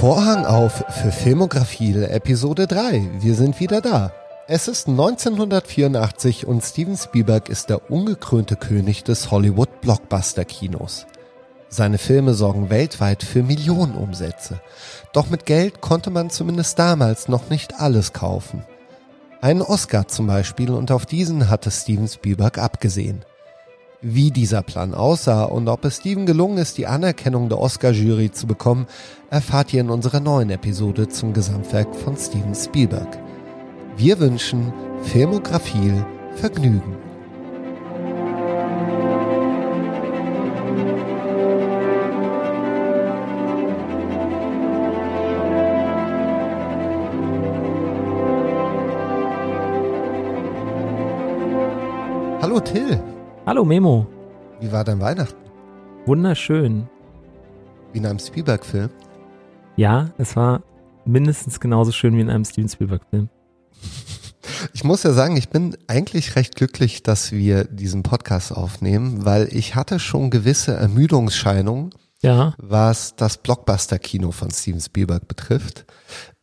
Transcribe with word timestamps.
Vorhang 0.00 0.46
auf 0.46 0.82
für 0.88 1.12
Filmografie 1.12 1.92
Episode 1.92 2.66
3. 2.66 3.06
Wir 3.20 3.34
sind 3.34 3.60
wieder 3.60 3.82
da. 3.82 4.14
Es 4.48 4.66
ist 4.66 4.88
1984 4.88 6.46
und 6.46 6.64
Steven 6.64 6.96
Spielberg 6.96 7.50
ist 7.50 7.68
der 7.68 7.90
ungekrönte 7.90 8.56
König 8.56 9.04
des 9.04 9.30
Hollywood-Blockbuster-Kinos. 9.30 11.04
Seine 11.68 11.98
Filme 11.98 12.32
sorgen 12.32 12.70
weltweit 12.70 13.22
für 13.22 13.42
Millionenumsätze. 13.42 14.62
Doch 15.12 15.28
mit 15.28 15.44
Geld 15.44 15.82
konnte 15.82 16.08
man 16.08 16.30
zumindest 16.30 16.78
damals 16.78 17.28
noch 17.28 17.50
nicht 17.50 17.78
alles 17.78 18.14
kaufen. 18.14 18.64
Einen 19.42 19.60
Oscar 19.60 20.08
zum 20.08 20.26
Beispiel 20.26 20.70
und 20.70 20.90
auf 20.92 21.04
diesen 21.04 21.50
hatte 21.50 21.70
Steven 21.70 22.08
Spielberg 22.08 22.56
abgesehen. 22.56 23.26
Wie 24.02 24.30
dieser 24.30 24.62
Plan 24.62 24.94
aussah 24.94 25.44
und 25.44 25.68
ob 25.68 25.84
es 25.84 25.96
Steven 25.96 26.24
gelungen 26.24 26.56
ist, 26.56 26.78
die 26.78 26.86
Anerkennung 26.86 27.50
der 27.50 27.58
Oscar-Jury 27.58 28.30
zu 28.30 28.46
bekommen, 28.46 28.86
erfahrt 29.28 29.74
ihr 29.74 29.82
in 29.82 29.90
unserer 29.90 30.20
neuen 30.20 30.48
Episode 30.48 31.08
zum 31.08 31.34
Gesamtwerk 31.34 31.94
von 31.94 32.16
Steven 32.16 32.54
Spielberg. 32.54 33.18
Wir 33.98 34.18
wünschen 34.18 34.72
Filmografie 35.02 36.02
Vergnügen. 36.36 37.09
Hallo 53.50 53.64
Memo. 53.64 54.06
Wie 54.60 54.70
war 54.70 54.84
dein 54.84 55.00
Weihnachten? 55.00 55.50
Wunderschön. 56.06 56.88
Wie 57.92 57.98
in 57.98 58.06
einem 58.06 58.20
Spielberg-Film? 58.20 58.90
Ja, 59.74 60.10
es 60.18 60.36
war 60.36 60.62
mindestens 61.04 61.58
genauso 61.58 61.90
schön 61.90 62.16
wie 62.16 62.20
in 62.20 62.30
einem 62.30 62.44
Steven 62.44 62.68
Spielberg-Film. 62.68 63.28
Ich 64.74 64.84
muss 64.84 65.02
ja 65.02 65.12
sagen, 65.12 65.36
ich 65.36 65.48
bin 65.48 65.76
eigentlich 65.88 66.36
recht 66.36 66.54
glücklich, 66.54 67.02
dass 67.02 67.32
wir 67.32 67.64
diesen 67.64 68.02
Podcast 68.02 68.52
aufnehmen, 68.52 69.24
weil 69.24 69.48
ich 69.50 69.74
hatte 69.74 69.98
schon 69.98 70.30
gewisse 70.30 70.74
Ermüdungsscheinungen, 70.74 71.90
ja. 72.20 72.54
was 72.58 73.16
das 73.16 73.38
Blockbuster-Kino 73.38 74.32
von 74.32 74.50
Steven 74.50 74.80
Spielberg 74.80 75.26
betrifft. 75.26 75.86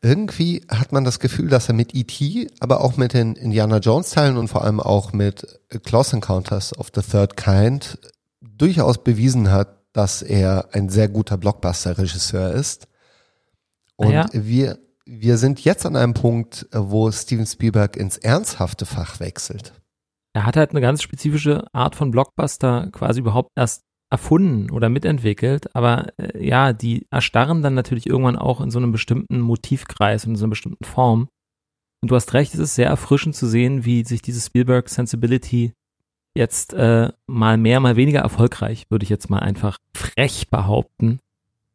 Irgendwie 0.02 0.62
hat 0.70 0.92
man 0.92 1.03
das 1.03 1.20
Gefühl, 1.20 1.50
dass 1.50 1.67
er 1.67 1.73
mit 1.73 1.95
E.T., 1.95 2.48
aber 2.59 2.81
auch 2.81 2.98
mit 2.98 3.14
den 3.14 3.36
Indiana 3.36 3.78
Jones-Teilen 3.78 4.38
und 4.38 4.48
vor 4.48 4.64
allem 4.64 4.80
auch 4.80 5.12
mit 5.12 5.59
Close 5.84 6.16
Encounters 6.16 6.78
of 6.78 6.92
the 6.94 7.02
Third 7.02 7.36
Kind 7.36 7.98
durchaus 8.42 9.03
bewiesen 9.03 9.52
hat, 9.52 9.78
dass 9.94 10.22
er 10.22 10.70
ein 10.73 10.90
sehr 10.90 11.09
guter 11.09 11.38
Blockbuster-Regisseur 11.38 12.53
ist. 12.53 12.88
Und 13.95 14.12
ja. 14.12 14.28
wir, 14.31 14.78
wir 15.06 15.38
sind 15.40 15.64
jetzt 15.64 15.86
an 15.88 15.95
einem 15.95 16.14
Punkt, 16.14 16.68
wo 16.72 17.12
Steven 17.12 17.48
Spielberg 17.48 17.98
ins 17.98 18.18
ernsthafte 18.18 18.86
Fach 18.86 19.20
wechselt. 19.20 19.73
Er 20.34 20.45
hat 20.45 20.56
halt 20.56 20.70
eine 20.70 20.81
ganz 20.81 21.02
spezifische 21.02 21.66
Art 21.73 21.95
von 21.95 22.12
Blockbuster 22.12 22.90
quasi 22.92 23.22
überhaupt 23.22 23.50
erst 23.56 23.87
erfunden 24.09 24.72
oder 24.72 24.89
mitentwickelt, 24.89 25.75
aber 25.75 26.08
äh, 26.17 26.45
ja, 26.45 26.73
die 26.73 27.08
erstarren 27.11 27.61
dann 27.61 27.73
natürlich 27.73 28.08
irgendwann 28.08 28.38
auch 28.38 28.61
in 28.61 28.72
so 28.72 28.80
einem 28.80 28.91
bestimmten 28.91 29.39
Motivkreis 29.39 30.25
und 30.25 30.31
in 30.31 30.36
so 30.38 30.45
einer 30.45 30.52
bestimmten 30.52 30.86
Form. 30.86 31.27
Und 32.02 32.11
du 32.11 32.16
hast 32.16 32.33
recht, 32.33 32.53
es 32.53 32.59
ist 32.59 32.75
sehr 32.75 32.88
erfrischend 32.88 33.35
zu 33.35 33.47
sehen, 33.47 33.83
wie 33.83 34.05
sich 34.05 34.22
diese 34.22 34.39
Spielberg 34.39 34.88
Sensibility 34.88 35.73
jetzt 36.35 36.73
äh, 36.73 37.11
mal 37.25 37.58
mehr, 37.58 37.80
mal 37.80 37.95
weniger 37.95 38.19
erfolgreich, 38.19 38.85
würde 38.89 39.03
ich 39.03 39.09
jetzt 39.09 39.30
mal 39.30 39.39
einfach 39.39 39.78
frech 39.94 40.50
behaupten, 40.50 41.19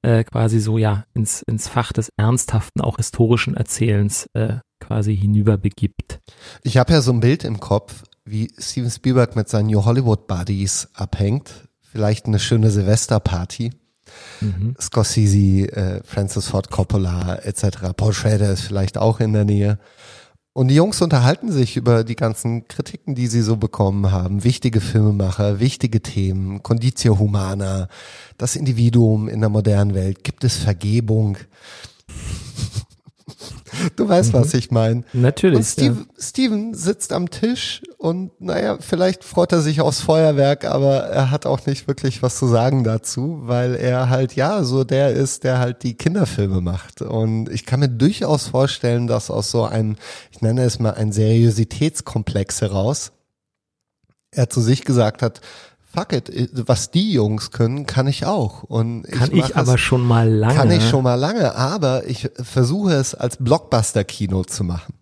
äh, 0.03 0.25
quasi 0.25 0.61
so 0.61 0.79
ja 0.79 1.05
ins, 1.15 1.43
ins 1.43 1.69
Fach 1.69 1.93
des 1.93 2.11
ernsthaften, 2.17 2.81
auch 2.81 2.97
historischen 2.97 3.55
Erzählens 3.57 4.27
äh, 4.35 4.59
quasi 4.81 5.17
hinüberbegibt. 5.17 6.21
Ich 6.63 6.79
habe 6.79 6.93
ja 6.93 7.03
so 7.03 7.13
ein 7.13 7.21
Bild 7.21 7.45
im 7.45 7.61
Kopf, 7.61 8.05
wie 8.25 8.53
Steven 8.57 8.91
Spielberg 8.91 9.37
mit 9.37 9.49
seinen 9.49 9.67
New 9.67 9.85
Hollywood 9.85 10.29
Buddies 10.29 10.89
abhängt 10.95 11.69
vielleicht 11.93 12.27
eine 12.27 12.39
schöne 12.39 12.71
Silvesterparty. 12.71 13.71
Mhm. 14.41 14.75
Scorsese, 14.81 15.69
äh, 15.73 16.01
Francis 16.05 16.49
Ford 16.49 16.71
Coppola 16.71 17.37
etc. 17.37 17.93
Paul 17.97 18.13
Schrader 18.13 18.51
ist 18.53 18.63
vielleicht 18.63 18.99
auch 18.99 19.21
in 19.21 19.33
der 19.33 19.45
Nähe. 19.45 19.79
Und 20.55 20.69
die 20.69 20.75
Jungs 20.75 21.01
unterhalten 21.01 21.51
sich 21.51 21.77
über 21.79 22.05
die 22.05 22.17
ganzen 22.17 22.69
Kritiken, 22.69 23.15
die 23.15 23.27
sie 23.27 23.41
so 23.41 23.57
bekommen 23.57 24.11
haben. 24.11 24.45
Wichtige 24.45 24.83
Filmemacher, 24.83 25.61
wichtige 25.61 26.03
Themen, 26.03 26.63
Conditio 26.63 27.19
Humana, 27.19 27.89
das 28.37 28.57
Individuum 28.57 29.29
in 29.29 29.41
der 29.41 29.49
modernen 29.49 29.95
Welt. 29.95 30.25
Gibt 30.25 30.45
es 30.45 30.57
Vergebung? 30.57 31.39
Du 33.97 34.09
weißt, 34.09 34.33
mhm. 34.33 34.39
was 34.39 34.55
ich 34.55 34.71
meine. 34.71 35.05
Natürlich. 35.13 35.57
Und 35.57 35.65
Steve, 35.65 35.97
ja. 35.99 36.23
Steven 36.23 36.75
sitzt 36.75 37.13
am 37.13 37.31
Tisch 37.31 37.83
und 37.99 38.31
naja, 38.41 38.79
vielleicht 38.81 39.25
freut 39.25 39.53
er 39.53 39.61
sich 39.61 39.81
aufs 39.81 40.01
Feuerwerk, 40.01 40.65
aber 40.65 41.05
er 41.05 41.31
hat 41.31 41.47
auch 41.47 41.65
nicht 41.67 41.89
wirklich 41.89 42.23
was 42.23 42.39
zu 42.39 42.47
sagen 42.47 42.85
dazu, 42.85 43.41
weil 43.43 43.75
er 43.75 44.11
halt 44.11 44.35
ja 44.35 44.65
so 44.65 44.85
der 44.85 45.11
ist, 45.11 45.45
der 45.45 45.59
halt 45.59 45.83
die 45.83 45.95
Kinderfilme 45.95 46.61
macht. 46.61 47.03
Und 47.03 47.49
ich 47.49 47.67
kann 47.67 47.81
mir 47.81 47.89
durchaus 47.89 48.49
vorstellen, 48.49 49.07
dass 49.07 49.31
aus 49.31 49.51
so 49.51 49.65
einem, 49.65 49.97
ich 50.31 50.41
nenne 50.41 50.63
es 50.63 50.79
mal 50.79 50.95
ein 50.95 51.13
Seriositätskomplex 51.13 52.61
heraus, 52.61 53.13
er 54.31 54.49
zu 54.49 54.61
sich 54.61 54.85
gesagt 54.85 55.23
hat, 55.23 55.41
fuck 55.93 56.13
it, 56.13 56.51
was 56.67 56.91
die 56.91 57.13
Jungs 57.13 57.51
können, 57.51 57.87
kann 57.87 58.07
ich 58.07 58.25
auch. 58.25 58.63
Und 58.63 59.03
kann 59.05 59.31
ich, 59.33 59.45
ich 59.45 59.57
aber 59.57 59.79
schon 59.79 60.07
mal 60.07 60.29
lange. 60.29 60.55
Kann 60.55 60.71
ich 60.71 60.89
schon 60.89 61.05
mal 61.05 61.15
lange, 61.15 61.55
aber 61.55 62.07
ich 62.07 62.31
versuche 62.35 62.93
es 62.95 63.15
als 63.15 63.37
Blockbuster-Kino 63.37 64.45
zu 64.45 64.65
machen. 64.65 64.95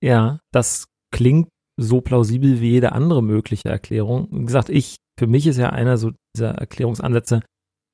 Ja, 0.00 0.40
das 0.52 0.86
klingt 1.10 1.48
so 1.76 2.00
plausibel 2.00 2.60
wie 2.60 2.70
jede 2.70 2.92
andere 2.92 3.22
mögliche 3.22 3.68
Erklärung. 3.68 4.28
Wie 4.30 4.44
gesagt, 4.44 4.68
ich, 4.68 4.96
für 5.18 5.26
mich 5.26 5.46
ist 5.46 5.56
ja 5.56 5.70
einer 5.70 5.96
so 5.96 6.12
dieser 6.36 6.50
Erklärungsansätze, 6.54 7.42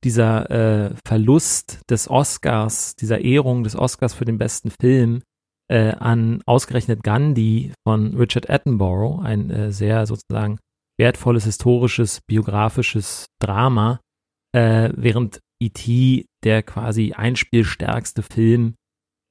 dieser 0.03 0.51
äh, 0.51 0.95
Verlust 1.07 1.81
des 1.89 2.09
Oscars, 2.09 2.97
dieser 2.97 3.21
Ehrung 3.21 3.63
des 3.65 3.77
Oscars 3.77 4.15
für 4.15 4.25
den 4.25 4.39
besten 4.39 4.71
Film 4.71 5.23
äh, 5.69 5.93
an 5.93 6.43
ausgerechnet 6.47 7.03
Gandhi 7.03 7.73
von 7.87 8.15
Richard 8.15 8.51
Attenborough, 8.51 9.23
ein 9.23 9.51
äh, 9.51 9.73
sehr 9.73 10.07
sozusagen 10.07 10.59
wertvolles 10.99 11.45
historisches, 11.45 12.21
biografisches 12.27 13.27
Drama, 13.41 14.01
äh, 14.55 14.91
während 14.95 15.41
E.T. 15.61 16.27
der 16.45 16.63
quasi 16.63 17.13
einspielstärkste 17.13 18.23
Film 18.23 18.75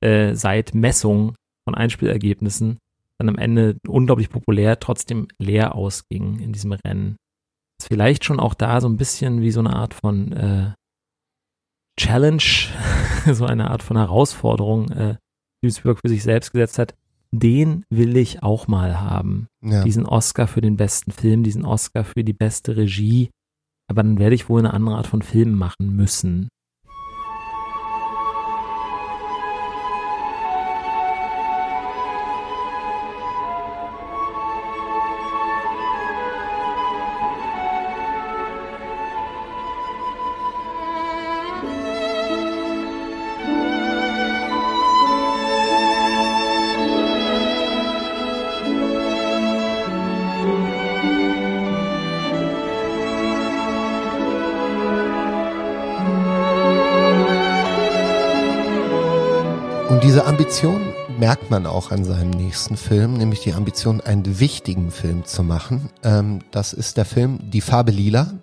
äh, 0.02 0.36
seit 0.36 0.74
Messung 0.74 1.36
von 1.66 1.76
Einspielergebnissen 1.76 2.80
dann 3.20 3.30
am 3.30 3.38
Ende 3.38 3.78
unglaublich 3.88 4.30
populär, 4.30 4.80
trotzdem 4.80 5.28
leer 5.40 5.76
ausging 5.76 6.40
in 6.40 6.52
diesem 6.52 6.74
Rennen. 6.74 7.16
Ist 7.80 7.88
vielleicht 7.88 8.26
schon 8.26 8.40
auch 8.40 8.54
da 8.54 8.82
so 8.82 8.90
ein 8.90 8.98
bisschen 8.98 9.42
wie 9.42 9.52
so 9.52 9.60
eine 9.60 9.74
Art 9.74 9.94
von 9.94 10.32
äh, 10.34 10.74
Challenge, 12.00 12.42
so 13.32 13.46
eine 13.46 13.70
Art 13.70 13.84
von 13.84 13.98
Herausforderung, 13.98 14.90
äh, 14.92 15.18
die 15.64 15.72
Spielberg 15.72 16.00
für 16.02 16.10
sich 16.10 16.24
selbst 16.24 16.52
gesetzt 16.52 16.80
hat, 16.80 16.96
den 17.34 17.84
will 17.90 18.16
ich 18.16 18.44
auch 18.44 18.68
mal 18.68 19.02
haben. 19.02 19.48
Ja. 19.62 19.84
Diesen 19.84 20.06
Oscar 20.06 20.48
für 20.48 20.62
den 20.62 20.78
besten 20.78 21.12
Film, 21.12 21.44
diesen 21.44 21.66
Oscar 21.66 22.04
für 22.04 22.24
die 22.24 22.34
beste 22.34 22.78
Regie. 22.78 23.32
Aber 23.90 24.04
dann 24.04 24.20
werde 24.20 24.36
ich 24.36 24.50
wohl 24.50 24.60
eine 24.60 24.74
andere 24.74 24.98
Art 24.98 25.08
von 25.08 25.24
Film 25.24 25.58
machen 25.58 25.96
müssen. 25.96 26.48
Ambition 60.44 60.82
merkt 61.20 61.52
man 61.52 61.66
auch 61.66 61.92
an 61.92 62.04
seinem 62.04 62.32
nächsten 62.32 62.76
Film, 62.76 63.14
nämlich 63.14 63.40
die 63.40 63.54
Ambition, 63.54 64.02
einen 64.02 64.42
wichtigen 64.42 64.92
Film 64.92 65.24
zu 65.24 65.42
machen. 65.42 65.90
Ähm, 66.04 66.40
das 66.52 66.74
ist 66.74 66.98
der 66.98 67.06
Film 67.06 67.40
Die 67.50 67.62
Farbe 67.62 67.92
Lila 67.92 68.34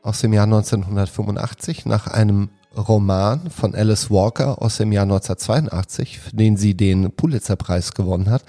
aus 0.00 0.22
dem 0.22 0.32
Jahr 0.32 0.44
1985 0.44 1.84
nach 1.84 2.06
einem 2.06 2.48
Roman 2.74 3.50
von 3.50 3.74
Alice 3.74 4.10
Walker 4.10 4.62
aus 4.62 4.78
dem 4.78 4.92
Jahr 4.92 5.02
1982, 5.02 6.20
für 6.20 6.34
den 6.34 6.56
sie 6.56 6.74
den 6.74 7.12
Pulitzerpreis 7.12 7.92
gewonnen 7.92 8.30
hat. 8.30 8.44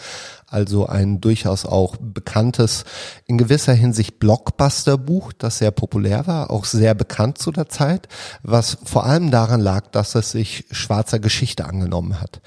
Also 0.48 0.86
ein 0.86 1.20
durchaus 1.20 1.66
auch 1.66 1.98
bekanntes, 2.00 2.86
in 3.26 3.38
gewisser 3.38 3.74
Hinsicht 3.74 4.20
Blockbuster-Buch, 4.20 5.34
das 5.34 5.58
sehr 5.58 5.72
populär 5.72 6.28
war, 6.28 6.52
auch 6.52 6.66
sehr 6.66 6.94
bekannt 6.94 7.38
zu 7.38 7.52
der 7.52 7.68
Zeit, 7.68 8.08
was 8.44 8.78
vor 8.86 9.06
allem 9.06 9.32
daran 9.32 9.60
lag, 9.60 9.88
dass 9.88 10.16
es 10.16 10.32
sich 10.32 10.66
schwarzer 10.72 11.20
Geschichte 11.20 11.66
angenommen 11.66 12.22
hat. 12.22 12.42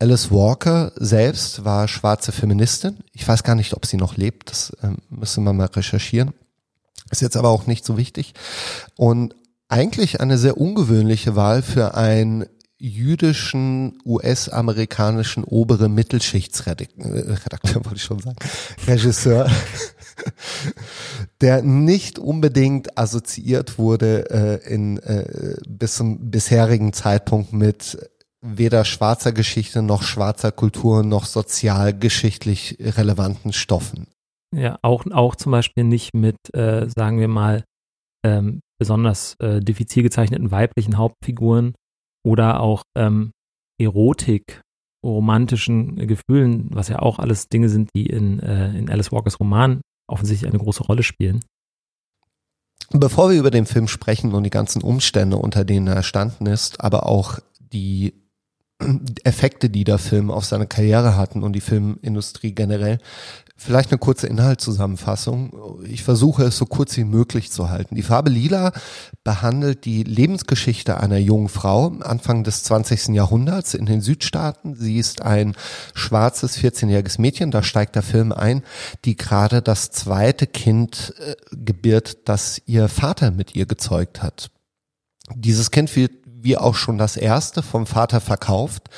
Alice 0.00 0.30
Walker 0.30 0.92
selbst 0.96 1.64
war 1.64 1.86
schwarze 1.86 2.32
Feministin. 2.32 2.96
Ich 3.12 3.28
weiß 3.28 3.42
gar 3.42 3.54
nicht, 3.54 3.74
ob 3.74 3.84
sie 3.84 3.98
noch 3.98 4.16
lebt. 4.16 4.50
Das 4.50 4.70
äh, 4.82 4.88
müssen 5.10 5.44
wir 5.44 5.52
mal 5.52 5.66
recherchieren. 5.66 6.32
Ist 7.10 7.20
jetzt 7.20 7.36
aber 7.36 7.50
auch 7.50 7.66
nicht 7.66 7.84
so 7.84 7.98
wichtig. 7.98 8.32
Und 8.96 9.36
eigentlich 9.68 10.20
eine 10.20 10.38
sehr 10.38 10.56
ungewöhnliche 10.56 11.36
Wahl 11.36 11.60
für 11.62 11.94
einen 11.94 12.46
jüdischen 12.78 13.98
US-amerikanischen 14.06 15.44
obere 15.44 15.90
Mittelschichtsredakteur, 15.90 16.88
wollte 17.84 17.96
ich 17.96 18.02
schon 18.02 18.20
sagen, 18.20 18.38
Regisseur, 18.86 19.50
der 21.42 21.60
nicht 21.60 22.18
unbedingt 22.18 22.96
assoziiert 22.96 23.78
wurde 23.78 24.30
äh, 24.30 24.72
in 24.72 24.96
äh, 24.98 25.56
bis 25.68 25.96
zum 25.96 26.30
bisherigen 26.30 26.94
Zeitpunkt 26.94 27.52
mit 27.52 27.98
weder 28.42 28.84
schwarzer 28.84 29.32
Geschichte 29.32 29.82
noch 29.82 30.02
schwarzer 30.02 30.52
Kultur 30.52 31.02
noch 31.02 31.26
sozialgeschichtlich 31.26 32.78
relevanten 32.80 33.52
Stoffen. 33.52 34.06
Ja, 34.54 34.78
auch, 34.82 35.06
auch 35.10 35.36
zum 35.36 35.52
Beispiel 35.52 35.84
nicht 35.84 36.14
mit, 36.14 36.36
äh, 36.54 36.88
sagen 36.88 37.20
wir 37.20 37.28
mal, 37.28 37.64
ähm, 38.24 38.60
besonders 38.78 39.34
äh, 39.40 39.60
diffizil 39.60 40.02
gezeichneten 40.02 40.50
weiblichen 40.50 40.96
Hauptfiguren 40.96 41.74
oder 42.24 42.60
auch 42.60 42.82
ähm, 42.96 43.30
Erotik, 43.80 44.62
romantischen 45.04 45.96
Gefühlen, 46.06 46.68
was 46.72 46.88
ja 46.88 46.98
auch 46.98 47.18
alles 47.18 47.48
Dinge 47.48 47.68
sind, 47.68 47.90
die 47.94 48.06
in, 48.06 48.40
äh, 48.40 48.76
in 48.76 48.90
Alice 48.90 49.12
Walkers 49.12 49.38
Roman 49.40 49.80
offensichtlich 50.08 50.50
eine 50.50 50.62
große 50.62 50.82
Rolle 50.82 51.02
spielen. 51.02 51.40
Bevor 52.90 53.30
wir 53.30 53.38
über 53.38 53.50
den 53.52 53.66
Film 53.66 53.86
sprechen 53.86 54.34
und 54.34 54.42
die 54.42 54.50
ganzen 54.50 54.82
Umstände, 54.82 55.36
unter 55.36 55.64
denen 55.64 55.86
er 55.86 55.94
erstanden 55.94 56.46
ist, 56.46 56.80
aber 56.80 57.06
auch 57.06 57.38
die 57.72 58.19
Effekte, 59.24 59.70
die 59.70 59.84
der 59.84 59.98
Film 59.98 60.30
auf 60.30 60.44
seine 60.44 60.66
Karriere 60.66 61.16
hatten 61.16 61.42
und 61.42 61.52
die 61.52 61.60
Filmindustrie 61.60 62.52
generell, 62.52 62.98
Vielleicht 63.62 63.90
eine 63.90 63.98
kurze 63.98 64.26
Inhaltszusammenfassung. 64.26 65.84
Ich 65.84 66.02
versuche 66.02 66.44
es 66.44 66.56
so 66.56 66.64
kurz 66.64 66.96
wie 66.96 67.04
möglich 67.04 67.50
zu 67.50 67.68
halten. 67.68 67.94
Die 67.94 68.02
Farbe 68.02 68.30
Lila 68.30 68.72
behandelt 69.22 69.84
die 69.84 70.02
Lebensgeschichte 70.02 70.98
einer 70.98 71.18
jungen 71.18 71.50
Frau 71.50 71.88
Anfang 72.00 72.42
des 72.42 72.62
20. 72.62 73.08
Jahrhunderts 73.08 73.74
in 73.74 73.84
den 73.84 74.00
Südstaaten. 74.00 74.76
Sie 74.76 74.96
ist 74.96 75.20
ein 75.20 75.54
schwarzes 75.92 76.56
14-jähriges 76.56 77.20
Mädchen, 77.20 77.50
da 77.50 77.62
steigt 77.62 77.96
der 77.96 78.02
Film 78.02 78.32
ein, 78.32 78.62
die 79.04 79.14
gerade 79.14 79.60
das 79.60 79.90
zweite 79.90 80.46
Kind 80.46 81.12
äh, 81.18 81.36
gebiert, 81.54 82.30
das 82.30 82.62
ihr 82.64 82.88
Vater 82.88 83.30
mit 83.30 83.54
ihr 83.54 83.66
gezeugt 83.66 84.22
hat. 84.22 84.50
Dieses 85.34 85.70
Kind 85.70 85.94
wird 85.96 86.19
wie 86.42 86.56
auch 86.56 86.74
schon 86.74 86.98
das 86.98 87.16
erste 87.16 87.62
vom 87.62 87.86
Vater 87.86 88.20
verkauft. 88.20 88.88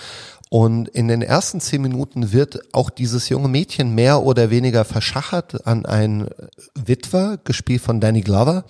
Und 0.49 0.89
in 0.89 1.09
den 1.09 1.23
ersten 1.23 1.61
zehn 1.61 1.81
Minuten 1.81 2.33
wird 2.33 2.61
auch 2.75 2.91
dieses 2.91 3.31
junge 3.31 3.49
Mädchen 3.49 3.95
mehr 3.95 4.23
oder 4.23 4.51
weniger 4.51 4.85
verschachert 4.85 5.67
an 5.67 5.87
einen 5.87 6.29
Witwer, 6.75 7.39
gespielt 7.43 7.81
von 7.81 8.01
Danny 8.01 8.21
Glover, 8.21 8.65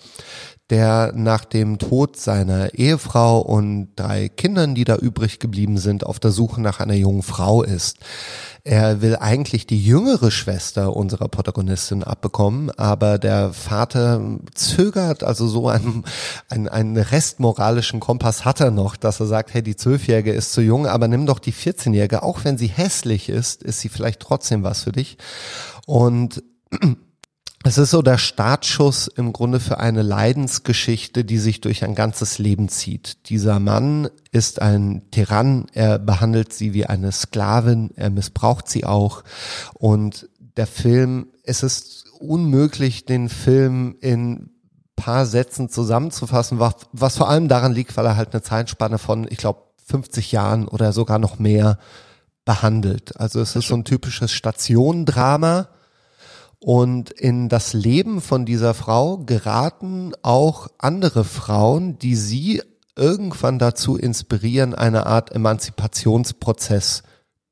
der 0.72 1.12
nach 1.14 1.44
dem 1.44 1.78
Tod 1.78 2.16
seiner 2.16 2.72
Ehefrau 2.72 3.40
und 3.40 3.88
drei 3.94 4.30
Kindern, 4.30 4.74
die 4.74 4.84
da 4.84 4.96
übrig 4.96 5.38
geblieben 5.38 5.76
sind, 5.76 6.06
auf 6.06 6.19
der 6.19 6.30
Suche 6.30 6.62
nach 6.62 6.80
einer 6.80 6.94
jungen 6.94 7.22
Frau 7.22 7.62
ist. 7.62 7.98
Er 8.64 9.02
will 9.02 9.16
eigentlich 9.16 9.66
die 9.66 9.84
jüngere 9.84 10.30
Schwester 10.30 10.96
unserer 10.96 11.28
Protagonistin 11.28 12.02
abbekommen, 12.02 12.70
aber 12.70 13.19
der 13.19 13.52
Vater 13.52 14.38
zögert, 14.54 15.22
also 15.24 15.46
so 15.46 15.69
einen, 15.69 16.04
einen, 16.48 16.69
einen 16.69 16.96
restmoralischen 16.96 18.00
Kompass 18.00 18.46
hat 18.46 18.60
er 18.60 18.70
noch, 18.70 18.96
dass 18.96 19.20
er 19.20 19.26
sagt, 19.26 19.52
hey, 19.52 19.62
die 19.62 19.76
Zwölfjährige 19.76 20.32
ist 20.32 20.54
zu 20.54 20.62
jung, 20.62 20.86
aber 20.86 21.06
nimm 21.06 21.26
doch 21.26 21.38
die 21.38 21.52
14-Jährige, 21.52 22.22
auch 22.22 22.44
wenn 22.44 22.56
sie 22.56 22.69
hässlich 22.69 23.28
ist, 23.28 23.62
ist 23.62 23.80
sie 23.80 23.90
vielleicht 23.90 24.20
trotzdem 24.20 24.62
was 24.62 24.84
für 24.84 24.92
dich. 24.92 25.19
Und 25.84 26.42
es 27.64 27.78
ist 27.78 27.90
so 27.90 28.02
der 28.02 28.18
Startschuss 28.18 29.06
im 29.06 29.32
Grunde 29.32 29.60
für 29.60 29.78
eine 29.78 30.02
Leidensgeschichte, 30.02 31.24
die 31.24 31.38
sich 31.38 31.60
durch 31.60 31.84
ein 31.84 31.94
ganzes 31.94 32.38
Leben 32.38 32.68
zieht. 32.68 33.28
Dieser 33.28 33.60
Mann 33.60 34.08
ist 34.32 34.60
ein 34.60 35.02
Tyrann, 35.10 35.66
er 35.72 35.98
behandelt 35.98 36.52
sie 36.52 36.74
wie 36.74 36.86
eine 36.86 37.12
Sklavin, 37.12 37.90
er 37.94 38.10
missbraucht 38.10 38.68
sie 38.68 38.84
auch. 38.84 39.22
Und 39.74 40.28
der 40.56 40.66
Film, 40.66 41.28
es 41.44 41.62
ist 41.62 42.06
unmöglich, 42.18 43.04
den 43.04 43.28
Film 43.28 43.96
in 44.00 44.50
paar 44.96 45.26
Sätzen 45.26 45.68
zusammenzufassen, 45.68 46.58
was, 46.58 46.74
was 46.92 47.16
vor 47.16 47.28
allem 47.28 47.48
daran 47.48 47.72
liegt, 47.72 47.96
weil 47.96 48.06
er 48.06 48.16
halt 48.16 48.32
eine 48.32 48.42
Zeitspanne 48.42 48.98
von, 48.98 49.26
ich 49.30 49.38
glaube, 49.38 49.62
50 49.86 50.32
Jahren 50.32 50.68
oder 50.68 50.92
sogar 50.92 51.18
noch 51.18 51.38
mehr 51.38 51.78
behandelt. 52.44 53.18
Also 53.20 53.40
es 53.40 53.56
ist 53.56 53.68
so 53.68 53.74
ein 53.74 53.84
typisches 53.84 54.32
Stationendrama 54.32 55.68
und 56.64 57.10
in 57.10 57.48
das 57.48 57.72
Leben 57.72 58.20
von 58.20 58.46
dieser 58.46 58.72
Frau 58.72 59.18
geraten 59.18 60.12
auch 60.22 60.68
andere 60.78 61.24
Frauen, 61.24 61.98
die 61.98 62.14
sie 62.14 62.62
irgendwann 62.94 63.58
dazu 63.58 63.96
inspirieren, 63.96 64.72
eine 64.72 65.06
Art 65.06 65.32
Emanzipationsprozess 65.32 67.02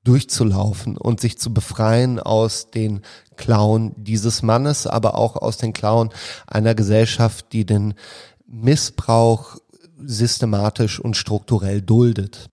durchzulaufen 0.04 0.96
und 0.96 1.18
sich 1.18 1.38
zu 1.38 1.52
befreien 1.52 2.20
aus 2.20 2.70
den 2.70 3.00
Klauen 3.36 3.94
dieses 3.96 4.42
Mannes, 4.42 4.86
aber 4.86 5.18
auch 5.18 5.34
aus 5.34 5.56
den 5.56 5.72
Klauen 5.72 6.10
einer 6.46 6.76
Gesellschaft, 6.76 7.52
die 7.52 7.66
den 7.66 7.94
Missbrauch 8.46 9.56
systematisch 9.98 11.00
und 11.00 11.16
strukturell 11.16 11.82
duldet. 11.82 12.48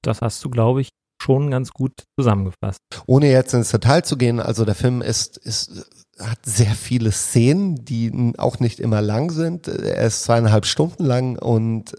Das 0.00 0.22
hast 0.22 0.42
du, 0.46 0.48
glaube 0.48 0.80
ich, 0.80 0.88
schon 1.20 1.50
ganz 1.50 1.70
gut 1.72 2.04
zusammengefasst. 2.18 2.80
Ohne 3.06 3.30
jetzt 3.30 3.54
ins 3.54 3.70
Detail 3.70 4.02
zu 4.02 4.16
gehen, 4.16 4.40
also 4.40 4.64
der 4.64 4.74
Film 4.74 5.02
ist, 5.02 5.36
ist 5.36 5.86
hat 6.20 6.44
sehr 6.44 6.74
viele 6.74 7.12
Szenen, 7.12 7.84
die 7.84 8.34
auch 8.36 8.60
nicht 8.60 8.80
immer 8.80 9.00
lang 9.00 9.30
sind. 9.30 9.68
Er 9.68 10.06
ist 10.06 10.22
zweieinhalb 10.22 10.66
Stunden 10.66 11.04
lang 11.04 11.38
und 11.38 11.96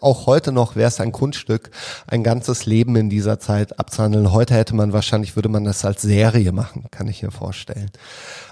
auch 0.00 0.26
heute 0.26 0.52
noch 0.52 0.76
wäre 0.76 0.88
es 0.88 1.00
ein 1.00 1.12
Kunststück, 1.12 1.70
ein 2.06 2.22
ganzes 2.22 2.66
Leben 2.66 2.96
in 2.96 3.10
dieser 3.10 3.38
Zeit 3.38 3.78
abzuhandeln. 3.78 4.32
Heute 4.32 4.54
hätte 4.54 4.74
man 4.74 4.92
wahrscheinlich, 4.92 5.36
würde 5.36 5.48
man 5.48 5.64
das 5.64 5.84
als 5.84 6.02
Serie 6.02 6.52
machen, 6.52 6.86
kann 6.90 7.08
ich 7.08 7.22
mir 7.22 7.30
vorstellen. 7.30 7.90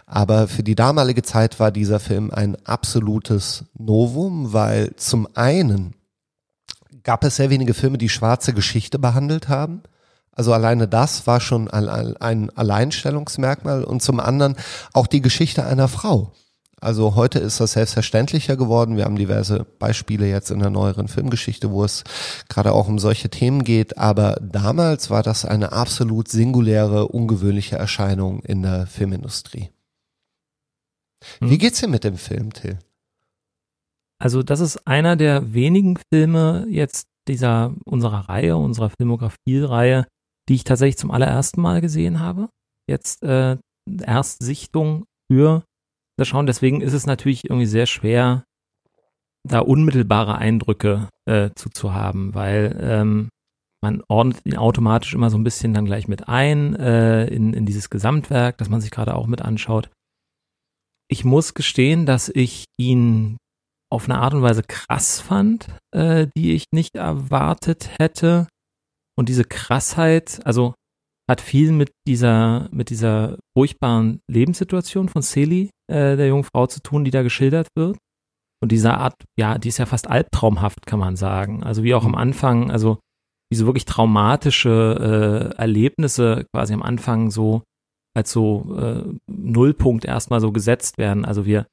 Aber 0.06 0.48
für 0.48 0.62
die 0.62 0.74
damalige 0.74 1.22
Zeit 1.22 1.60
war 1.60 1.70
dieser 1.70 2.00
Film 2.00 2.30
ein 2.30 2.56
absolutes 2.64 3.64
Novum, 3.78 4.52
weil 4.52 4.96
zum 4.96 5.28
einen 5.34 5.94
gab 7.02 7.24
es 7.24 7.36
sehr 7.36 7.50
wenige 7.50 7.74
Filme, 7.74 7.98
die 7.98 8.08
schwarze 8.08 8.52
Geschichte 8.52 8.98
behandelt 8.98 9.48
haben. 9.48 9.82
Also 10.40 10.54
alleine 10.54 10.88
das 10.88 11.26
war 11.26 11.38
schon 11.38 11.68
ein 11.68 12.48
Alleinstellungsmerkmal 12.48 13.84
und 13.84 14.00
zum 14.00 14.20
anderen 14.20 14.56
auch 14.94 15.06
die 15.06 15.20
Geschichte 15.20 15.66
einer 15.66 15.86
Frau. 15.86 16.32
Also 16.80 17.14
heute 17.14 17.38
ist 17.38 17.60
das 17.60 17.72
selbstverständlicher 17.72 18.56
geworden. 18.56 18.96
Wir 18.96 19.04
haben 19.04 19.16
diverse 19.16 19.66
Beispiele 19.78 20.26
jetzt 20.26 20.50
in 20.50 20.60
der 20.60 20.70
neueren 20.70 21.08
Filmgeschichte, 21.08 21.70
wo 21.70 21.84
es 21.84 22.04
gerade 22.48 22.72
auch 22.72 22.88
um 22.88 22.98
solche 22.98 23.28
Themen 23.28 23.64
geht. 23.64 23.98
Aber 23.98 24.38
damals 24.40 25.10
war 25.10 25.22
das 25.22 25.44
eine 25.44 25.72
absolut 25.72 26.28
singuläre, 26.28 27.08
ungewöhnliche 27.08 27.76
Erscheinung 27.76 28.40
in 28.40 28.62
der 28.62 28.86
Filmindustrie. 28.86 29.68
Wie 31.40 31.50
hm. 31.50 31.58
geht's 31.58 31.80
dir 31.80 31.88
mit 31.88 32.04
dem 32.04 32.16
Film, 32.16 32.54
Till? 32.54 32.78
Also 34.18 34.42
das 34.42 34.60
ist 34.60 34.86
einer 34.86 35.16
der 35.16 35.52
wenigen 35.52 35.98
Filme 36.10 36.64
jetzt 36.70 37.08
dieser 37.28 37.74
unserer 37.84 38.30
Reihe, 38.30 38.56
unserer 38.56 38.88
Filmografie-Reihe, 38.88 40.06
die 40.50 40.56
ich 40.56 40.64
tatsächlich 40.64 40.98
zum 40.98 41.12
allerersten 41.12 41.60
Mal 41.62 41.80
gesehen 41.80 42.18
habe. 42.18 42.50
Jetzt 42.88 43.22
äh, 43.22 43.56
Erstsichtung 44.02 45.04
für 45.30 45.62
das 46.18 46.26
Schauen. 46.26 46.46
Deswegen 46.46 46.80
ist 46.80 46.92
es 46.92 47.06
natürlich 47.06 47.44
irgendwie 47.44 47.66
sehr 47.66 47.86
schwer, 47.86 48.44
da 49.48 49.60
unmittelbare 49.60 50.36
Eindrücke 50.36 51.08
äh, 51.26 51.50
zu, 51.54 51.70
zu 51.70 51.94
haben, 51.94 52.34
weil 52.34 52.76
ähm, 52.80 53.28
man 53.82 54.02
ordnet 54.08 54.44
ihn 54.44 54.56
automatisch 54.56 55.14
immer 55.14 55.30
so 55.30 55.38
ein 55.38 55.44
bisschen 55.44 55.72
dann 55.72 55.86
gleich 55.86 56.08
mit 56.08 56.28
ein 56.28 56.74
äh, 56.74 57.26
in, 57.26 57.54
in 57.54 57.64
dieses 57.64 57.88
Gesamtwerk, 57.88 58.58
das 58.58 58.68
man 58.68 58.80
sich 58.80 58.90
gerade 58.90 59.14
auch 59.14 59.28
mit 59.28 59.40
anschaut. 59.40 59.88
Ich 61.08 61.24
muss 61.24 61.54
gestehen, 61.54 62.06
dass 62.06 62.28
ich 62.28 62.64
ihn 62.76 63.38
auf 63.90 64.04
eine 64.08 64.18
Art 64.18 64.34
und 64.34 64.42
Weise 64.42 64.62
krass 64.62 65.20
fand, 65.20 65.68
äh, 65.92 66.26
die 66.36 66.54
ich 66.54 66.64
nicht 66.72 66.96
erwartet 66.96 67.90
hätte. 67.98 68.48
Und 69.20 69.28
diese 69.28 69.44
Krassheit, 69.44 70.40
also 70.46 70.72
hat 71.28 71.42
viel 71.42 71.72
mit 71.72 71.92
dieser, 72.06 72.70
mit 72.72 72.88
dieser 72.88 73.36
furchtbaren 73.54 74.20
Lebenssituation 74.32 75.10
von 75.10 75.20
Celi, 75.20 75.68
äh, 75.88 76.16
der 76.16 76.26
jungen 76.28 76.44
Frau, 76.44 76.66
zu 76.66 76.80
tun, 76.80 77.04
die 77.04 77.10
da 77.10 77.22
geschildert 77.22 77.68
wird. 77.76 77.98
und 78.62 78.72
dieser 78.72 78.96
Art, 78.96 79.12
ja, 79.38 79.58
die 79.58 79.68
ist 79.68 79.76
ja 79.76 79.84
fast 79.84 80.08
albtraumhaft, 80.08 80.86
kann 80.86 80.98
man 80.98 81.16
sagen. 81.16 81.62
Also 81.62 81.82
wie 81.82 81.92
auch 81.92 82.06
am 82.06 82.14
Anfang, 82.14 82.70
also 82.70 82.98
wie 83.50 83.56
so 83.56 83.66
wirklich 83.66 83.84
traumatische 83.84 85.52
äh, 85.54 85.60
Erlebnisse 85.60 86.46
quasi 86.54 86.72
am 86.72 86.82
Anfang 86.82 87.30
so 87.30 87.62
als 88.16 88.32
so 88.32 88.74
äh, 88.78 89.04
Nullpunkt 89.30 90.06
erstmal 90.06 90.40
so 90.40 90.50
gesetzt 90.50 90.96
werden. 90.96 91.26
Also 91.26 91.44
wir 91.44 91.66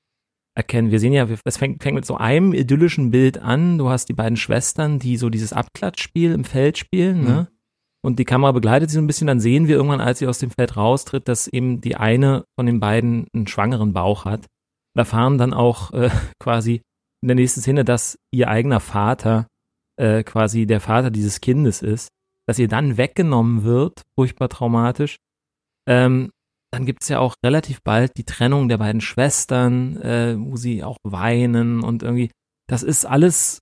erkennen, 0.57 0.91
wir 0.91 0.99
sehen 0.99 1.13
ja, 1.13 1.27
es 1.45 1.57
fängt, 1.57 1.83
fängt 1.83 1.95
mit 1.95 2.05
so 2.05 2.17
einem 2.17 2.51
idyllischen 2.51 3.11
Bild 3.11 3.37
an. 3.37 3.77
Du 3.77 3.89
hast 3.89 4.09
die 4.09 4.13
beiden 4.13 4.37
Schwestern, 4.37 4.97
die 4.97 5.15
so 5.17 5.29
dieses 5.29 5.53
Abklatschspiel 5.53 6.31
im 6.31 6.43
Feld 6.43 6.77
spielen, 6.77 7.23
ne? 7.23 7.47
mhm. 7.49 7.57
Und 8.03 8.19
die 8.19 8.25
Kamera 8.25 8.53
begleitet 8.53 8.89
sie 8.89 8.95
so 8.95 9.01
ein 9.01 9.07
bisschen, 9.07 9.27
dann 9.27 9.39
sehen 9.39 9.67
wir 9.67 9.75
irgendwann, 9.75 10.01
als 10.01 10.19
sie 10.19 10.27
aus 10.27 10.39
dem 10.39 10.51
Feld 10.51 10.77
raustritt, 10.77 11.27
dass 11.27 11.47
eben 11.47 11.81
die 11.81 11.97
eine 11.97 12.45
von 12.55 12.65
den 12.65 12.79
beiden 12.79 13.27
einen 13.33 13.47
schwangeren 13.47 13.91
Bauch 13.91 14.23
hat. 14.23 14.45
Da 14.93 15.01
erfahren 15.01 15.37
dann 15.37 15.53
auch 15.53 15.91
äh, 15.91 16.09
quasi 16.39 16.81
in 17.21 17.27
der 17.27 17.35
nächsten 17.35 17.61
Szene, 17.61 17.83
dass 17.83 18.17
ihr 18.31 18.47
eigener 18.47 18.79
Vater 18.79 19.47
äh, 19.99 20.23
quasi 20.23 20.67
der 20.67 20.79
Vater 20.79 21.11
dieses 21.11 21.41
Kindes 21.41 21.81
ist, 21.81 22.09
dass 22.47 22.59
ihr 22.59 22.67
dann 22.67 22.97
weggenommen 22.97 23.63
wird, 23.63 24.03
furchtbar 24.15 24.49
traumatisch. 24.49 25.17
Ähm, 25.87 26.31
dann 26.77 26.85
gibt 26.85 27.01
es 27.01 27.09
ja 27.09 27.17
auch 27.17 27.33
relativ 27.43 27.81
bald 27.81 28.17
die 28.17 28.23
Trennung 28.23 28.69
der 28.69 28.77
beiden 28.77 29.01
Schwestern, 29.01 29.97
äh, 29.97 30.35
wo 30.37 30.57
sie 30.57 30.83
auch 30.83 30.97
weinen 31.03 31.83
und 31.83 32.03
irgendwie, 32.03 32.29
das 32.69 32.83
ist 32.83 33.03
alles 33.03 33.61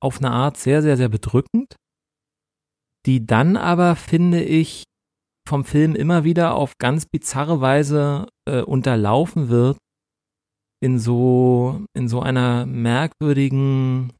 auf 0.00 0.18
eine 0.18 0.30
Art 0.30 0.56
sehr, 0.56 0.80
sehr, 0.80 0.96
sehr 0.96 1.08
bedrückend, 1.08 1.74
die 3.04 3.26
dann 3.26 3.56
aber, 3.56 3.96
finde 3.96 4.44
ich, 4.44 4.84
vom 5.44 5.64
Film 5.64 5.96
immer 5.96 6.22
wieder 6.22 6.54
auf 6.54 6.78
ganz 6.78 7.06
bizarre 7.06 7.60
Weise 7.60 8.28
äh, 8.48 8.62
unterlaufen 8.62 9.48
wird 9.48 9.78
in 10.80 11.00
so 11.00 11.84
in 11.94 12.06
so 12.06 12.20
einer 12.20 12.64
merkwürdigen 12.64 14.12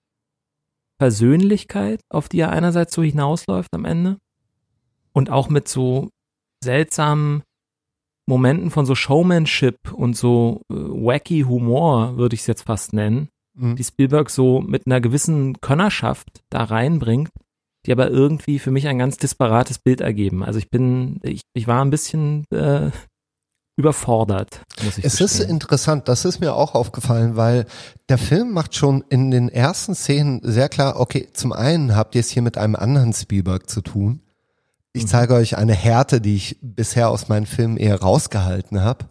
Persönlichkeit, 0.98 2.00
auf 2.10 2.28
die 2.28 2.40
er 2.40 2.50
einerseits 2.50 2.92
so 2.92 3.04
hinausläuft 3.04 3.72
am 3.72 3.84
Ende 3.84 4.18
und 5.12 5.30
auch 5.30 5.48
mit 5.48 5.68
so 5.68 6.10
seltsamen 6.64 7.44
Momenten 8.26 8.70
von 8.70 8.86
so 8.86 8.94
Showmanship 8.94 9.92
und 9.92 10.16
so 10.16 10.62
äh, 10.70 10.74
wacky 10.74 11.42
Humor, 11.42 12.16
würde 12.16 12.34
ich 12.34 12.40
es 12.40 12.46
jetzt 12.46 12.62
fast 12.62 12.92
nennen, 12.92 13.28
mhm. 13.54 13.76
die 13.76 13.84
Spielberg 13.84 14.30
so 14.30 14.60
mit 14.60 14.86
einer 14.86 15.00
gewissen 15.00 15.60
Könnerschaft 15.60 16.42
da 16.50 16.64
reinbringt, 16.64 17.30
die 17.86 17.92
aber 17.92 18.10
irgendwie 18.10 18.58
für 18.58 18.70
mich 18.72 18.88
ein 18.88 18.98
ganz 18.98 19.16
disparates 19.16 19.78
Bild 19.78 20.00
ergeben. 20.00 20.42
Also 20.42 20.58
ich 20.58 20.70
bin, 20.70 21.20
ich, 21.22 21.42
ich 21.54 21.68
war 21.68 21.84
ein 21.84 21.90
bisschen 21.90 22.44
äh, 22.50 22.90
überfordert, 23.78 24.62
muss 24.82 24.98
ich 24.98 25.04
Es 25.04 25.18
gestehen. 25.18 25.42
ist 25.44 25.50
interessant, 25.50 26.08
das 26.08 26.24
ist 26.24 26.40
mir 26.40 26.54
auch 26.54 26.74
aufgefallen, 26.74 27.36
weil 27.36 27.66
der 28.08 28.18
Film 28.18 28.52
macht 28.52 28.74
schon 28.74 29.04
in 29.08 29.30
den 29.30 29.48
ersten 29.48 29.94
Szenen 29.94 30.40
sehr 30.42 30.68
klar, 30.68 30.98
okay, 30.98 31.28
zum 31.32 31.52
einen 31.52 31.94
habt 31.94 32.14
ihr 32.14 32.20
es 32.20 32.30
hier 32.30 32.42
mit 32.42 32.58
einem 32.58 32.74
anderen 32.74 33.12
Spielberg 33.12 33.68
zu 33.68 33.82
tun. 33.82 34.22
Ich 34.96 35.04
mhm. 35.04 35.08
zeige 35.08 35.34
euch 35.34 35.58
eine 35.58 35.74
Härte, 35.74 36.22
die 36.22 36.36
ich 36.36 36.58
bisher 36.62 37.10
aus 37.10 37.28
meinen 37.28 37.44
Filmen 37.44 37.76
eher 37.76 38.00
rausgehalten 38.00 38.80
habe. 38.80 39.04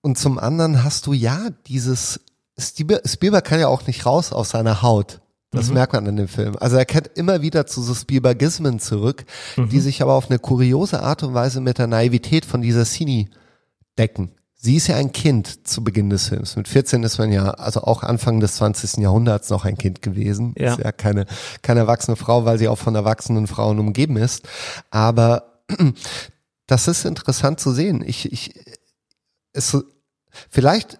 Und 0.00 0.16
zum 0.16 0.38
anderen 0.38 0.82
hast 0.82 1.06
du 1.06 1.12
ja 1.12 1.50
dieses 1.66 2.20
Spielberg 2.58 3.44
kann 3.44 3.60
ja 3.60 3.68
auch 3.68 3.86
nicht 3.86 4.06
raus 4.06 4.32
aus 4.32 4.48
seiner 4.50 4.80
Haut. 4.80 5.20
Das 5.50 5.68
mhm. 5.68 5.74
merkt 5.74 5.92
man 5.92 6.06
in 6.06 6.16
dem 6.16 6.28
Film. 6.28 6.56
Also 6.58 6.76
er 6.76 6.86
kehrt 6.86 7.18
immer 7.18 7.42
wieder 7.42 7.66
zu 7.66 7.82
so 7.82 7.94
Spielbergismen 7.94 8.78
zurück, 8.78 9.26
mhm. 9.56 9.68
die 9.68 9.80
sich 9.80 10.00
aber 10.00 10.14
auf 10.14 10.30
eine 10.30 10.38
kuriose 10.38 11.02
Art 11.02 11.22
und 11.22 11.34
Weise 11.34 11.60
mit 11.60 11.76
der 11.76 11.86
Naivität 11.86 12.46
von 12.46 12.62
dieser 12.62 12.86
Cine 12.86 13.28
decken. 13.98 14.30
Sie 14.66 14.74
ist 14.74 14.88
ja 14.88 14.96
ein 14.96 15.12
Kind 15.12 15.68
zu 15.68 15.84
Beginn 15.84 16.10
des 16.10 16.26
Films. 16.26 16.56
Mit 16.56 16.66
14 16.66 17.04
ist 17.04 17.18
man 17.18 17.30
ja, 17.30 17.50
also 17.50 17.82
auch 17.82 18.02
Anfang 18.02 18.40
des 18.40 18.56
20. 18.56 18.96
Jahrhunderts 18.96 19.48
noch 19.48 19.64
ein 19.64 19.78
Kind 19.78 20.02
gewesen. 20.02 20.56
Ja. 20.58 20.72
Ist 20.72 20.80
ja 20.80 20.90
keine, 20.90 21.26
keine 21.62 21.78
erwachsene 21.78 22.16
Frau, 22.16 22.44
weil 22.46 22.58
sie 22.58 22.66
auch 22.66 22.76
von 22.76 22.96
erwachsenen 22.96 23.46
Frauen 23.46 23.78
umgeben 23.78 24.16
ist. 24.16 24.48
Aber 24.90 25.62
das 26.66 26.88
ist 26.88 27.04
interessant 27.04 27.60
zu 27.60 27.70
sehen. 27.70 28.02
Ich, 28.04 28.32
ich, 28.32 28.54
es, 29.52 29.78
vielleicht 30.50 30.98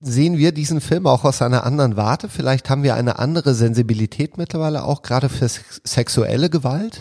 sehen 0.00 0.38
wir 0.38 0.50
diesen 0.50 0.80
Film 0.80 1.06
auch 1.06 1.22
aus 1.22 1.40
einer 1.40 1.64
anderen 1.64 1.96
Warte. 1.96 2.28
Vielleicht 2.28 2.68
haben 2.68 2.82
wir 2.82 2.96
eine 2.96 3.20
andere 3.20 3.54
Sensibilität 3.54 4.38
mittlerweile 4.38 4.82
auch 4.82 5.02
gerade 5.02 5.28
für 5.28 5.48
sexuelle 5.84 6.50
Gewalt. 6.50 6.98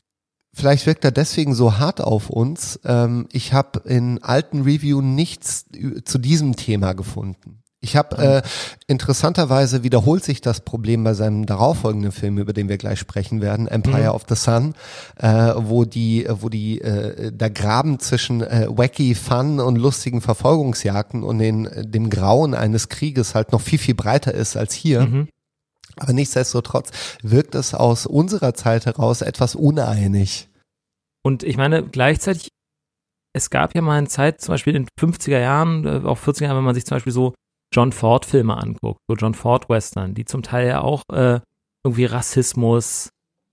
Vielleicht 0.58 0.88
wirkt 0.88 1.06
er 1.06 1.12
deswegen 1.12 1.54
so 1.54 1.78
hart 1.78 2.02
auf 2.02 2.32
uns. 2.32 2.80
Ähm, 2.84 3.28
ich 3.32 3.54
habe 3.54 3.88
in 3.88 4.24
alten 4.24 4.64
Reviews 4.64 5.04
nichts 5.04 5.68
zu 6.04 6.18
diesem 6.18 6.56
Thema 6.56 6.94
gefunden. 6.94 7.62
Ich 7.80 7.96
habe 7.96 8.18
äh, 8.18 8.42
interessanterweise 8.88 9.84
wiederholt 9.84 10.24
sich 10.24 10.42
das 10.42 10.62
Problem 10.62 11.04
bei 11.04 11.14
seinem 11.14 11.46
darauffolgenden 11.46 12.12
Film, 12.12 12.40
über 12.40 12.54
den 12.54 12.70
wir 12.70 12.78
gleich 12.80 12.98
sprechen 12.98 13.40
werden, 13.40 13.68
Empire 13.68 14.10
mhm. 14.10 14.16
of 14.16 14.24
the 14.28 14.36
Sun, 14.36 14.74
äh, 15.18 15.54
wo 15.56 15.86
die, 15.86 16.26
wo 16.28 16.50
die 16.50 16.82
äh, 16.82 17.32
der 17.32 17.52
Graben 17.52 18.00
zwischen 18.00 18.42
äh, 18.42 18.66
wacky 18.68 19.14
Fun 19.14 19.60
und 19.60 19.76
lustigen 19.76 20.22
Verfolgungsjagden 20.22 21.22
und 21.22 21.38
den, 21.38 21.70
dem 21.84 22.10
Grauen 22.10 22.56
eines 22.56 22.90
Krieges 22.90 23.36
halt 23.36 23.52
noch 23.52 23.62
viel 23.62 23.78
viel 23.78 23.94
breiter 23.94 24.34
ist 24.34 24.58
als 24.58 24.74
hier. 24.74 25.02
Mhm. 25.02 25.28
Aber 26.00 26.14
nichtsdestotrotz 26.14 26.92
wirkt 27.22 27.56
es 27.56 27.74
aus 27.74 28.06
unserer 28.06 28.54
Zeit 28.54 28.86
heraus 28.86 29.22
etwas 29.22 29.56
uneinig. 29.56 30.50
Und 31.24 31.44
ich 31.44 31.58
meine, 31.58 31.84
gleichzeitig, 31.84 32.50
es 33.34 33.50
gab 33.50 33.76
ja 33.76 33.82
mal 33.82 33.98
eine 33.98 34.08
Zeit, 34.08 34.42
zum 34.42 34.54
Beispiel 34.54 34.76
in 34.76 34.86
den 34.86 34.90
50er 35.00 35.40
Jahren, 35.40 35.86
äh, 35.86 36.08
auch 36.08 36.18
40er 36.18 36.44
Jahren, 36.44 36.58
wenn 36.58 36.64
man 36.64 36.76
sich 36.76 36.86
zum 36.86 36.96
Beispiel 36.96 37.14
so 37.14 37.34
John 37.74 37.92
Ford-Filme 37.92 38.56
anguckt, 38.56 39.02
so 39.08 39.16
John 39.16 39.34
Ford-Western, 39.34 40.14
die 40.14 40.26
zum 40.26 40.42
Teil 40.42 40.68
ja 40.68 40.82
auch 40.82 41.04
äh, 41.12 41.40
irgendwie 41.84 42.06
Rassismus, 42.06 43.10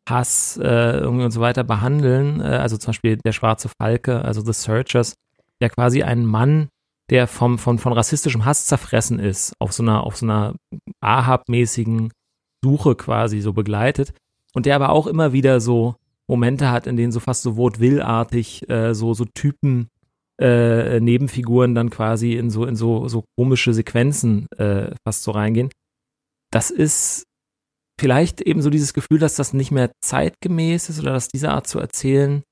Hass 0.09 0.59
äh, 0.63 0.99
irgendwie 0.99 1.25
und 1.25 1.31
so 1.31 1.41
weiter 1.41 1.65
behandeln. 1.65 2.41
Äh, 2.41 2.45
also 2.45 2.77
zum 2.77 2.89
Beispiel 2.89 3.17
der 3.17 3.33
schwarze 3.33 3.69
Falke, 3.81 4.23
also 4.23 4.41
The 4.41 4.53
Searchers, 4.53 5.15
der 5.61 5.71
quasi 5.71 6.03
ein 6.03 6.25
Mann, 6.25 6.69
der 7.11 7.27
vom, 7.27 7.59
von, 7.59 7.79
von 7.79 7.93
rassistischem 7.93 8.45
Hass 8.45 8.67
zerfressen 8.67 9.19
ist, 9.19 9.55
auf 9.59 9.73
so 9.73 9.83
einer, 9.83 10.05
auf 10.05 10.17
so 10.17 10.27
einer 10.27 10.55
Ahab-mäßigen 11.01 12.13
Suche 12.65 12.95
quasi 12.95 13.41
so 13.41 13.53
begleitet. 13.53 14.15
Und 14.55 14.65
der 14.65 14.77
aber 14.77 14.91
auch 14.91 15.07
immer 15.07 15.33
wieder 15.33 15.61
so 15.61 15.97
Momente 16.27 16.71
hat, 16.71 16.87
in 16.87 16.97
denen 16.97 17.13
so 17.13 17.21
fast 17.21 17.43
so 17.43 17.57
Vaudeville-artig 17.57 18.69
äh, 18.71 18.95
so, 18.95 19.13
so 19.13 19.27
Typen 19.27 19.89
äh, 20.41 21.01
Nebenfiguren 21.01 21.75
dann 21.75 21.91
quasi 21.91 22.33
in 22.33 22.51
so 22.51 22.65
in 22.65 22.77
so 22.77 23.07
so 23.09 23.25
komische 23.37 23.75
Sequenzen 23.75 24.47
äh, 24.57 24.95
fast 25.07 25.23
so 25.23 25.33
reingehen. 25.33 25.71
Das 26.51 26.71
ist 26.71 27.25
vielleicht 28.01 28.41
eben 28.41 28.63
so 28.63 28.71
dieses 28.71 28.95
Gefühl, 28.95 29.19
dass 29.19 29.37
das 29.37 29.53
nicht 29.53 29.71
mehr 29.71 29.93
zeitgemäß 30.03 30.89
ist 30.89 31.01
oder 31.01 31.13
dass 31.13 31.29
diese 31.29 31.51
Art 31.51 31.67
zu 31.67 31.79
erzählen 31.79 32.43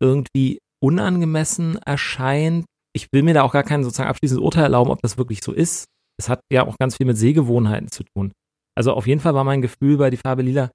irgendwie 0.00 0.58
unangemessen 0.82 1.78
erscheint. 1.78 2.66
Ich 2.94 3.08
will 3.12 3.22
mir 3.22 3.34
da 3.34 3.42
auch 3.42 3.52
gar 3.52 3.64
kein 3.64 3.82
sozusagen 3.82 4.10
abschließendes 4.10 4.44
Urteil 4.44 4.64
erlauben, 4.64 4.90
ob 4.90 5.00
das 5.02 5.18
wirklich 5.18 5.40
so 5.42 5.52
ist. 5.52 5.86
Es 6.20 6.28
hat 6.28 6.40
ja 6.52 6.66
auch 6.66 6.76
ganz 6.78 6.96
viel 6.96 7.06
mit 7.06 7.16
Sehgewohnheiten 7.16 7.90
zu 7.90 8.04
tun. 8.04 8.32
Also 8.76 8.92
auf 8.92 9.06
jeden 9.06 9.20
Fall 9.20 9.34
war 9.34 9.44
mein 9.44 9.62
Gefühl 9.62 9.96
bei 9.96 10.10
Die 10.10 10.16
Farbe 10.16 10.42
Lila 10.42 10.70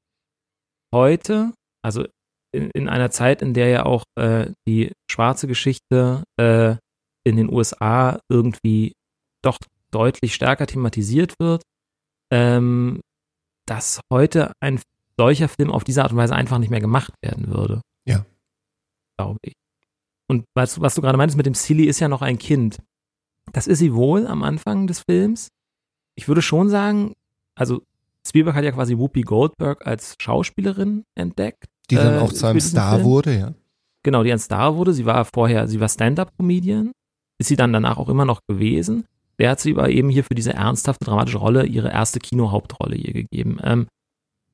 heute, 0.93 1.53
also 1.83 2.05
in, 2.51 2.71
in 2.71 2.89
einer 2.89 3.11
Zeit, 3.11 3.41
in 3.41 3.53
der 3.53 3.69
ja 3.69 3.85
auch 3.85 4.03
äh, 4.15 4.51
die 4.67 4.91
schwarze 5.09 5.47
Geschichte 5.47 6.23
äh, 6.37 6.75
in 7.23 7.35
den 7.35 7.51
USA 7.51 8.19
irgendwie 8.29 8.93
doch 9.43 9.57
deutlich 9.91 10.33
stärker 10.33 10.67
thematisiert 10.67 11.35
wird, 11.39 11.63
ähm, 12.31 13.01
dass 13.65 14.01
heute 14.11 14.53
ein 14.59 14.81
solcher 15.17 15.49
Film 15.49 15.71
auf 15.71 15.83
diese 15.83 16.01
Art 16.01 16.11
und 16.11 16.17
Weise 16.17 16.35
einfach 16.35 16.57
nicht 16.57 16.69
mehr 16.69 16.81
gemacht 16.81 17.13
werden 17.21 17.49
würde. 17.49 17.81
Ja. 18.05 18.25
Glaube 19.17 19.39
ich. 19.43 19.53
Und 20.27 20.45
was, 20.55 20.79
was 20.79 20.95
du 20.95 21.01
gerade 21.01 21.17
meintest 21.17 21.37
mit 21.37 21.45
dem 21.45 21.55
Silly 21.55 21.85
ist 21.85 21.99
ja 21.99 22.07
noch 22.07 22.21
ein 22.21 22.37
Kind. 22.37 22.79
Das 23.51 23.67
ist 23.67 23.79
sie 23.79 23.93
wohl 23.93 24.27
am 24.27 24.43
Anfang 24.43 24.87
des 24.87 25.01
Films. 25.01 25.49
Ich 26.15 26.27
würde 26.27 26.41
schon 26.41 26.69
sagen, 26.69 27.13
also 27.55 27.81
Spielberg 28.27 28.55
hat 28.55 28.63
ja 28.63 28.71
quasi 28.71 28.97
Whoopi 28.97 29.21
Goldberg 29.21 29.85
als 29.85 30.15
Schauspielerin 30.19 31.03
entdeckt 31.15 31.65
die 31.89 31.95
dann 31.95 32.15
äh, 32.15 32.19
auch 32.19 32.33
zu 32.33 32.45
einem 32.47 32.59
Star 32.59 32.95
Film. 32.95 33.05
wurde, 33.05 33.37
ja. 33.37 33.53
Genau, 34.03 34.23
die 34.23 34.31
ein 34.31 34.39
Star 34.39 34.75
wurde. 34.75 34.93
Sie 34.93 35.05
war 35.05 35.25
vorher, 35.25 35.67
sie 35.67 35.79
war 35.79 35.89
Stand-up-Comedian, 35.89 36.91
ist 37.37 37.47
sie 37.47 37.55
dann 37.55 37.73
danach 37.73 37.97
auch 37.97 38.09
immer 38.09 38.25
noch 38.25 38.41
gewesen. 38.47 39.05
Der 39.39 39.51
hat 39.51 39.59
sie 39.59 39.73
aber 39.73 39.89
eben 39.89 40.09
hier 40.09 40.23
für 40.23 40.35
diese 40.35 40.53
ernsthafte, 40.53 41.05
dramatische 41.05 41.37
Rolle 41.37 41.65
ihre 41.65 41.89
erste 41.89 42.19
Kino-Hauptrolle 42.19 42.95
ihr 42.95 43.13
gegeben. 43.13 43.59
Ähm, 43.63 43.87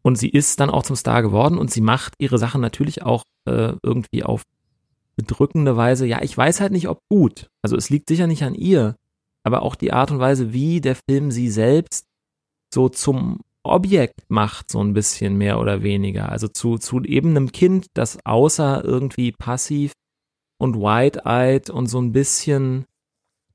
und 0.01 0.17
sie 0.17 0.29
ist 0.29 0.59
dann 0.59 0.69
auch 0.69 0.83
zum 0.83 0.95
Star 0.95 1.21
geworden 1.21 1.57
und 1.57 1.71
sie 1.71 1.81
macht 1.81 2.13
ihre 2.19 2.37
Sachen 2.37 2.61
natürlich 2.61 3.01
auch 3.03 3.23
äh, 3.45 3.73
irgendwie 3.81 4.23
auf 4.23 4.43
bedrückende 5.15 5.75
Weise. 5.77 6.05
Ja, 6.05 6.21
ich 6.21 6.37
weiß 6.37 6.61
halt 6.61 6.71
nicht, 6.71 6.87
ob 6.87 6.99
gut. 7.09 7.47
Also 7.63 7.75
es 7.75 7.89
liegt 7.89 8.09
sicher 8.09 8.27
nicht 8.27 8.43
an 8.43 8.53
ihr, 8.53 8.95
aber 9.43 9.63
auch 9.63 9.75
die 9.75 9.93
Art 9.93 10.11
und 10.11 10.19
Weise, 10.19 10.53
wie 10.53 10.81
der 10.81 10.95
Film 10.95 11.31
sie 11.31 11.49
selbst 11.49 12.05
so 12.71 12.89
zum 12.89 13.39
Objekt 13.65 14.29
macht, 14.29 14.71
so 14.71 14.81
ein 14.81 14.93
bisschen 14.93 15.37
mehr 15.37 15.59
oder 15.59 15.83
weniger. 15.83 16.29
Also 16.29 16.47
zu, 16.47 16.77
zu 16.77 17.01
eben 17.01 17.31
einem 17.31 17.51
Kind, 17.51 17.87
das 17.93 18.17
außer 18.25 18.83
irgendwie 18.83 19.31
passiv 19.31 19.93
und 20.59 20.75
wide-eyed 20.75 21.69
und 21.69 21.87
so 21.87 21.99
ein 21.99 22.11
bisschen, 22.11 22.85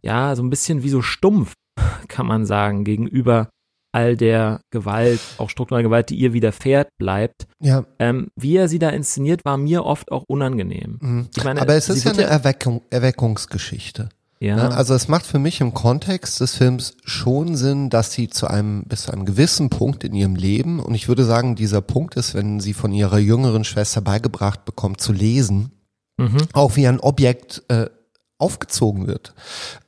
ja, 0.02 0.36
so 0.36 0.42
ein 0.42 0.50
bisschen 0.50 0.82
wie 0.82 0.90
so 0.90 1.02
stumpf 1.02 1.54
kann 2.08 2.26
man 2.26 2.46
sagen, 2.46 2.84
gegenüber 2.84 3.50
all 3.92 4.16
der 4.16 4.60
Gewalt, 4.70 5.20
auch 5.38 5.50
strukturelle 5.50 5.84
Gewalt, 5.84 6.10
die 6.10 6.16
ihr 6.16 6.32
widerfährt, 6.32 6.88
bleibt. 6.98 7.48
Ja. 7.60 7.84
Ähm, 7.98 8.28
wie 8.36 8.56
er 8.56 8.68
sie 8.68 8.78
da 8.78 8.90
inszeniert, 8.90 9.44
war 9.44 9.56
mir 9.56 9.84
oft 9.84 10.12
auch 10.12 10.24
unangenehm. 10.28 10.98
Mhm. 11.00 11.28
Meine, 11.42 11.60
Aber 11.60 11.74
es 11.74 11.88
ist 11.88 12.04
ja 12.04 12.12
eine 12.12 12.22
Erweckung, 12.22 12.82
Erweckungsgeschichte. 12.90 14.10
Ja, 14.40 14.56
Ne? 14.56 14.74
Also 14.74 14.94
es 14.94 15.06
macht 15.06 15.26
für 15.26 15.38
mich 15.38 15.60
im 15.60 15.74
Kontext 15.74 16.40
des 16.40 16.54
Films 16.54 16.96
schon 17.04 17.56
Sinn, 17.56 17.90
dass 17.90 18.12
sie 18.12 18.28
zu 18.30 18.46
einem 18.46 18.84
bis 18.84 19.02
zu 19.02 19.12
einem 19.12 19.26
gewissen 19.26 19.68
Punkt 19.68 20.02
in 20.02 20.14
ihrem 20.14 20.34
Leben 20.34 20.80
und 20.80 20.94
ich 20.94 21.08
würde 21.08 21.24
sagen, 21.24 21.56
dieser 21.56 21.82
Punkt 21.82 22.16
ist, 22.16 22.34
wenn 22.34 22.58
sie 22.58 22.72
von 22.72 22.92
ihrer 22.92 23.18
jüngeren 23.18 23.64
Schwester 23.64 24.00
beigebracht 24.00 24.64
bekommt 24.64 25.00
zu 25.00 25.12
lesen, 25.12 25.72
mhm. 26.16 26.38
auch 26.54 26.76
wie 26.76 26.88
ein 26.88 27.00
Objekt 27.00 27.62
äh, 27.68 27.90
aufgezogen 28.38 29.06
wird. 29.06 29.34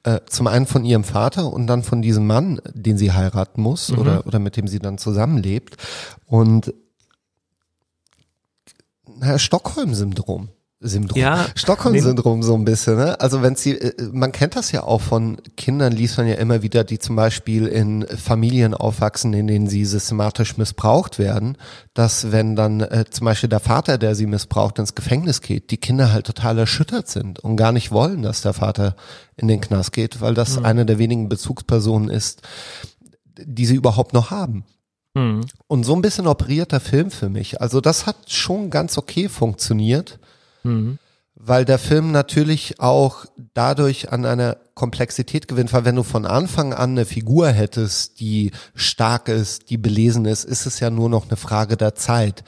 Äh, 0.03 0.21
zum 0.29 0.47
einen 0.47 0.67
von 0.67 0.85
ihrem 0.85 1.05
Vater 1.05 1.51
und 1.51 1.67
dann 1.67 1.83
von 1.83 2.03
diesem 2.03 2.27
Mann, 2.27 2.61
den 2.75 2.99
sie 2.99 3.13
heiraten 3.13 3.63
muss 3.63 3.91
Mhm. 3.91 3.99
oder 3.99 4.27
oder 4.27 4.39
mit 4.39 4.59
dem 4.59 4.69
sie 4.69 4.79
dann 4.81 4.99
zusammenlebt 4.99 5.79
und 6.27 6.75
naja, 9.19 9.39
Stockholm-Syndrom. 9.39 10.51
Syndrom. 10.83 11.19
Ja, 11.21 11.47
Stockholm-Syndrom 11.55 12.43
so 12.43 12.55
ein 12.55 12.65
bisschen, 12.65 12.97
ne? 12.97 13.21
Also 13.21 13.41
wenn 13.43 13.55
sie, 13.57 13.73
äh, 13.73 14.11
man 14.13 14.33
kennt 14.33 14.57
das 14.57 14.73
ja 14.73 14.83
auch 14.83 15.01
von 15.01 15.39
Kindern, 15.57 15.93
liest 15.93 16.19
man 16.19 16.27
ja 16.27 16.35
immer 16.35 16.63
wieder, 16.63 16.85
die 16.85 16.99
zum 16.99 17.17
Beispiel 17.17 17.67
in 17.67 18.07
Familien 18.07 18.75
aufwachsen, 18.75 19.33
in 19.33 19.47
denen 19.47 19.69
sie 19.69 19.85
systematisch 19.85 20.57
missbraucht 20.57 21.19
werden, 21.19 21.57
dass 21.95 22.33
wenn 22.33 22.57
dann 22.57 22.81
äh, 22.81 23.05
zum 23.09 23.25
Beispiel 23.25 23.49
der 23.49 23.61
Vater, 23.61 23.97
der 23.97 24.15
sie 24.15 24.27
missbraucht, 24.27 24.79
ins 24.79 24.95
Gefängnis 24.95 25.41
geht, 25.41 25.71
die 25.71 25.77
Kinder 25.79 26.13
halt 26.13 26.27
total 26.27 26.59
erschüttert 26.59 27.09
sind 27.09 27.39
und 27.39 27.57
gar 27.57 27.73
nicht 27.73 27.93
wollen, 27.93 28.23
dass 28.23 28.43
der 28.43 28.53
Vater 28.53 28.97
in 29.37 29.49
den 29.49 29.61
Knast 29.61 29.93
geht, 29.93 30.21
weil 30.21 30.35
das 30.35 30.59
Mhm. 30.59 30.65
eine 30.65 30.87
der 30.87 30.99
wenigen 30.99 31.29
Bezugspersonen 31.29 32.09
ist, 32.11 32.43
die 33.39 33.67
sie 33.67 33.77
überhaupt 33.77 34.13
noch 34.13 34.31
haben. 34.31 34.65
Mhm. 35.15 35.43
Und 35.67 35.85
so 35.85 35.95
ein 35.95 36.03
bisschen 36.03 36.27
operiert 36.27 36.73
der 36.73 36.81
Film 36.81 37.11
für 37.11 37.29
mich. 37.29 37.61
Also 37.61 37.81
das 37.81 38.07
hat 38.07 38.17
schon 38.29 38.71
ganz 38.71 38.99
okay 38.99 39.29
funktioniert 39.29 40.19
Mhm. 40.65 40.99
weil 41.35 41.65
der 41.65 41.79
Film 41.79 42.13
natürlich 42.13 42.81
auch 42.81 43.25
dadurch 43.55 44.13
an 44.13 44.25
einer 44.25 44.59
Komplexität 44.75 45.49
gewinnt, 45.49 45.73
weil 45.73 45.85
wenn 45.85 45.97
du 45.97 46.03
von 46.03 46.25
Anfang 46.25 46.73
an 46.73 46.93
eine 46.93 47.05
Figur 47.05 47.49
hättest, 47.49 48.21
die 48.21 48.53
stark 48.75 49.29
ist, 49.29 49.69
die 49.71 49.77
belesen 49.77 50.25
ist, 50.25 50.45
ist 50.45 50.67
es 50.67 50.81
ja 50.81 50.89
nur 50.89 51.11
noch 51.11 51.29
eine 51.29 51.37
Frage 51.37 51.77
der 51.77 51.95
Zeit. 51.95 52.43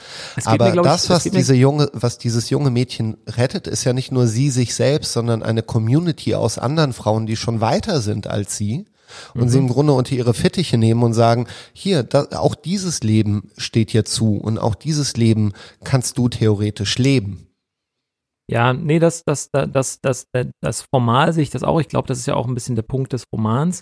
Aber 0.45 0.71
mir, 0.71 0.77
ich, 0.77 0.83
das, 0.83 1.05
es 1.05 1.11
was 1.11 1.25
diese 1.25 1.55
junge, 1.55 1.91
was 1.93 2.19
dieses 2.19 2.51
junge 2.51 2.71
Mädchen 2.71 3.19
rettet, 3.27 3.67
ist 3.67 3.85
ja 3.85 3.93
nicht 3.93 4.11
nur 4.11 4.27
sie 4.27 4.51
sich 4.51 4.75
selbst, 4.75 5.13
sondern 5.13 5.43
eine 5.43 5.63
Community 5.63 6.35
aus 6.35 6.59
anderen 6.59 6.93
Frauen, 6.93 7.27
die 7.27 7.37
schon 7.37 7.61
weiter 7.61 8.01
sind 8.01 8.27
als 8.27 8.57
sie 8.57 8.87
und 9.35 9.49
sie 9.49 9.59
im 9.59 9.69
Grunde 9.69 9.93
unter 9.93 10.15
ihre 10.15 10.35
Fittiche 10.35 10.79
nehmen 10.79 11.03
und 11.03 11.15
sagen, 11.15 11.47
hier, 11.73 12.03
da, 12.03 12.27
auch 12.33 12.55
dieses 12.55 13.03
Leben 13.03 13.51
steht 13.57 13.93
dir 13.93 14.05
zu 14.05 14.37
und 14.37 14.59
auch 14.59 14.75
dieses 14.75 15.17
Leben 15.17 15.53
kannst 15.85 16.19
du 16.19 16.29
theoretisch 16.29 16.99
leben. 16.99 17.44
Ja, 18.51 18.73
nee, 18.75 18.99
das, 18.99 19.23
das, 19.25 19.49
das, 19.51 20.01
das, 20.01 20.01
das, 20.33 20.51
das 20.63 20.83
formal 20.93 21.33
sehe 21.33 21.43
ich 21.43 21.51
das 21.51 21.63
auch. 21.63 21.81
Ich 21.81 21.89
glaube, 21.89 22.09
das 22.09 22.19
ist 22.19 22.27
ja 22.27 22.35
auch 22.35 22.47
ein 22.47 22.55
bisschen 22.55 22.77
der 22.77 22.83
Punkt 22.83 23.13
des 23.13 23.25
Romans. 23.35 23.81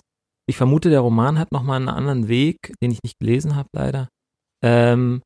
Ich 0.49 0.57
vermute, 0.57 0.89
der 0.89 1.01
Roman 1.01 1.37
hat 1.39 1.51
nochmal 1.51 1.77
einen 1.77 1.89
anderen 1.89 2.27
Weg, 2.27 2.57
den 2.81 2.91
ich 2.91 2.99
nicht 3.03 3.19
gelesen 3.19 3.55
habe, 3.55 3.69
leider. 3.73 4.09
Ähm, 4.63 5.21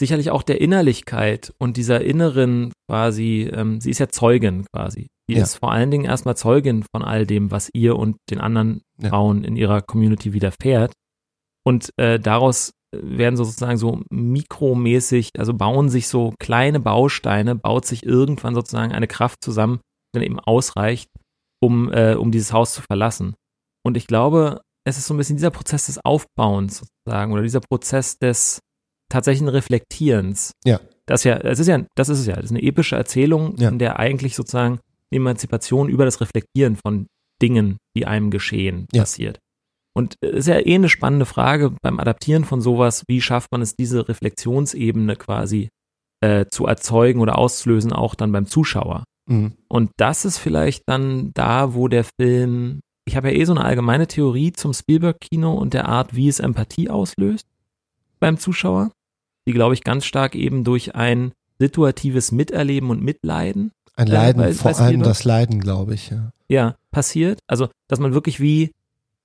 sicherlich 0.00 0.30
auch 0.30 0.42
der 0.42 0.60
Innerlichkeit 0.60 1.52
und 1.58 1.76
dieser 1.76 2.00
inneren 2.02 2.72
quasi, 2.90 3.50
ähm, 3.52 3.80
sie 3.80 3.90
ist 3.90 3.98
ja 3.98 4.08
Zeugin 4.08 4.64
quasi. 4.72 5.06
Die 5.28 5.34
Ja. 5.34 5.42
ist 5.42 5.56
vor 5.56 5.72
allen 5.72 5.90
Dingen 5.90 6.04
erstmal 6.04 6.36
Zeugin 6.36 6.84
von 6.94 7.02
all 7.02 7.26
dem, 7.26 7.50
was 7.50 7.70
ihr 7.74 7.96
und 7.96 8.16
den 8.30 8.40
anderen 8.40 8.82
Ja. 9.00 9.08
Frauen 9.10 9.42
in 9.44 9.56
ihrer 9.56 9.82
Community 9.82 10.32
widerfährt. 10.32 10.92
Und 11.66 11.90
äh, 11.96 12.20
daraus 12.20 12.72
werden 13.02 13.36
sozusagen 13.36 13.76
so 13.78 14.00
mikromäßig, 14.10 15.30
also 15.38 15.54
bauen 15.54 15.88
sich 15.88 16.08
so 16.08 16.34
kleine 16.38 16.80
Bausteine, 16.80 17.54
baut 17.54 17.86
sich 17.86 18.04
irgendwann 18.04 18.54
sozusagen 18.54 18.92
eine 18.92 19.06
Kraft 19.08 19.42
zusammen, 19.42 19.78
die 20.14 20.18
dann 20.20 20.22
eben 20.26 20.40
ausreicht, 20.40 21.10
um, 21.62 21.92
äh, 21.92 22.14
um 22.14 22.30
dieses 22.30 22.52
Haus 22.52 22.72
zu 22.74 22.82
verlassen. 22.82 23.34
Und 23.84 23.96
ich 23.96 24.06
glaube, 24.06 24.60
es 24.86 24.98
ist 24.98 25.06
so 25.06 25.14
ein 25.14 25.16
bisschen 25.16 25.36
dieser 25.36 25.50
Prozess 25.50 25.86
des 25.86 26.04
Aufbauens 26.04 26.78
sozusagen 27.04 27.32
oder 27.32 27.42
dieser 27.42 27.60
Prozess 27.60 28.18
des 28.18 28.60
tatsächlichen 29.10 29.48
Reflektierens. 29.48 30.52
Ja. 30.64 30.80
Das 31.06 31.24
ja, 31.24 31.36
es 31.36 31.58
ist 31.58 31.66
ja, 31.66 31.84
das 31.96 32.08
ist 32.08 32.20
es 32.20 32.26
ja, 32.26 32.36
das 32.36 32.46
ist 32.46 32.50
eine 32.50 32.62
epische 32.62 32.96
Erzählung, 32.96 33.56
Ja. 33.58 33.68
in 33.68 33.78
der 33.78 33.98
eigentlich 33.98 34.34
sozusagen 34.34 34.80
Emanzipation 35.12 35.88
über 35.88 36.04
das 36.04 36.20
Reflektieren 36.20 36.76
von 36.76 37.06
Dingen, 37.42 37.76
die 37.96 38.06
einem 38.06 38.30
geschehen, 38.30 38.86
Ja. 38.92 39.02
passiert. 39.02 39.38
Und 39.96 40.16
es 40.20 40.30
ist 40.40 40.46
ja 40.48 40.58
eh 40.58 40.74
eine 40.74 40.88
spannende 40.88 41.24
Frage 41.26 41.72
beim 41.82 42.00
Adaptieren 42.00 42.44
von 42.44 42.60
sowas, 42.60 43.04
wie 43.06 43.20
schafft 43.20 43.52
man 43.52 43.62
es, 43.62 43.76
diese 43.76 44.08
Reflexionsebene 44.08 45.16
quasi 45.16 45.68
äh, 46.20 46.46
zu 46.50 46.66
erzeugen 46.66 47.20
oder 47.20 47.38
auszulösen, 47.38 47.92
auch 47.92 48.14
dann 48.14 48.32
beim 48.32 48.46
Zuschauer. 48.46 49.04
Mhm. 49.26 49.52
Und 49.68 49.90
das 49.96 50.24
ist 50.24 50.38
vielleicht 50.38 50.82
dann 50.86 51.30
da, 51.34 51.74
wo 51.74 51.88
der 51.88 52.04
Film, 52.04 52.80
ich 53.06 53.16
habe 53.16 53.30
ja 53.30 53.38
eh 53.38 53.44
so 53.44 53.52
eine 53.54 53.64
allgemeine 53.64 54.06
Theorie 54.08 54.52
zum 54.52 54.72
Spielberg-Kino 54.74 55.52
und 55.54 55.74
der 55.74 55.88
Art, 55.88 56.14
wie 56.16 56.28
es 56.28 56.40
Empathie 56.40 56.90
auslöst 56.90 57.46
beim 58.20 58.38
Zuschauer, 58.38 58.90
die, 59.46 59.52
glaube 59.52 59.74
ich, 59.74 59.84
ganz 59.84 60.04
stark 60.06 60.34
eben 60.34 60.64
durch 60.64 60.94
ein 60.94 61.32
situatives 61.58 62.32
Miterleben 62.32 62.90
und 62.90 63.02
Mitleiden 63.02 63.70
Ein 63.96 64.08
Äh, 64.08 64.12
Leiden, 64.12 64.42
bei- 64.42 64.52
vor 64.54 64.72
bei 64.72 64.78
allem 64.78 65.02
das 65.02 65.24
Leiden, 65.24 65.60
glaube 65.60 65.94
ich, 65.94 66.10
ja. 66.10 66.32
ja, 66.48 66.74
passiert. 66.90 67.38
Also, 67.46 67.68
dass 67.88 68.00
man 68.00 68.12
wirklich 68.12 68.40
wie 68.40 68.72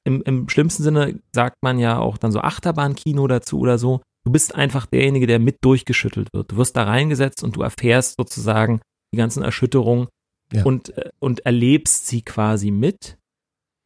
im, 0.06 0.22
im 0.24 0.50
schlimmsten 0.50 0.84
Sinne 0.84 1.20
sagt 1.34 1.58
man 1.62 1.80
ja 1.80 2.00
auch 2.00 2.18
dann 2.18 2.32
so 2.32 2.40
Achterbahnkino 2.40 3.28
dazu 3.28 3.60
oder 3.60 3.78
so. 3.78 4.02
Du 4.26 4.32
bist 4.32 4.56
einfach 4.56 4.86
derjenige, 4.86 5.28
der 5.28 5.40
mit 5.40 5.58
durchgeschüttelt 5.62 6.30
wird. 6.34 6.52
Du 6.52 6.58
wirst 6.58 6.76
da 6.76 6.84
reingesetzt 6.84 7.44
und 7.44 7.56
du 7.56 7.62
erfährst 7.62 8.16
sozusagen 8.18 8.82
die 9.14 9.18
ganzen 9.18 9.44
Erschütterungen 9.44 10.08
Ja. 10.54 10.64
und, 10.66 10.90
äh, 10.98 11.10
und 11.20 11.46
erlebst 11.46 12.08
sie 12.08 12.22
quasi 12.22 12.72
mit 12.72 13.18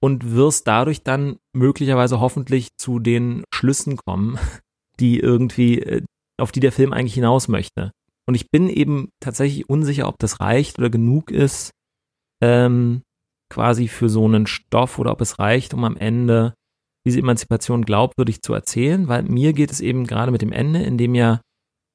und 0.02 0.34
wirst 0.34 0.68
dadurch 0.68 1.04
dann 1.04 1.38
möglicherweise 1.56 2.20
hoffentlich 2.20 2.70
zu 2.78 3.00
den 3.00 3.44
Schlüssen 3.54 3.98
kommen, 3.98 4.38
die 5.00 5.20
irgendwie, 5.20 5.80
äh, 5.82 6.04
auf 6.40 6.52
die 6.52 6.60
der 6.60 6.72
Film 6.72 6.94
eigentlich 6.94 7.14
hinaus 7.14 7.48
möchte. 7.48 7.92
Und 8.28 8.36
ich 8.36 8.50
bin 8.50 8.70
eben 8.70 9.10
tatsächlich 9.22 9.70
unsicher, 9.70 10.08
ob 10.08 10.18
das 10.20 10.40
reicht 10.40 10.80
oder 10.80 10.90
genug 10.90 11.30
ist, 11.32 11.72
ähm, 12.42 13.02
quasi 13.54 13.88
für 13.88 14.10
so 14.10 14.26
einen 14.26 14.48
Stoff 14.48 14.98
oder 14.98 15.12
ob 15.12 15.22
es 15.22 15.38
reicht, 15.38 15.76
um 15.76 15.84
am 15.84 15.96
Ende 15.96 16.56
diese 17.06 17.20
Emanzipation 17.20 17.86
glaubwürdig 17.86 18.42
zu 18.42 18.54
erzählen, 18.54 19.08
weil 19.08 19.24
mir 19.24 19.54
geht 19.54 19.72
es 19.72 19.80
eben 19.80 20.08
gerade 20.08 20.32
mit 20.32 20.42
dem 20.42 20.52
Ende, 20.52 20.82
in 20.82 20.98
dem 20.98 21.14
ja 21.14 21.42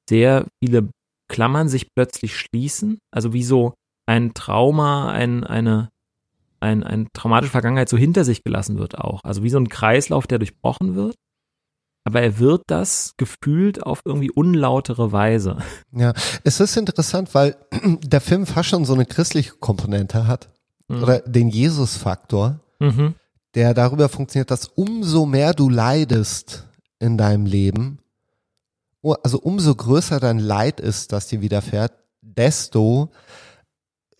sehr 0.09 0.45
viele 0.63 0.89
Klammern 1.29 1.67
sich 1.67 1.87
plötzlich 1.93 2.37
schließen, 2.37 2.99
also 3.11 3.33
wie 3.33 3.43
so 3.43 3.73
ein 4.07 4.33
Trauma, 4.33 5.11
ein, 5.11 5.43
eine, 5.43 5.89
ein, 6.61 6.83
ein 6.83 7.07
traumatische 7.13 7.51
Vergangenheit 7.51 7.89
so 7.89 7.97
hinter 7.97 8.23
sich 8.23 8.43
gelassen 8.43 8.79
wird 8.79 8.97
auch. 8.97 9.19
Also 9.23 9.43
wie 9.43 9.49
so 9.49 9.59
ein 9.59 9.69
Kreislauf, 9.69 10.27
der 10.27 10.39
durchbrochen 10.39 10.95
wird. 10.95 11.15
Aber 12.07 12.21
er 12.21 12.39
wird 12.39 12.63
das 12.67 13.13
gefühlt 13.17 13.83
auf 13.83 13.99
irgendwie 14.05 14.31
unlautere 14.31 15.11
Weise. 15.11 15.57
Ja, 15.91 16.13
es 16.43 16.59
ist 16.59 16.77
interessant, 16.77 17.35
weil 17.35 17.57
der 18.01 18.21
Film 18.21 18.45
fast 18.45 18.69
schon 18.69 18.85
so 18.85 18.93
eine 18.93 19.05
christliche 19.05 19.55
Komponente 19.59 20.25
hat. 20.25 20.49
Mhm. 20.89 21.03
Oder 21.03 21.19
den 21.19 21.49
Jesus-Faktor, 21.49 22.59
Mhm. 22.79 23.15
der 23.55 23.73
darüber 23.73 24.09
funktioniert, 24.09 24.51
dass 24.51 24.67
umso 24.67 25.25
mehr 25.25 25.53
du 25.53 25.69
leidest 25.69 26.65
in 26.99 27.17
deinem 27.17 27.45
Leben, 27.45 27.99
also 29.23 29.39
umso 29.39 29.73
größer 29.75 30.19
dein 30.19 30.39
Leid 30.39 30.79
ist, 30.81 31.13
das 31.13 31.27
dir 31.27 31.39
widerfährt, 31.41 31.93
desto 32.21 33.11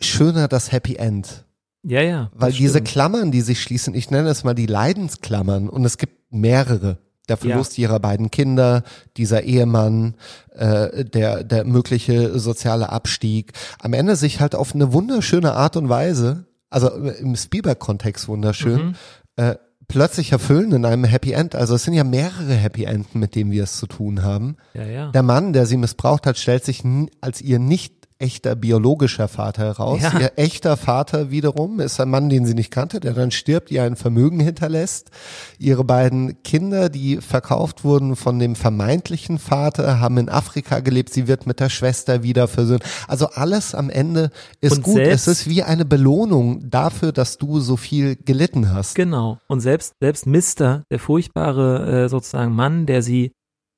schöner 0.00 0.48
das 0.48 0.72
Happy 0.72 0.96
End. 0.96 1.44
Ja, 1.82 2.00
ja. 2.02 2.30
Weil 2.34 2.50
das 2.50 2.58
diese 2.58 2.72
stimmt. 2.74 2.88
Klammern, 2.88 3.30
die 3.30 3.40
sich 3.42 3.62
schließen, 3.62 3.94
ich 3.94 4.10
nenne 4.10 4.28
es 4.30 4.44
mal 4.44 4.54
die 4.54 4.66
Leidensklammern 4.66 5.68
und 5.68 5.84
es 5.84 5.98
gibt 5.98 6.32
mehrere. 6.32 6.98
Der 7.28 7.36
Verlust 7.36 7.78
ihrer 7.78 8.00
beiden 8.00 8.32
Kinder, 8.32 8.82
dieser 9.16 9.44
Ehemann, 9.44 10.14
äh, 10.52 11.04
der, 11.04 11.44
der 11.44 11.64
mögliche 11.64 12.38
soziale 12.40 12.88
Abstieg. 12.88 13.52
Am 13.78 13.92
Ende 13.92 14.16
sich 14.16 14.40
halt 14.40 14.56
auf 14.56 14.74
eine 14.74 14.92
wunderschöne 14.92 15.52
Art 15.52 15.76
und 15.76 15.88
Weise, 15.88 16.46
also 16.70 16.88
im 16.90 17.36
Spielberg-Kontext 17.36 18.28
wunderschön, 18.28 18.86
Mhm. 18.88 18.94
äh, 19.36 19.54
plötzlich 19.88 20.30
erfüllen 20.32 20.72
in 20.72 20.84
einem 20.84 21.04
Happy 21.04 21.32
End. 21.32 21.54
Also 21.56 21.74
es 21.74 21.82
sind 21.84 21.94
ja 21.94 22.04
mehrere 22.04 22.54
Happy 22.54 22.84
Enden, 22.84 23.18
mit 23.18 23.34
denen 23.34 23.50
wir 23.50 23.64
es 23.64 23.76
zu 23.76 23.86
tun 23.88 24.22
haben. 24.22 24.56
Ja, 24.74 24.84
ja. 24.84 25.10
Der 25.10 25.22
Mann, 25.24 25.52
der 25.52 25.66
sie 25.66 25.76
missbraucht 25.76 26.26
hat, 26.26 26.38
stellt 26.38 26.64
sich 26.64 26.82
als 27.20 27.40
ihr 27.42 27.58
nicht 27.58 27.99
echter 28.20 28.54
biologischer 28.54 29.28
Vater 29.28 29.64
heraus. 29.64 30.02
Ja. 30.02 30.18
Ihr 30.18 30.32
echter 30.36 30.76
Vater 30.76 31.30
wiederum 31.30 31.80
ist 31.80 32.00
ein 32.00 32.10
Mann, 32.10 32.28
den 32.28 32.46
sie 32.46 32.54
nicht 32.54 32.70
kannte, 32.70 33.00
der 33.00 33.14
dann 33.14 33.30
stirbt, 33.30 33.70
ihr 33.70 33.82
ein 33.82 33.96
Vermögen 33.96 34.40
hinterlässt. 34.40 35.10
Ihre 35.58 35.84
beiden 35.84 36.42
Kinder, 36.42 36.88
die 36.88 37.16
verkauft 37.18 37.84
wurden 37.84 38.16
von 38.16 38.38
dem 38.38 38.56
vermeintlichen 38.56 39.38
Vater, 39.38 40.00
haben 40.00 40.18
in 40.18 40.28
Afrika 40.28 40.80
gelebt. 40.80 41.12
Sie 41.12 41.28
wird 41.28 41.46
mit 41.46 41.60
der 41.60 41.70
Schwester 41.70 42.22
wieder 42.22 42.48
versöhnt. 42.48 42.82
Also 43.08 43.26
alles 43.26 43.74
am 43.74 43.90
Ende 43.90 44.30
ist 44.60 44.76
Und 44.76 44.82
gut. 44.82 44.98
Es 44.98 45.26
ist 45.26 45.48
wie 45.48 45.62
eine 45.62 45.84
Belohnung 45.84 46.68
dafür, 46.68 47.12
dass 47.12 47.38
du 47.38 47.60
so 47.60 47.76
viel 47.76 48.16
gelitten 48.16 48.72
hast. 48.72 48.94
Genau. 48.94 49.38
Und 49.48 49.60
selbst, 49.60 49.94
selbst 50.00 50.26
Mister, 50.26 50.84
der 50.90 50.98
furchtbare 50.98 52.04
äh, 52.04 52.08
sozusagen 52.08 52.54
Mann, 52.54 52.86
der 52.86 53.02
sie 53.02 53.32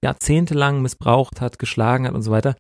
jahrzehntelang 0.05 0.83
missbraucht 0.83 1.41
hat, 1.41 1.59
geschlagen 1.59 2.07
hat 2.07 2.15
und 2.15 2.23
so 2.23 2.33
weiter, 2.33 2.57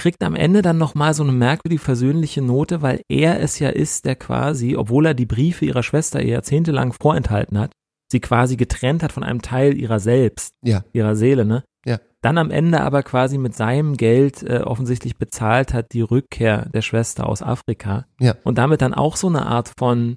kriegt 0.00 0.22
am 0.24 0.34
Ende 0.34 0.62
dann 0.62 0.78
nochmal 0.78 1.12
so 1.12 1.22
eine 1.22 1.32
merkwürdig 1.32 1.78
versöhnliche 1.78 2.40
Note, 2.40 2.80
weil 2.80 3.02
er 3.10 3.38
es 3.40 3.58
ja 3.58 3.68
ist, 3.68 4.06
der 4.06 4.16
quasi, 4.16 4.74
obwohl 4.74 5.04
er 5.04 5.12
die 5.12 5.26
Briefe 5.26 5.66
ihrer 5.66 5.82
Schwester 5.82 6.22
ihr 6.22 6.30
jahrzehntelang 6.30 6.94
vorenthalten 6.94 7.58
hat, 7.58 7.72
sie 8.10 8.20
quasi 8.20 8.56
getrennt 8.56 9.02
hat 9.02 9.12
von 9.12 9.22
einem 9.22 9.42
Teil 9.42 9.76
ihrer 9.76 10.00
selbst, 10.00 10.54
ja. 10.64 10.84
ihrer 10.94 11.16
Seele, 11.16 11.44
ne? 11.44 11.64
Ja. 11.84 11.98
Dann 12.22 12.38
am 12.38 12.50
Ende 12.50 12.80
aber 12.80 13.02
quasi 13.02 13.36
mit 13.36 13.54
seinem 13.54 13.98
Geld 13.98 14.42
äh, 14.42 14.60
offensichtlich 14.60 15.18
bezahlt 15.18 15.74
hat 15.74 15.92
die 15.92 16.00
Rückkehr 16.00 16.70
der 16.72 16.82
Schwester 16.82 17.28
aus 17.28 17.42
Afrika. 17.42 18.06
Ja. 18.18 18.36
Und 18.42 18.56
damit 18.56 18.80
dann 18.80 18.94
auch 18.94 19.16
so 19.16 19.26
eine 19.26 19.44
Art 19.44 19.70
von 19.78 20.16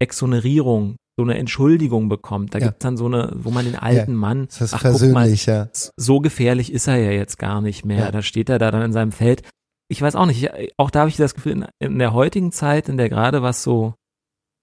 Exonerierung 0.00 0.94
so 1.18 1.24
eine 1.24 1.36
Entschuldigung 1.36 2.08
bekommt. 2.08 2.54
Da 2.54 2.60
ja. 2.60 2.66
gibt's 2.66 2.84
dann 2.84 2.96
so 2.96 3.06
eine, 3.06 3.32
wo 3.34 3.50
man 3.50 3.64
den 3.64 3.74
alten 3.74 4.12
ja, 4.12 4.16
Mann, 4.16 4.46
das 4.46 4.60
ist 4.60 4.74
ach, 4.74 4.82
persönlich, 4.82 5.46
mal, 5.48 5.56
ja. 5.56 5.68
so 5.96 6.20
gefährlich 6.20 6.72
ist 6.72 6.86
er 6.86 6.96
ja 6.96 7.10
jetzt 7.10 7.40
gar 7.40 7.60
nicht 7.60 7.84
mehr. 7.84 8.04
Ja. 8.04 8.10
Da 8.12 8.22
steht 8.22 8.48
er 8.48 8.60
da 8.60 8.70
dann 8.70 8.82
in 8.82 8.92
seinem 8.92 9.10
Feld. 9.10 9.42
Ich 9.88 10.00
weiß 10.00 10.14
auch 10.14 10.26
nicht, 10.26 10.48
auch 10.76 10.90
da 10.90 11.00
habe 11.00 11.10
ich 11.10 11.16
das 11.16 11.34
Gefühl, 11.34 11.52
in, 11.52 11.66
in 11.80 11.98
der 11.98 12.12
heutigen 12.12 12.52
Zeit, 12.52 12.88
in 12.88 12.98
der 12.98 13.08
gerade 13.08 13.42
was 13.42 13.64
so 13.64 13.94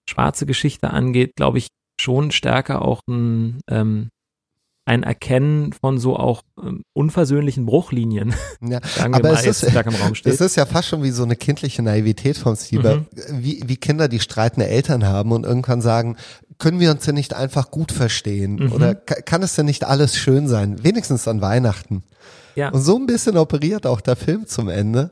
schwarze 0.09 0.45
Geschichte 0.45 0.91
angeht, 0.91 1.35
glaube 1.35 1.57
ich, 1.57 1.67
schon 1.99 2.31
stärker 2.31 2.81
auch 2.83 3.01
ein, 3.09 3.59
ähm, 3.69 4.09
ein 4.85 5.03
Erkennen 5.03 5.73
von 5.73 5.97
so 5.97 6.15
auch 6.15 6.43
ähm, 6.61 6.83
unversöhnlichen 6.93 7.65
Bruchlinien. 7.65 8.33
Ja, 8.61 8.79
aber 9.11 9.31
es, 9.31 9.45
ist, 9.45 9.63
es 10.25 10.41
ist 10.41 10.55
ja 10.55 10.65
fast 10.65 10.87
schon 10.87 11.03
wie 11.03 11.11
so 11.11 11.23
eine 11.23 11.35
kindliche 11.35 11.83
Naivität 11.83 12.37
von 12.37 12.55
Steve, 12.55 13.05
mhm. 13.15 13.43
wie, 13.43 13.63
wie 13.65 13.77
Kinder, 13.77 14.07
die 14.07 14.19
streitende 14.19 14.67
Eltern 14.67 15.05
haben 15.05 15.31
und 15.31 15.45
irgendwann 15.45 15.81
sagen, 15.81 16.17
können 16.57 16.79
wir 16.79 16.91
uns 16.91 17.05
denn 17.05 17.15
nicht 17.15 17.33
einfach 17.33 17.71
gut 17.71 17.91
verstehen? 17.91 18.55
Mhm. 18.55 18.71
Oder 18.71 18.95
kann 18.95 19.43
es 19.43 19.55
denn 19.55 19.65
nicht 19.65 19.83
alles 19.83 20.17
schön 20.17 20.47
sein? 20.47 20.83
Wenigstens 20.83 21.27
an 21.27 21.41
Weihnachten. 21.41 22.03
Ja. 22.55 22.69
Und 22.69 22.81
so 22.81 22.97
ein 22.97 23.05
bisschen 23.05 23.37
operiert 23.37 23.85
auch 23.85 24.01
der 24.01 24.15
Film 24.15 24.47
zum 24.47 24.69
Ende. 24.69 25.11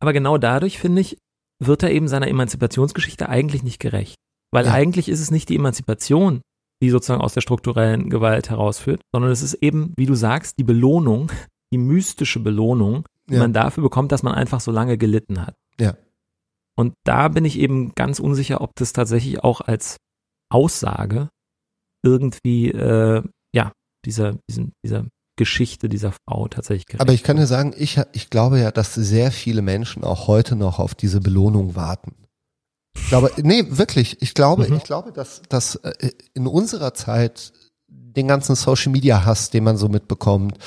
Aber 0.00 0.12
genau 0.12 0.38
dadurch, 0.38 0.78
finde 0.78 1.00
ich, 1.00 1.18
wird 1.58 1.82
er 1.82 1.90
eben 1.90 2.08
seiner 2.08 2.28
Emanzipationsgeschichte 2.28 3.28
eigentlich 3.28 3.62
nicht 3.62 3.80
gerecht. 3.80 4.16
Weil 4.52 4.66
ja. 4.66 4.72
eigentlich 4.72 5.08
ist 5.08 5.20
es 5.20 5.30
nicht 5.30 5.48
die 5.48 5.56
Emanzipation, 5.56 6.40
die 6.82 6.90
sozusagen 6.90 7.22
aus 7.22 7.34
der 7.34 7.40
strukturellen 7.40 8.10
Gewalt 8.10 8.50
herausführt, 8.50 9.00
sondern 9.12 9.30
es 9.30 9.42
ist 9.42 9.54
eben, 9.54 9.94
wie 9.96 10.06
du 10.06 10.14
sagst, 10.14 10.58
die 10.58 10.64
Belohnung, 10.64 11.30
die 11.72 11.78
mystische 11.78 12.40
Belohnung, 12.40 13.04
die 13.28 13.34
ja. 13.34 13.40
man 13.40 13.52
dafür 13.52 13.82
bekommt, 13.82 14.12
dass 14.12 14.22
man 14.22 14.34
einfach 14.34 14.60
so 14.60 14.70
lange 14.70 14.98
gelitten 14.98 15.44
hat. 15.44 15.54
Ja. 15.80 15.96
Und 16.76 16.94
da 17.04 17.28
bin 17.28 17.44
ich 17.44 17.58
eben 17.58 17.94
ganz 17.94 18.18
unsicher, 18.18 18.60
ob 18.60 18.74
das 18.76 18.92
tatsächlich 18.92 19.42
auch 19.42 19.60
als 19.60 19.96
Aussage 20.50 21.28
irgendwie, 22.04 22.70
äh, 22.70 23.22
ja, 23.54 23.72
dieser, 24.04 24.36
diesen, 24.48 24.72
dieser 24.84 25.06
Geschichte 25.36 25.88
dieser 25.88 26.12
Frau 26.12 26.48
tatsächlich 26.48 26.86
gerecht. 26.86 27.00
Aber 27.00 27.12
ich 27.12 27.22
kann 27.22 27.36
dir 27.36 27.46
sagen, 27.46 27.74
ich, 27.76 28.00
ich 28.12 28.30
glaube 28.30 28.60
ja, 28.60 28.70
dass 28.70 28.94
sehr 28.94 29.32
viele 29.32 29.62
Menschen 29.62 30.04
auch 30.04 30.28
heute 30.28 30.54
noch 30.54 30.78
auf 30.78 30.94
diese 30.94 31.20
Belohnung 31.20 31.74
warten. 31.74 32.14
Ich 32.96 33.08
glaube, 33.08 33.32
nee, 33.42 33.64
wirklich. 33.68 34.22
Ich 34.22 34.34
glaube, 34.34 34.68
mhm. 34.68 34.76
ich 34.76 34.84
glaube, 34.84 35.12
dass, 35.12 35.42
dass 35.48 35.76
äh, 35.76 36.12
in 36.34 36.46
unserer 36.46 36.94
Zeit 36.94 37.52
den 37.88 38.28
ganzen 38.28 38.54
Social 38.54 38.92
Media 38.92 39.24
Hass, 39.24 39.50
den 39.50 39.64
man 39.64 39.76
so 39.76 39.88
mitbekommt, 39.88 40.58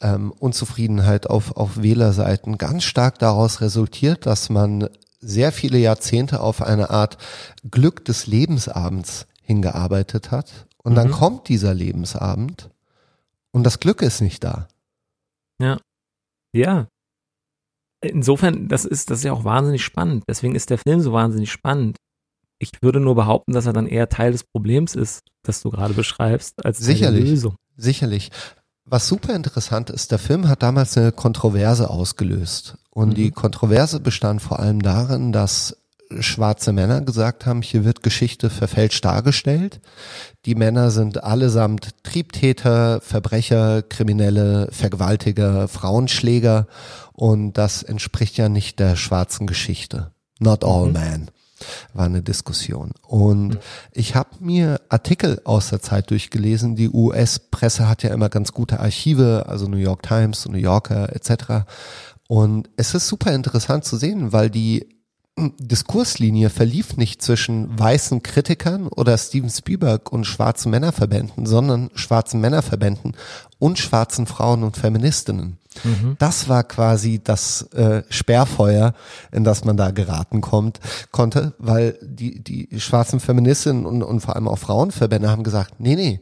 ähm, 0.00 0.32
Unzufriedenheit 0.32 1.28
auf, 1.28 1.56
auf 1.56 1.82
Wählerseiten 1.82 2.56
ganz 2.56 2.84
stark 2.84 3.18
daraus 3.18 3.60
resultiert, 3.60 4.24
dass 4.24 4.48
man 4.48 4.88
sehr 5.24 5.52
viele 5.52 5.78
Jahrzehnte 5.78 6.40
auf 6.40 6.62
eine 6.62 6.90
Art 6.90 7.18
Glück 7.70 8.04
des 8.04 8.26
Lebensabends 8.26 9.26
hingearbeitet 9.42 10.30
hat. 10.30 10.66
Und 10.82 10.92
mhm. 10.92 10.96
dann 10.96 11.10
kommt 11.10 11.48
dieser 11.48 11.74
Lebensabend 11.74 12.70
und 13.52 13.64
das 13.64 13.80
Glück 13.80 14.02
ist 14.02 14.20
nicht 14.20 14.42
da. 14.44 14.68
Ja. 15.60 15.78
Ja. 16.52 16.88
Insofern, 18.00 18.68
das 18.68 18.84
ist, 18.84 19.10
das 19.10 19.18
ist 19.18 19.24
ja 19.24 19.32
auch 19.32 19.44
wahnsinnig 19.44 19.82
spannend. 19.82 20.24
Deswegen 20.28 20.54
ist 20.54 20.70
der 20.70 20.78
Film 20.78 21.00
so 21.00 21.12
wahnsinnig 21.12 21.50
spannend. 21.50 21.96
Ich 22.58 22.70
würde 22.82 23.00
nur 23.00 23.14
behaupten, 23.14 23.52
dass 23.52 23.66
er 23.66 23.72
dann 23.72 23.86
eher 23.86 24.08
Teil 24.08 24.32
des 24.32 24.44
Problems 24.44 24.94
ist, 24.94 25.20
das 25.42 25.62
du 25.62 25.70
gerade 25.70 25.94
beschreibst, 25.94 26.64
als 26.64 26.78
sicherlich, 26.78 27.22
der 27.22 27.30
Lösung. 27.30 27.56
Sicherlich. 27.76 28.30
Was 28.84 29.08
super 29.08 29.34
interessant 29.34 29.88
ist, 29.88 30.12
der 30.12 30.18
Film 30.18 30.48
hat 30.48 30.62
damals 30.62 30.96
eine 30.98 31.12
Kontroverse 31.12 31.88
ausgelöst. 31.88 32.76
Und 32.94 33.10
mhm. 33.10 33.14
die 33.14 33.30
Kontroverse 33.30 34.00
bestand 34.00 34.40
vor 34.40 34.60
allem 34.60 34.80
darin, 34.80 35.32
dass 35.32 35.76
schwarze 36.20 36.72
Männer 36.72 37.00
gesagt 37.00 37.44
haben, 37.46 37.62
hier 37.62 37.84
wird 37.84 38.02
Geschichte 38.02 38.50
verfälscht 38.50 39.04
dargestellt. 39.04 39.80
Die 40.46 40.54
Männer 40.54 40.90
sind 40.90 41.22
allesamt 41.22 42.04
Triebtäter, 42.04 43.00
Verbrecher, 43.00 43.82
Kriminelle, 43.82 44.68
Vergewaltiger, 44.70 45.68
Frauenschläger 45.68 46.66
und 47.12 47.54
das 47.54 47.82
entspricht 47.82 48.36
ja 48.36 48.48
nicht 48.48 48.78
der 48.78 48.96
schwarzen 48.96 49.46
Geschichte. 49.46 50.12
Not 50.38 50.64
all 50.64 50.86
mhm. 50.86 50.92
men 50.92 51.30
war 51.92 52.06
eine 52.06 52.22
Diskussion. 52.22 52.92
Und 53.02 53.48
mhm. 53.48 53.58
ich 53.92 54.14
habe 54.14 54.30
mir 54.40 54.80
Artikel 54.88 55.40
aus 55.44 55.70
der 55.70 55.80
Zeit 55.80 56.10
durchgelesen. 56.10 56.76
Die 56.76 56.90
US-Presse 56.90 57.88
hat 57.88 58.02
ja 58.02 58.12
immer 58.12 58.28
ganz 58.28 58.52
gute 58.52 58.80
Archive, 58.80 59.46
also 59.48 59.66
New 59.66 59.78
York 59.78 60.02
Times, 60.02 60.46
New 60.46 60.58
Yorker 60.58 61.14
etc. 61.14 61.64
Und 62.34 62.68
es 62.76 62.94
ist 62.94 63.06
super 63.06 63.32
interessant 63.32 63.84
zu 63.84 63.96
sehen, 63.96 64.32
weil 64.32 64.50
die 64.50 64.88
Diskurslinie 65.60 66.50
verlief 66.50 66.96
nicht 66.96 67.22
zwischen 67.22 67.78
weißen 67.78 68.24
Kritikern 68.24 68.88
oder 68.88 69.16
Steven 69.18 69.50
Spielberg 69.50 70.10
und 70.10 70.24
schwarzen 70.24 70.72
Männerverbänden, 70.72 71.46
sondern 71.46 71.90
schwarzen 71.94 72.40
Männerverbänden 72.40 73.16
und 73.60 73.78
schwarzen 73.78 74.26
Frauen 74.26 74.64
und 74.64 74.76
Feministinnen. 74.76 75.58
Mhm. 75.84 76.16
Das 76.18 76.48
war 76.48 76.64
quasi 76.64 77.20
das 77.22 77.70
äh, 77.72 78.02
Sperrfeuer, 78.08 78.94
in 79.30 79.44
das 79.44 79.64
man 79.64 79.76
da 79.76 79.92
geraten 79.92 80.40
kommt, 80.40 80.80
konnte, 81.12 81.54
weil 81.58 81.96
die, 82.02 82.42
die 82.42 82.80
schwarzen 82.80 83.20
Feministinnen 83.20 83.86
und, 83.86 84.02
und 84.02 84.18
vor 84.18 84.34
allem 84.34 84.48
auch 84.48 84.58
Frauenverbände 84.58 85.30
haben 85.30 85.44
gesagt, 85.44 85.74
nee, 85.78 85.94
nee, 85.94 86.20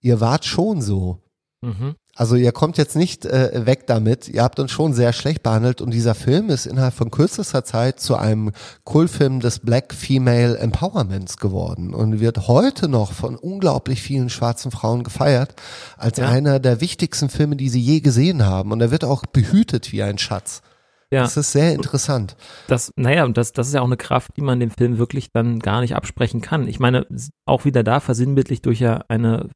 ihr 0.00 0.20
wart 0.20 0.44
schon 0.44 0.82
so. 0.82 1.20
Mhm. 1.64 1.94
Also 2.14 2.36
ihr 2.36 2.52
kommt 2.52 2.78
jetzt 2.78 2.94
nicht 2.94 3.26
äh, 3.26 3.66
weg 3.66 3.86
damit. 3.86 4.28
Ihr 4.28 4.42
habt 4.42 4.60
uns 4.60 4.70
schon 4.70 4.92
sehr 4.92 5.12
schlecht 5.12 5.42
behandelt 5.42 5.80
und 5.80 5.92
dieser 5.92 6.14
Film 6.14 6.48
ist 6.48 6.66
innerhalb 6.66 6.94
von 6.94 7.10
kürzester 7.10 7.64
Zeit 7.64 7.98
zu 7.98 8.16
einem 8.16 8.52
Kultfilm 8.84 9.40
des 9.40 9.58
Black 9.58 9.92
Female 9.92 10.56
Empowerments 10.58 11.38
geworden 11.38 11.92
und 11.92 12.20
wird 12.20 12.46
heute 12.46 12.88
noch 12.88 13.12
von 13.12 13.36
unglaublich 13.36 14.00
vielen 14.00 14.30
schwarzen 14.30 14.70
Frauen 14.70 15.02
gefeiert 15.02 15.54
als 15.96 16.18
ja. 16.18 16.28
einer 16.28 16.60
der 16.60 16.80
wichtigsten 16.80 17.30
Filme, 17.30 17.56
die 17.56 17.68
sie 17.68 17.80
je 17.80 18.00
gesehen 18.00 18.46
haben. 18.46 18.70
Und 18.70 18.80
er 18.80 18.90
wird 18.90 19.04
auch 19.04 19.26
behütet 19.26 19.90
wie 19.90 20.02
ein 20.02 20.18
Schatz. 20.18 20.62
Ja. 21.10 21.22
Das 21.22 21.36
ist 21.36 21.52
sehr 21.52 21.74
interessant. 21.74 22.36
Das, 22.66 22.92
naja, 22.96 23.24
und 23.24 23.36
das, 23.36 23.52
das 23.52 23.68
ist 23.68 23.74
ja 23.74 23.80
auch 23.80 23.86
eine 23.86 23.96
Kraft, 23.96 24.36
die 24.36 24.40
man 24.40 24.58
dem 24.58 24.70
Film 24.70 24.98
wirklich 24.98 25.30
dann 25.32 25.60
gar 25.60 25.80
nicht 25.80 25.94
absprechen 25.94 26.40
kann. 26.40 26.66
Ich 26.66 26.80
meine, 26.80 27.06
auch 27.46 27.64
wieder 27.64 27.82
da 27.82 28.00
versinnbildlich 28.00 28.62
durch 28.62 28.80
ja 28.80 29.04
eine 29.08 29.50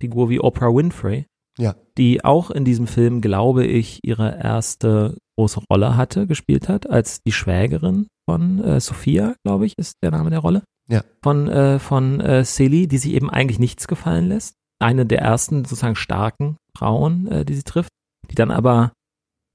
Figur 0.00 0.30
wie 0.30 0.40
Oprah 0.40 0.74
Winfrey, 0.74 1.26
ja. 1.58 1.74
die 1.98 2.24
auch 2.24 2.50
in 2.50 2.64
diesem 2.64 2.86
Film, 2.86 3.20
glaube 3.20 3.64
ich, 3.66 4.00
ihre 4.02 4.38
erste 4.38 5.16
große 5.36 5.60
Rolle 5.70 5.96
hatte, 5.96 6.26
gespielt 6.26 6.68
hat, 6.68 6.88
als 6.88 7.22
die 7.22 7.32
Schwägerin 7.32 8.06
von 8.28 8.62
äh, 8.62 8.80
Sophia, 8.80 9.34
glaube 9.44 9.66
ich, 9.66 9.74
ist 9.78 9.94
der 10.02 10.10
Name 10.10 10.30
der 10.30 10.40
Rolle. 10.40 10.62
Ja. 10.88 11.02
Von, 11.22 11.48
äh, 11.48 11.78
von 11.78 12.20
äh, 12.20 12.44
Silly, 12.44 12.86
die 12.86 12.98
sich 12.98 13.12
eben 13.14 13.30
eigentlich 13.30 13.58
nichts 13.58 13.88
gefallen 13.88 14.28
lässt. 14.28 14.54
Eine 14.80 15.06
der 15.06 15.20
ersten 15.20 15.64
sozusagen 15.64 15.96
starken 15.96 16.56
Frauen, 16.76 17.26
äh, 17.28 17.44
die 17.44 17.54
sie 17.54 17.62
trifft, 17.62 17.90
die 18.30 18.34
dann 18.34 18.50
aber 18.50 18.92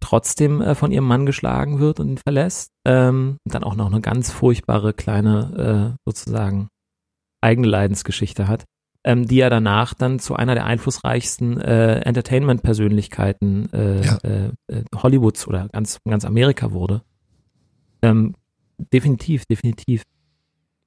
trotzdem 0.01 0.61
äh, 0.61 0.75
von 0.75 0.91
ihrem 0.91 1.05
Mann 1.05 1.25
geschlagen 1.25 1.79
wird 1.79 1.99
und 1.99 2.09
ihn 2.09 2.17
verlässt. 2.17 2.69
Ähm, 2.85 3.37
und 3.45 3.53
dann 3.53 3.63
auch 3.63 3.75
noch 3.75 3.87
eine 3.87 4.01
ganz 4.01 4.31
furchtbare 4.31 4.93
kleine 4.93 5.95
äh, 5.95 5.99
sozusagen 6.05 6.69
eigene 7.41 7.67
Leidensgeschichte 7.67 8.47
hat 8.47 8.65
ähm, 9.03 9.27
die 9.27 9.37
ja 9.37 9.49
danach 9.49 9.93
dann 9.93 10.19
zu 10.19 10.35
einer 10.35 10.55
der 10.55 10.65
einflussreichsten 10.65 11.59
äh, 11.59 11.99
Entertainment-Persönlichkeiten 12.01 13.71
äh, 13.71 14.05
ja. 14.05 14.17
äh, 14.23 14.51
äh 14.67 14.83
Hollywoods 14.95 15.47
oder 15.47 15.69
ganz, 15.69 15.99
ganz 16.07 16.25
Amerika 16.25 16.71
wurde. 16.71 17.01
Ähm, 18.01 18.35
definitiv, 18.77 19.45
definitiv. 19.45 20.03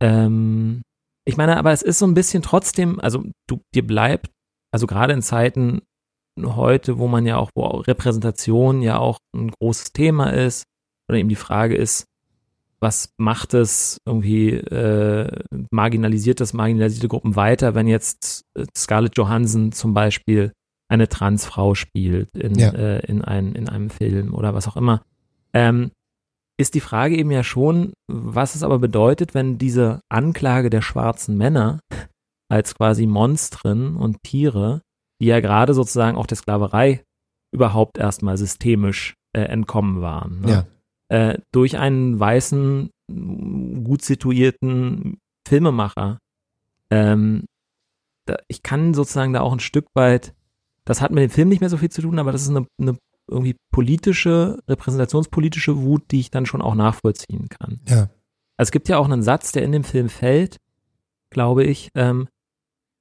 Ähm, 0.01 0.83
ich 1.25 1.37
meine, 1.37 1.57
aber 1.57 1.73
es 1.73 1.83
ist 1.83 1.99
so 1.99 2.07
ein 2.07 2.15
bisschen 2.15 2.43
trotzdem, 2.43 3.01
also 3.01 3.25
du, 3.47 3.61
dir 3.75 3.87
bleibt, 3.87 4.31
also 4.73 4.87
gerade 4.87 5.13
in 5.13 5.23
Zeiten 5.23 5.83
heute, 6.41 6.99
wo 6.99 7.09
man 7.09 7.27
ja 7.27 7.37
auch, 7.37 7.51
wo 7.55 7.67
Repräsentation 7.67 8.83
ja 8.83 8.99
auch 8.99 9.19
ein 9.35 9.51
großes 9.51 9.93
Thema 9.93 10.31
ist, 10.31 10.65
sondern 11.07 11.21
eben 11.21 11.29
die 11.29 11.37
Frage 11.37 11.77
ist, 11.77 12.07
was 12.83 13.13
macht 13.17 13.55
es 13.55 13.99
irgendwie, 14.05 14.51
äh, 14.51 15.45
marginalisiert 15.71 16.41
das 16.41 16.53
marginalisierte 16.53 17.09
Gruppen 17.09 17.37
weiter, 17.37 17.75
wenn 17.77 17.87
jetzt 17.87 18.45
äh, 18.59 18.67
Scarlett 18.77 19.17
Johansson 19.17 19.71
zum 19.71 19.95
Beispiel 19.95 20.53
eine 20.89 21.09
Transfrau 21.09 21.75
spielt 21.75 22.37
in, 22.37 22.59
ja. 22.59 22.71
äh, 22.71 23.07
in, 23.07 23.23
ein, 23.23 23.55
in 23.55 23.69
einem 23.69 23.89
Film 23.89 24.35
oder 24.35 24.53
was 24.53 24.67
auch 24.67 24.77
immer. 24.77 25.03
Ähm, 25.55 25.93
ist 26.59 26.75
die 26.75 26.81
Frage 26.81 27.17
eben 27.17 27.31
ja 27.31 27.45
schon, 27.45 27.93
was 28.09 28.57
es 28.57 28.65
aber 28.65 28.79
bedeutet, 28.81 29.33
wenn 29.33 29.59
diese 29.59 30.01
Anklage 30.11 30.69
der 30.69 30.83
schwarzen 30.83 31.37
Männer 31.39 31.79
als 32.51 32.75
quasi 32.75 33.07
Monstren 33.07 33.97
und 33.97 34.23
Tiere, 34.25 34.83
die 35.21 35.27
ja 35.27 35.39
gerade 35.39 35.73
sozusagen 35.73 36.19
auch 36.19 36.27
der 36.27 36.37
Sklaverei 36.37 37.05
überhaupt 37.55 37.97
erstmal 37.97 38.37
systemisch 38.37 39.15
äh, 39.35 39.43
entkommen 39.43 40.03
waren. 40.03 40.41
Ne? 40.41 40.51
Ja 40.51 40.67
äh, 41.13 41.39
durch 41.53 41.77
einen 41.77 42.19
weißen, 42.19 42.91
gut 43.85 44.01
situierten 44.01 45.19
Filmemacher. 45.47 46.19
Ähm, 46.91 47.45
da, 48.25 48.39
ich 48.49 48.63
kann 48.63 48.95
sozusagen 48.95 49.35
da 49.35 49.43
auch 49.43 49.53
ein 49.53 49.61
Stück 49.61 49.85
weit, 49.93 50.33
das 50.87 51.03
hat 51.03 51.11
mit 51.11 51.23
dem 51.23 51.29
Film 51.29 51.51
nicht 51.51 51.61
mehr 51.61 51.69
so 51.69 51.77
viel 51.77 51.91
zu 51.91 52.01
tun, 52.01 52.19
aber 52.19 52.33
das 52.33 52.43
ist 52.43 52.49
eine, 52.49 52.67
eine 52.81 52.97
irgendwie 53.29 53.57
politische, 53.71 54.59
repräsentationspolitische 54.67 55.83
Wut, 55.83 56.03
die 56.11 56.21
ich 56.21 56.31
dann 56.31 56.47
schon 56.47 56.63
auch 56.63 56.75
nachvollziehen 56.75 57.51
kann. 57.51 57.81
Ja. 57.87 58.09
Also 58.57 58.69
es 58.69 58.73
gibt 58.73 58.89
ja 58.89 58.97
auch 58.97 59.05
einen 59.05 59.23
Satz, 59.23 59.53
der 59.53 59.65
in 59.65 59.73
dem 59.73 59.85
Film 59.85 60.09
fällt, 60.09 60.57
glaube 61.29 61.65
ich, 61.65 61.91
ähm, 61.95 62.27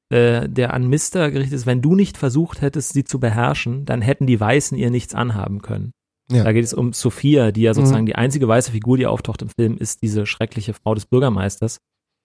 äh, 0.10 0.50
der 0.50 0.74
an 0.74 0.90
Mister 0.90 1.32
gerichtet 1.32 1.56
ist, 1.56 1.66
wenn 1.66 1.82
du 1.82 1.96
nicht 1.96 2.18
versucht 2.18 2.60
hättest, 2.60 2.92
sie 2.92 3.06
zu 3.06 3.22
beherrschen, 3.22 3.86
dann 3.86 4.02
hätten 4.02 4.28
die 4.28 4.40
Weißen 4.40 4.78
ihr 4.78 4.92
nichts 4.92 5.16
anhaben 5.16 5.62
können. 5.62 5.94
Ja. 6.32 6.44
Da 6.44 6.54
geht 6.54 6.64
es 6.64 6.74
um 6.74 6.94
Sophia, 6.94 7.52
die 7.52 7.62
ja 7.62 7.74
sozusagen 7.74 8.04
mhm. 8.04 8.08
die 8.08 8.16
einzige 8.16 8.48
weiße 8.48 8.72
Figur, 8.72 8.98
die 8.98 9.08
auftaucht 9.08 9.42
im 9.42 9.50
Film, 9.50 9.78
ist 9.78 10.02
diese 10.02 10.26
schreckliche 10.26 10.74
Frau 10.74 10.96
des 10.96 11.06
Bürgermeisters, 11.06 11.78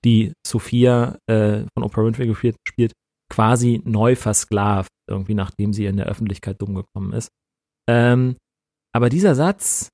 die 0.05 0.33
Sophia 0.47 1.19
äh, 1.27 1.65
von 1.75 1.83
Oprah 1.83 2.05
Winfrey 2.05 2.27
gespielt, 2.27 2.57
spielt, 2.67 2.93
quasi 3.29 3.83
neu 3.85 4.15
versklavt, 4.15 4.91
irgendwie 5.09 5.35
nachdem 5.35 5.73
sie 5.73 5.87
in 5.87 5.97
der 5.97 6.07
Öffentlichkeit 6.07 6.61
dumm 6.63 6.75
gekommen 6.75 7.13
ist. 7.13 7.29
Ähm, 7.89 8.37
aber 8.95 9.09
dieser 9.09 9.35
Satz, 9.35 9.89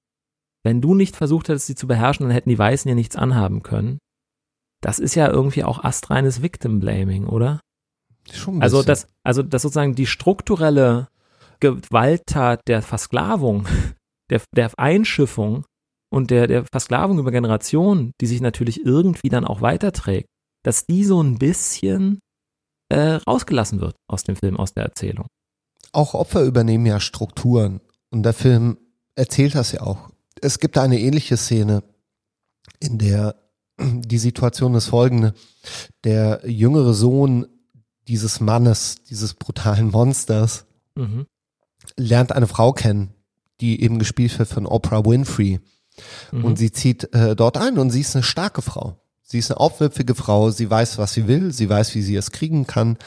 wenn 0.65 0.81
du 0.81 0.95
nicht 0.95 1.17
versucht 1.17 1.49
hättest, 1.49 1.67
sie 1.67 1.75
zu 1.75 1.87
beherrschen, 1.87 2.25
dann 2.25 2.33
hätten 2.33 2.51
die 2.51 2.59
Weißen 2.59 2.89
ja 2.89 2.95
nichts 2.95 3.17
anhaben 3.17 3.63
können. 3.63 3.99
Das 4.83 4.99
ist 4.99 5.15
ja 5.15 5.29
irgendwie 5.31 5.65
auch 5.65 5.83
astreines 5.83 6.43
Victim 6.43 6.81
Blaming, 6.81 7.27
oder? 7.27 7.61
Schon 8.31 8.57
ein 8.57 8.63
also 8.63 8.83
das, 8.83 9.07
also 9.25 9.43
das 9.43 9.63
sozusagen 9.63 9.95
die 9.95 10.07
strukturelle 10.07 11.09
Gewalttat 11.61 12.61
der 12.69 12.83
Versklavung 12.83 13.67
der, 14.33 14.43
der 14.55 14.71
Einschiffung 14.79 15.65
und 16.11 16.31
der, 16.31 16.47
der 16.47 16.65
Versklavung 16.65 17.19
über 17.19 17.31
Generationen, 17.31 18.13
die 18.21 18.27
sich 18.27 18.41
natürlich 18.41 18.85
irgendwie 18.85 19.29
dann 19.29 19.45
auch 19.45 19.61
weiterträgt, 19.61 20.29
dass 20.65 20.87
die 20.87 21.05
so 21.05 21.23
ein 21.23 21.39
bisschen 21.39 22.19
äh, 22.89 23.19
rausgelassen 23.27 23.81
wird 23.81 23.97
aus 24.09 24.25
dem 24.25 24.37
Film, 24.37 24.57
aus 24.57 24.75
der 24.75 24.85
Erzählung. 24.85 25.27
Auch 25.93 26.15
Opfer 26.15 26.43
übernehmen 26.45 26.87
ja 26.87 27.01
Strukturen 27.01 27.81
und 28.11 28.23
der 28.23 28.33
Film 28.33 28.79
erzählt 29.15 29.55
das 29.55 29.73
ja 29.73 29.83
auch. 29.83 30.11
Es 30.41 30.59
gibt 30.59 30.79
eine 30.79 30.99
ähnliche 30.99 31.37
Szene, 31.37 31.83
in 32.81 32.99
der 32.99 33.37
die 33.79 34.19
Situation 34.19 34.75
ist 34.75 34.87
folgende. 34.87 35.35
Der 36.05 36.43
jüngere 36.45 36.95
Sohn 36.95 37.47
dieses 38.09 38.41
Mannes, 38.41 38.97
dieses 39.09 39.35
brutalen 39.35 39.91
Monsters, 39.91 40.67
mhm. 40.95 41.27
lernt 41.97 42.33
eine 42.33 42.47
Frau 42.47 42.73
kennen, 42.73 43.15
die 43.61 43.83
eben 43.83 43.99
gespielt 43.99 44.39
wird 44.39 44.49
von 44.49 44.67
Oprah 44.67 45.05
Winfrey. 45.05 45.61
Mhm. 46.33 46.45
Und 46.45 46.59
sie 46.59 46.73
zieht 46.73 47.13
äh, 47.15 47.37
dort 47.37 47.57
ein 47.57 47.79
und 47.79 47.91
sie 47.91 48.01
ist 48.01 48.17
eine 48.17 48.23
starke 48.23 48.63
Frau. 48.63 48.99
Sie 49.33 49.39
ist 49.39 49.51
eine 49.51 49.61
aufwürfige 49.61 50.15
Frau, 50.15 50.51
sie 50.51 50.69
weiß, 50.69 50.99
was 50.99 51.15
sie 51.15 51.27
will, 51.27 51.53
sie 51.53 51.69
weiß, 51.69 51.95
wie 51.95 52.03
sie 52.03 52.17
es 52.17 52.33
kriegen 52.33 52.67
kann. 52.67 52.99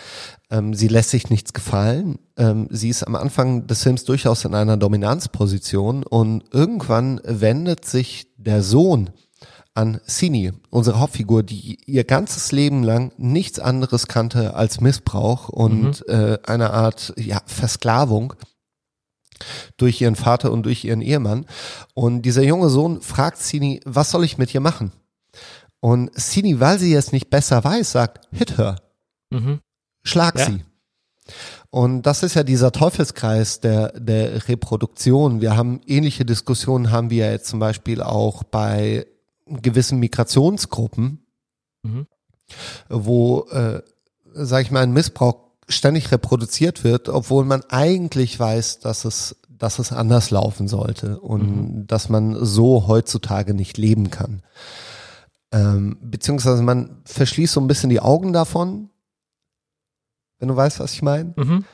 Ähm, 0.49 0.73
sie 0.73 0.87
lässt 0.87 1.11
sich 1.11 1.29
nichts 1.29 1.53
gefallen. 1.53 2.17
Ähm, 2.35 2.67
sie 2.71 2.89
ist 2.89 3.03
am 3.03 3.15
Anfang 3.15 3.67
des 3.67 3.83
Films 3.83 4.05
durchaus 4.05 4.43
in 4.43 4.55
einer 4.55 4.75
Dominanzposition 4.77 6.03
und 6.03 6.43
irgendwann 6.51 7.21
wendet 7.23 7.85
sich 7.85 8.27
der 8.37 8.63
Sohn 8.63 9.11
an 9.75 9.99
Sini, 10.05 10.53
unsere 10.71 10.99
Hauptfigur, 10.99 11.43
die 11.43 11.77
ihr 11.85 12.05
ganzes 12.05 12.51
Leben 12.51 12.81
lang 12.81 13.11
nichts 13.17 13.59
anderes 13.59 14.07
kannte 14.07 14.55
als 14.55 14.79
Missbrauch 14.79 15.49
und 15.49 16.07
mhm. 16.07 16.13
äh, 16.13 16.37
eine 16.47 16.71
Art 16.71 17.13
ja, 17.17 17.41
Versklavung 17.45 18.33
durch 19.77 20.01
ihren 20.01 20.15
Vater 20.15 20.51
und 20.51 20.63
durch 20.63 20.83
ihren 20.83 21.01
Ehemann. 21.01 21.45
Und 21.93 22.23
dieser 22.23 22.43
junge 22.43 22.69
Sohn 22.69 23.01
fragt 23.01 23.37
Sini, 23.39 23.81
was 23.85 24.11
soll 24.11 24.23
ich 24.23 24.37
mit 24.37 24.53
ihr 24.53 24.61
machen? 24.61 24.91
Und 25.79 26.11
Sini, 26.19 26.59
weil 26.59 26.79
sie 26.79 26.93
es 26.93 27.11
nicht 27.11 27.29
besser 27.29 27.63
weiß, 27.63 27.91
sagt, 27.91 28.27
hit 28.31 28.57
her. 28.57 28.77
Mhm. 29.29 29.59
Schlag 30.03 30.37
ja. 30.39 30.45
sie. 30.45 30.63
Und 31.69 32.03
das 32.03 32.23
ist 32.23 32.35
ja 32.35 32.43
dieser 32.43 32.71
Teufelskreis 32.71 33.59
der, 33.59 33.99
der 33.99 34.47
Reproduktion. 34.47 35.41
Wir 35.41 35.57
haben 35.57 35.81
ähnliche 35.85 36.23
Diskussionen, 36.23 36.91
haben 36.91 37.09
wir 37.09 37.29
jetzt 37.31 37.47
zum 37.47 37.59
Beispiel 37.59 38.01
auch 38.01 38.43
bei 38.43 39.05
gewissen 39.45 39.99
Migrationsgruppen, 39.99 41.25
mhm. 41.83 42.07
wo, 42.89 43.47
äh, 43.51 43.81
sag 44.33 44.61
ich 44.63 44.71
mal, 44.71 44.83
ein 44.83 44.93
Missbrauch 44.93 45.44
ständig 45.67 46.11
reproduziert 46.11 46.83
wird, 46.83 47.09
obwohl 47.09 47.45
man 47.45 47.63
eigentlich 47.69 48.39
weiß, 48.39 48.79
dass 48.79 49.05
es, 49.05 49.37
dass 49.49 49.79
es 49.79 49.91
anders 49.91 50.31
laufen 50.31 50.67
sollte 50.67 51.19
und 51.19 51.41
mhm. 51.41 51.87
dass 51.87 52.09
man 52.09 52.43
so 52.45 52.87
heutzutage 52.87 53.53
nicht 53.53 53.77
leben 53.77 54.11
kann. 54.11 54.41
Ähm, 55.51 55.97
beziehungsweise 56.01 56.61
man 56.61 57.01
verschließt 57.05 57.53
so 57.53 57.61
ein 57.61 57.67
bisschen 57.67 57.89
die 57.89 58.01
Augen 58.01 58.33
davon, 58.33 58.89
wenn 60.39 60.49
du 60.49 60.55
weißt, 60.55 60.79
was 60.79 60.93
ich 60.93 61.01
meine. 61.01 61.33
Mhm. 61.35 61.65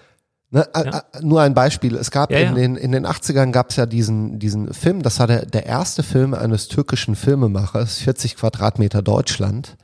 Ne, 0.54 0.68
ja. 0.76 1.04
Nur 1.22 1.42
ein 1.42 1.54
Beispiel. 1.54 1.96
Es 1.96 2.12
gab 2.12 2.30
ja, 2.30 2.40
in, 2.40 2.56
den, 2.56 2.76
in 2.76 2.92
den 2.92 3.08
80ern 3.08 3.52
gab 3.52 3.70
es 3.70 3.78
ja 3.78 3.86
diesen, 3.86 4.38
diesen 4.38 4.74
Film, 4.74 5.02
das 5.02 5.20
war 5.20 5.28
der, 5.28 5.46
der 5.46 5.66
erste 5.66 6.04
Film 6.04 6.34
eines 6.34 6.68
türkischen 6.68 7.16
Filmemachers, 7.16 8.00
40 8.00 8.36
Quadratmeter 8.36 9.02
Deutschland, 9.02 9.78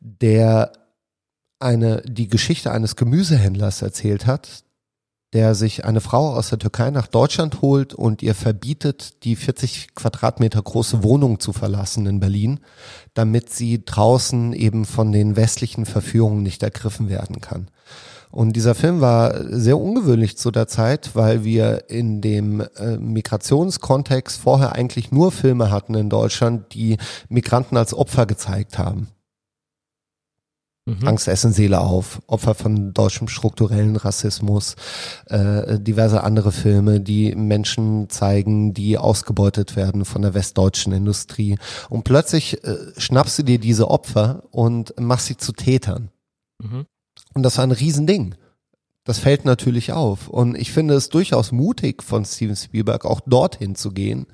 der 0.00 0.72
eine, 1.58 2.02
die 2.02 2.28
Geschichte 2.28 2.70
eines 2.70 2.96
Gemüsehändlers 2.96 3.82
erzählt 3.82 4.26
hat, 4.26 4.64
der 5.32 5.54
sich 5.54 5.84
eine 5.84 6.00
Frau 6.00 6.34
aus 6.34 6.50
der 6.50 6.58
Türkei 6.58 6.90
nach 6.90 7.08
Deutschland 7.08 7.60
holt 7.60 7.94
und 7.94 8.22
ihr 8.22 8.34
verbietet, 8.34 9.24
die 9.24 9.36
40 9.36 9.94
Quadratmeter 9.94 10.62
große 10.62 11.02
Wohnung 11.02 11.40
zu 11.40 11.52
verlassen 11.52 12.06
in 12.06 12.20
Berlin, 12.20 12.60
damit 13.14 13.52
sie 13.52 13.84
draußen 13.84 14.52
eben 14.52 14.84
von 14.84 15.12
den 15.12 15.36
westlichen 15.36 15.84
Verführungen 15.84 16.42
nicht 16.42 16.62
ergriffen 16.62 17.08
werden 17.08 17.40
kann. 17.40 17.68
Und 18.30 18.54
dieser 18.54 18.74
Film 18.74 19.00
war 19.00 19.34
sehr 19.50 19.78
ungewöhnlich 19.78 20.36
zu 20.36 20.50
der 20.50 20.68
Zeit, 20.68 21.14
weil 21.14 21.44
wir 21.44 21.88
in 21.88 22.20
dem 22.20 22.60
äh, 22.60 22.96
Migrationskontext 22.98 24.40
vorher 24.40 24.72
eigentlich 24.74 25.10
nur 25.10 25.32
Filme 25.32 25.70
hatten 25.70 25.94
in 25.94 26.10
Deutschland, 26.10 26.74
die 26.74 26.98
Migranten 27.28 27.76
als 27.76 27.94
Opfer 27.94 28.26
gezeigt 28.26 28.78
haben. 28.78 29.08
Mhm. 30.88 31.08
Angst 31.08 31.26
essen 31.26 31.52
Seele 31.52 31.80
auf, 31.80 32.22
Opfer 32.28 32.54
von 32.54 32.94
deutschem 32.94 33.26
strukturellen 33.26 33.96
Rassismus, 33.96 34.76
äh, 35.26 35.80
diverse 35.80 36.22
andere 36.22 36.52
Filme, 36.52 37.00
die 37.00 37.34
Menschen 37.34 38.08
zeigen, 38.08 38.72
die 38.72 38.96
ausgebeutet 38.96 39.74
werden 39.74 40.04
von 40.04 40.22
der 40.22 40.34
westdeutschen 40.34 40.92
Industrie. 40.92 41.58
Und 41.88 42.04
plötzlich 42.04 42.62
äh, 42.62 42.76
schnappst 42.96 43.40
du 43.40 43.42
dir 43.42 43.58
diese 43.58 43.90
Opfer 43.90 44.44
und 44.52 44.94
machst 45.00 45.26
sie 45.26 45.36
zu 45.36 45.52
Tätern. 45.52 46.10
Mhm. 46.62 46.86
Und 47.34 47.42
das 47.42 47.58
war 47.58 47.64
ein 47.64 47.72
Riesending. 47.72 48.36
Das 49.02 49.18
fällt 49.18 49.44
natürlich 49.44 49.92
auf. 49.92 50.28
Und 50.28 50.56
ich 50.56 50.70
finde 50.70 50.94
es 50.94 51.08
durchaus 51.08 51.50
mutig 51.50 52.04
von 52.04 52.24
Steven 52.24 52.56
Spielberg, 52.56 53.04
auch 53.04 53.20
dorthin 53.26 53.74
zu 53.74 53.90
gehen 53.90 54.26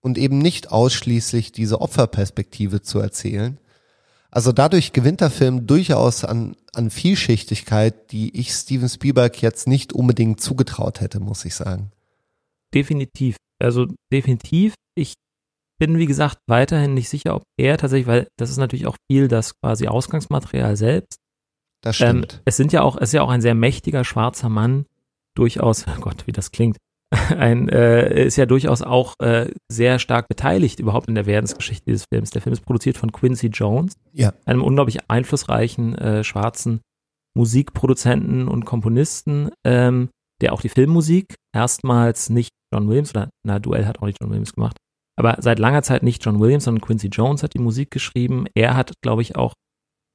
und 0.00 0.18
eben 0.18 0.38
nicht 0.38 0.70
ausschließlich 0.70 1.50
diese 1.50 1.80
Opferperspektive 1.80 2.80
zu 2.82 3.00
erzählen, 3.00 3.58
also 4.34 4.50
dadurch 4.50 4.92
gewinnt 4.92 5.20
der 5.20 5.30
Film 5.30 5.64
durchaus 5.64 6.24
an, 6.24 6.56
an 6.72 6.90
Vielschichtigkeit, 6.90 8.10
die 8.10 8.36
ich 8.36 8.50
Steven 8.50 8.88
Spielberg 8.88 9.40
jetzt 9.40 9.68
nicht 9.68 9.92
unbedingt 9.92 10.40
zugetraut 10.40 11.00
hätte, 11.00 11.20
muss 11.20 11.44
ich 11.44 11.54
sagen. 11.54 11.92
Definitiv. 12.74 13.36
Also 13.62 13.86
definitiv. 14.12 14.74
Ich 14.96 15.14
bin, 15.78 15.98
wie 15.98 16.06
gesagt, 16.06 16.38
weiterhin 16.48 16.94
nicht 16.94 17.08
sicher, 17.08 17.36
ob 17.36 17.44
er 17.56 17.78
tatsächlich, 17.78 18.08
weil 18.08 18.26
das 18.36 18.50
ist 18.50 18.56
natürlich 18.56 18.88
auch 18.88 18.96
viel 19.08 19.28
das 19.28 19.54
quasi 19.60 19.86
Ausgangsmaterial 19.86 20.76
selbst. 20.76 21.20
Das 21.80 21.94
stimmt. 21.94 22.34
Ähm, 22.34 22.40
es 22.44 22.56
sind 22.56 22.72
ja 22.72 22.82
auch, 22.82 22.96
es 22.96 23.10
ist 23.10 23.12
ja 23.12 23.22
auch 23.22 23.30
ein 23.30 23.40
sehr 23.40 23.54
mächtiger 23.54 24.04
schwarzer 24.04 24.48
Mann, 24.48 24.86
durchaus, 25.36 25.86
oh 25.96 26.00
Gott, 26.00 26.26
wie 26.26 26.32
das 26.32 26.50
klingt, 26.50 26.76
ein, 27.38 27.68
äh, 27.68 28.26
ist 28.26 28.36
ja 28.36 28.46
durchaus 28.46 28.82
auch 28.82 29.14
äh, 29.20 29.50
sehr 29.70 29.98
stark 29.98 30.28
beteiligt 30.28 30.80
überhaupt 30.80 31.08
in 31.08 31.14
der 31.14 31.26
Werdensgeschichte 31.26 31.84
dieses 31.86 32.06
Films. 32.12 32.30
Der 32.30 32.42
Film 32.42 32.52
ist 32.52 32.64
produziert 32.64 32.96
von 32.96 33.12
Quincy 33.12 33.48
Jones, 33.48 33.94
ja. 34.12 34.32
einem 34.44 34.62
unglaublich 34.62 34.98
einflussreichen 35.08 35.94
äh, 35.96 36.24
schwarzen 36.24 36.80
Musikproduzenten 37.36 38.48
und 38.48 38.64
Komponisten, 38.64 39.50
ähm, 39.64 40.08
der 40.40 40.52
auch 40.52 40.60
die 40.60 40.68
Filmmusik 40.68 41.34
erstmals 41.54 42.30
nicht 42.30 42.50
John 42.72 42.88
Williams 42.88 43.10
oder 43.10 43.30
na 43.46 43.58
Duell 43.58 43.86
hat 43.86 44.00
auch 44.00 44.06
nicht 44.06 44.18
John 44.20 44.30
Williams 44.30 44.54
gemacht, 44.54 44.76
Aber 45.16 45.36
seit 45.40 45.58
langer 45.58 45.82
Zeit 45.82 46.02
nicht 46.02 46.24
John 46.24 46.40
Williams, 46.40 46.64
sondern 46.64 46.82
Quincy 46.82 47.08
Jones 47.08 47.42
hat 47.42 47.54
die 47.54 47.60
Musik 47.60 47.90
geschrieben. 47.90 48.46
Er 48.54 48.76
hat, 48.76 48.92
glaube 49.02 49.22
ich, 49.22 49.36
auch 49.36 49.54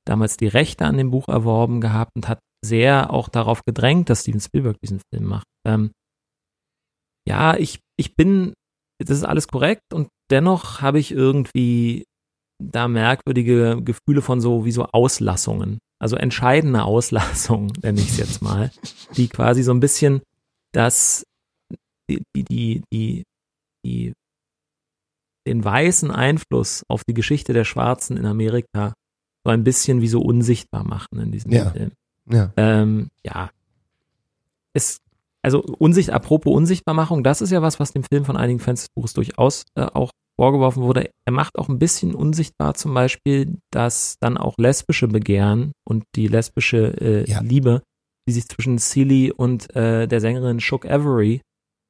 damals 0.05 0.37
die 0.37 0.47
Rechte 0.47 0.85
an 0.85 0.97
dem 0.97 1.11
Buch 1.11 1.27
erworben 1.27 1.81
gehabt 1.81 2.11
und 2.15 2.27
hat 2.27 2.39
sehr 2.65 3.13
auch 3.13 3.29
darauf 3.29 3.63
gedrängt, 3.63 4.09
dass 4.09 4.21
Steven 4.21 4.41
Spielberg 4.41 4.77
diesen 4.81 5.01
Film 5.13 5.25
macht. 5.25 5.45
Ähm, 5.65 5.91
ja, 7.27 7.55
ich, 7.55 7.79
ich 7.97 8.15
bin, 8.15 8.53
das 8.99 9.17
ist 9.17 9.23
alles 9.23 9.47
korrekt 9.47 9.93
und 9.93 10.09
dennoch 10.29 10.81
habe 10.81 10.99
ich 10.99 11.11
irgendwie 11.11 12.05
da 12.61 12.87
merkwürdige 12.87 13.81
Gefühle 13.81 14.21
von 14.21 14.41
so 14.41 14.65
wie 14.65 14.71
so 14.71 14.85
Auslassungen. 14.85 15.79
Also 15.99 16.15
entscheidende 16.15 16.83
Auslassungen, 16.83 17.73
nenne 17.81 17.99
ich 17.99 18.09
es 18.09 18.17
jetzt 18.17 18.41
mal, 18.41 18.71
die 19.15 19.27
quasi 19.27 19.63
so 19.63 19.71
ein 19.71 19.79
bisschen 19.79 20.21
das, 20.71 21.23
die, 22.09 22.23
die, 22.35 22.83
die, 22.91 23.23
die, 23.85 24.13
den 25.47 25.63
weißen 25.63 26.11
Einfluss 26.11 26.83
auf 26.87 27.03
die 27.03 27.13
Geschichte 27.13 27.53
der 27.53 27.65
Schwarzen 27.65 28.17
in 28.17 28.25
Amerika 28.25 28.93
so 29.43 29.51
ein 29.51 29.63
bisschen 29.63 30.01
wie 30.01 30.07
so 30.07 30.21
unsichtbar 30.21 30.83
machen 30.83 31.19
in 31.19 31.31
diesem 31.31 31.51
ja. 31.51 31.71
Film. 31.71 31.91
Ja. 32.29 32.51
Ähm, 32.57 33.09
ja. 33.25 33.49
Es, 34.73 34.99
also 35.41 35.61
Unsicht, 35.61 36.09
apropos 36.09 36.55
Unsichtbarmachung, 36.55 37.23
das 37.23 37.41
ist 37.41 37.51
ja 37.51 37.61
was, 37.61 37.79
was 37.79 37.93
dem 37.93 38.03
Film 38.03 38.25
von 38.25 38.37
einigen 38.37 38.59
Fans 38.59 38.81
des 38.81 38.89
Buches 38.95 39.13
durchaus 39.13 39.63
äh, 39.75 39.83
auch 39.83 40.11
vorgeworfen 40.39 40.83
wurde. 40.83 41.09
Er 41.25 41.33
macht 41.33 41.57
auch 41.57 41.69
ein 41.69 41.79
bisschen 41.79 42.15
unsichtbar 42.15 42.73
zum 42.73 42.93
Beispiel, 42.93 43.57
dass 43.71 44.15
dann 44.21 44.37
auch 44.37 44.55
lesbische 44.57 45.07
Begehren 45.07 45.73
und 45.87 46.03
die 46.15 46.27
lesbische 46.27 46.95
äh, 47.01 47.29
Ja. 47.29 47.41
Liebe, 47.41 47.83
die 48.27 48.33
sich 48.33 48.47
zwischen 48.47 48.77
Celie 48.77 49.33
und 49.33 49.75
äh, 49.75 50.07
der 50.07 50.21
Sängerin 50.21 50.59
Shook 50.59 50.85
Avery 50.85 51.41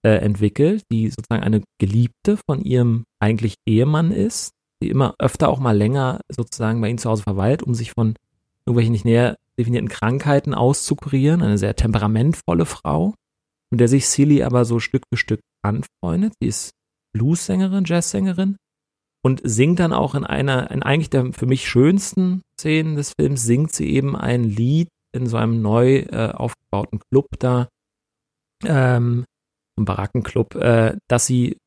äh, 0.03 0.17
entwickelt, 0.17 0.83
die 0.91 1.09
sozusagen 1.09 1.43
eine 1.43 1.61
Geliebte 1.79 2.37
von 2.49 2.61
ihrem 2.61 3.03
eigentlich 3.19 3.55
Ehemann 3.67 4.11
ist, 4.11 4.51
die 4.81 4.89
immer 4.89 5.13
öfter 5.19 5.49
auch 5.49 5.59
mal 5.59 5.77
länger 5.77 6.21
sozusagen 6.29 6.81
bei 6.81 6.89
ihm 6.89 6.97
zu 6.97 7.09
Hause 7.09 7.23
verweilt, 7.23 7.63
um 7.63 7.75
sich 7.75 7.91
von 7.91 8.15
irgendwelchen 8.65 8.93
nicht 8.93 9.05
näher 9.05 9.35
definierten 9.59 9.89
Krankheiten 9.89 10.53
auszukurieren. 10.53 11.41
Eine 11.41 11.57
sehr 11.57 11.75
temperamentvolle 11.75 12.65
Frau, 12.65 13.13
mit 13.71 13.79
der 13.79 13.87
sich 13.87 14.05
Celie 14.05 14.43
aber 14.43 14.65
so 14.65 14.79
Stück 14.79 15.03
für 15.11 15.17
Stück 15.17 15.41
anfreundet. 15.63 16.33
Sie 16.41 16.47
ist 16.47 16.71
Blues-Sängerin, 17.15 17.85
Jazz-Sängerin 17.85 18.57
und 19.23 19.41
singt 19.43 19.79
dann 19.79 19.93
auch 19.93 20.15
in 20.15 20.25
einer, 20.25 20.71
in 20.71 20.83
eigentlich 20.83 21.09
der 21.09 21.33
für 21.33 21.45
mich 21.45 21.67
schönsten 21.67 22.41
Szenen 22.59 22.95
des 22.95 23.13
Films, 23.19 23.43
singt 23.43 23.73
sie 23.73 23.89
eben 23.89 24.15
ein 24.15 24.43
Lied 24.43 24.89
in 25.15 25.27
so 25.27 25.37
einem 25.37 25.61
neu 25.61 25.99
äh, 25.99 26.31
aufgebauten 26.31 26.99
Club 27.11 27.27
da, 27.39 27.67
ähm, 28.65 29.25
ein 29.77 29.85
Barackenclub, 29.85 30.55
äh, 30.55 30.97
dass 31.09 31.25
sie 31.25 31.57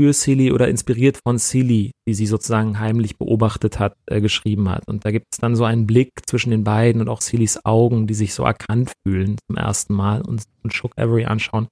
für 0.00 0.12
Silly 0.12 0.52
oder 0.52 0.68
inspiriert 0.68 1.18
von 1.24 1.38
Silly, 1.38 1.90
die 2.06 2.14
sie 2.14 2.26
sozusagen 2.26 2.78
heimlich 2.78 3.18
beobachtet 3.18 3.78
hat, 3.78 3.94
äh, 4.06 4.20
geschrieben 4.20 4.68
hat. 4.68 4.86
Und 4.86 5.04
da 5.04 5.10
gibt 5.10 5.26
es 5.32 5.38
dann 5.38 5.56
so 5.56 5.64
einen 5.64 5.86
Blick 5.86 6.12
zwischen 6.26 6.50
den 6.50 6.64
beiden 6.64 7.00
und 7.00 7.08
auch 7.08 7.20
Sillys 7.20 7.64
Augen, 7.64 8.06
die 8.06 8.14
sich 8.14 8.34
so 8.34 8.44
erkannt 8.44 8.92
fühlen 9.04 9.36
zum 9.46 9.56
ersten 9.56 9.94
Mal 9.94 10.22
und, 10.22 10.44
und 10.62 10.72
Shook 10.72 10.92
Avery 10.96 11.24
anschauen. 11.24 11.66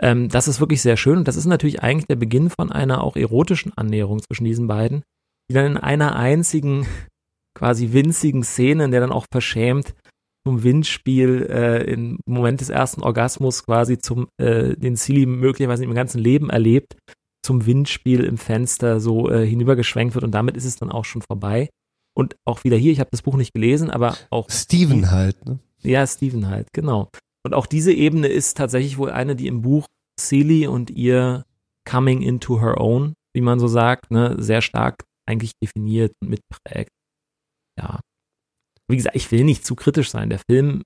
Ähm, 0.00 0.28
das 0.28 0.48
ist 0.48 0.60
wirklich 0.60 0.82
sehr 0.82 0.96
schön 0.96 1.18
und 1.18 1.28
das 1.28 1.36
ist 1.36 1.46
natürlich 1.46 1.82
eigentlich 1.82 2.06
der 2.06 2.16
Beginn 2.16 2.50
von 2.50 2.70
einer 2.70 3.02
auch 3.02 3.16
erotischen 3.16 3.72
Annäherung 3.76 4.20
zwischen 4.20 4.44
diesen 4.44 4.66
beiden, 4.66 5.02
die 5.48 5.54
dann 5.54 5.66
in 5.72 5.76
einer 5.78 6.16
einzigen, 6.16 6.86
quasi 7.56 7.92
winzigen 7.92 8.42
Szene, 8.42 8.84
in 8.84 8.90
der 8.90 9.00
dann 9.00 9.12
auch 9.12 9.26
verschämt 9.32 9.94
zum 10.46 10.62
Windspiel 10.62 11.46
äh, 11.48 11.84
im 11.84 12.18
Moment 12.26 12.60
des 12.60 12.68
ersten 12.68 13.02
Orgasmus 13.02 13.64
quasi 13.64 13.98
zum, 13.98 14.28
äh, 14.36 14.76
den 14.76 14.96
Silly 14.96 15.24
möglicherweise 15.24 15.84
im 15.84 15.94
ganzen 15.94 16.18
Leben 16.18 16.50
erlebt, 16.50 16.96
zum 17.44 17.66
Windspiel 17.66 18.24
im 18.24 18.38
Fenster 18.38 19.00
so 19.00 19.30
äh, 19.30 19.46
hinübergeschwenkt 19.46 20.14
wird 20.14 20.24
und 20.24 20.32
damit 20.32 20.56
ist 20.56 20.64
es 20.64 20.76
dann 20.76 20.90
auch 20.90 21.04
schon 21.04 21.22
vorbei. 21.22 21.68
Und 22.16 22.36
auch 22.44 22.64
wieder 22.64 22.76
hier, 22.76 22.92
ich 22.92 23.00
habe 23.00 23.10
das 23.10 23.22
Buch 23.22 23.36
nicht 23.36 23.52
gelesen, 23.52 23.90
aber 23.90 24.16
auch 24.30 24.48
Steven 24.48 25.10
halt, 25.10 25.44
ne? 25.44 25.58
ja, 25.82 26.06
Steven 26.06 26.48
halt, 26.48 26.68
genau. 26.72 27.10
Und 27.44 27.54
auch 27.54 27.66
diese 27.66 27.92
Ebene 27.92 28.28
ist 28.28 28.56
tatsächlich 28.56 28.98
wohl 28.98 29.10
eine, 29.10 29.36
die 29.36 29.48
im 29.48 29.62
Buch 29.62 29.86
Celie 30.18 30.68
und 30.68 30.90
ihr 30.90 31.44
Coming 31.84 32.22
into 32.22 32.60
her 32.60 32.80
own, 32.80 33.14
wie 33.34 33.42
man 33.42 33.58
so 33.58 33.68
sagt, 33.68 34.10
ne, 34.10 34.36
sehr 34.38 34.62
stark 34.62 35.04
eigentlich 35.26 35.52
definiert 35.62 36.14
und 36.22 36.30
mitprägt. 36.30 36.90
Ja. 37.78 38.00
Wie 38.88 38.96
gesagt, 38.96 39.16
ich 39.16 39.30
will 39.30 39.44
nicht 39.44 39.66
zu 39.66 39.74
kritisch 39.74 40.10
sein. 40.10 40.30
Der 40.30 40.38
Film, 40.38 40.82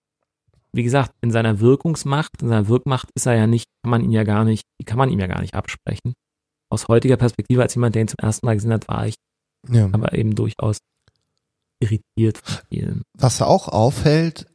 wie 0.73 0.83
gesagt, 0.83 1.13
in 1.21 1.31
seiner 1.31 1.61
Wirkungsmacht, 1.61 2.43
in 2.43 2.49
seiner 2.49 2.67
Wirkmacht 2.69 3.11
ist 3.15 3.27
er 3.27 3.37
ja 3.37 3.47
nicht, 3.47 3.67
kann 3.83 3.91
man 3.91 4.03
ihn 4.03 4.11
ja 4.11 4.25
gar 4.25 4.45
nicht, 4.45 4.65
die 4.81 4.85
kann 4.85 4.99
man 4.99 5.11
ihm 5.11 5.21
ja 5.21 5.29
gar 5.29 5.41
nicht 5.41 5.55
absprechen. 5.55 6.15
Aus 6.71 6.89
heutiger 6.89 7.17
Perspektive, 7.17 7.63
als 7.63 7.75
jemand, 7.75 7.95
der 7.95 8.03
ihn 8.03 8.09
zum 8.09 8.19
ersten 8.21 8.47
Mal 8.47 8.55
gesehen 8.55 8.73
hat, 8.73 8.89
war 8.89 9.07
ich 9.07 9.15
Ja. 9.69 9.87
aber 9.93 10.13
eben 10.13 10.35
durchaus 10.35 10.79
irritiert 11.81 12.39
von 12.39 12.59
vielen. 12.69 13.03
Was 13.15 13.41
auch 13.43 13.69
auffällt, 13.69 14.47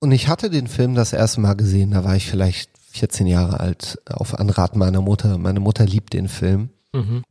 und 0.00 0.12
ich 0.12 0.28
hatte 0.28 0.50
den 0.50 0.66
Film 0.68 0.94
das 0.94 1.12
erste 1.12 1.40
Mal 1.40 1.54
gesehen, 1.54 1.90
da 1.92 2.04
war 2.04 2.14
ich 2.16 2.26
vielleicht 2.30 2.70
14 2.90 3.26
Jahre 3.26 3.60
alt, 3.60 3.98
auf 4.06 4.38
Anraten 4.38 4.78
meiner 4.78 5.00
Mutter. 5.00 5.38
Meine 5.38 5.60
Mutter 5.60 5.84
liebt 5.84 6.12
den 6.12 6.28
Film. 6.28 6.70
Mhm. 6.92 7.24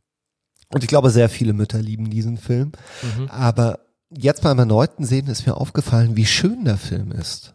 Und 0.72 0.82
ich 0.82 0.88
glaube, 0.88 1.10
sehr 1.10 1.28
viele 1.28 1.52
Mütter 1.54 1.80
lieben 1.80 2.10
diesen 2.10 2.36
Film. 2.36 2.72
Mhm. 3.02 3.28
Aber 3.28 3.80
jetzt 4.10 4.42
beim 4.42 4.58
erneuten 4.58 5.04
Sehen 5.04 5.26
ist 5.28 5.46
mir 5.46 5.56
aufgefallen, 5.56 6.16
wie 6.16 6.26
schön 6.26 6.64
der 6.64 6.76
Film 6.76 7.10
ist. 7.12 7.54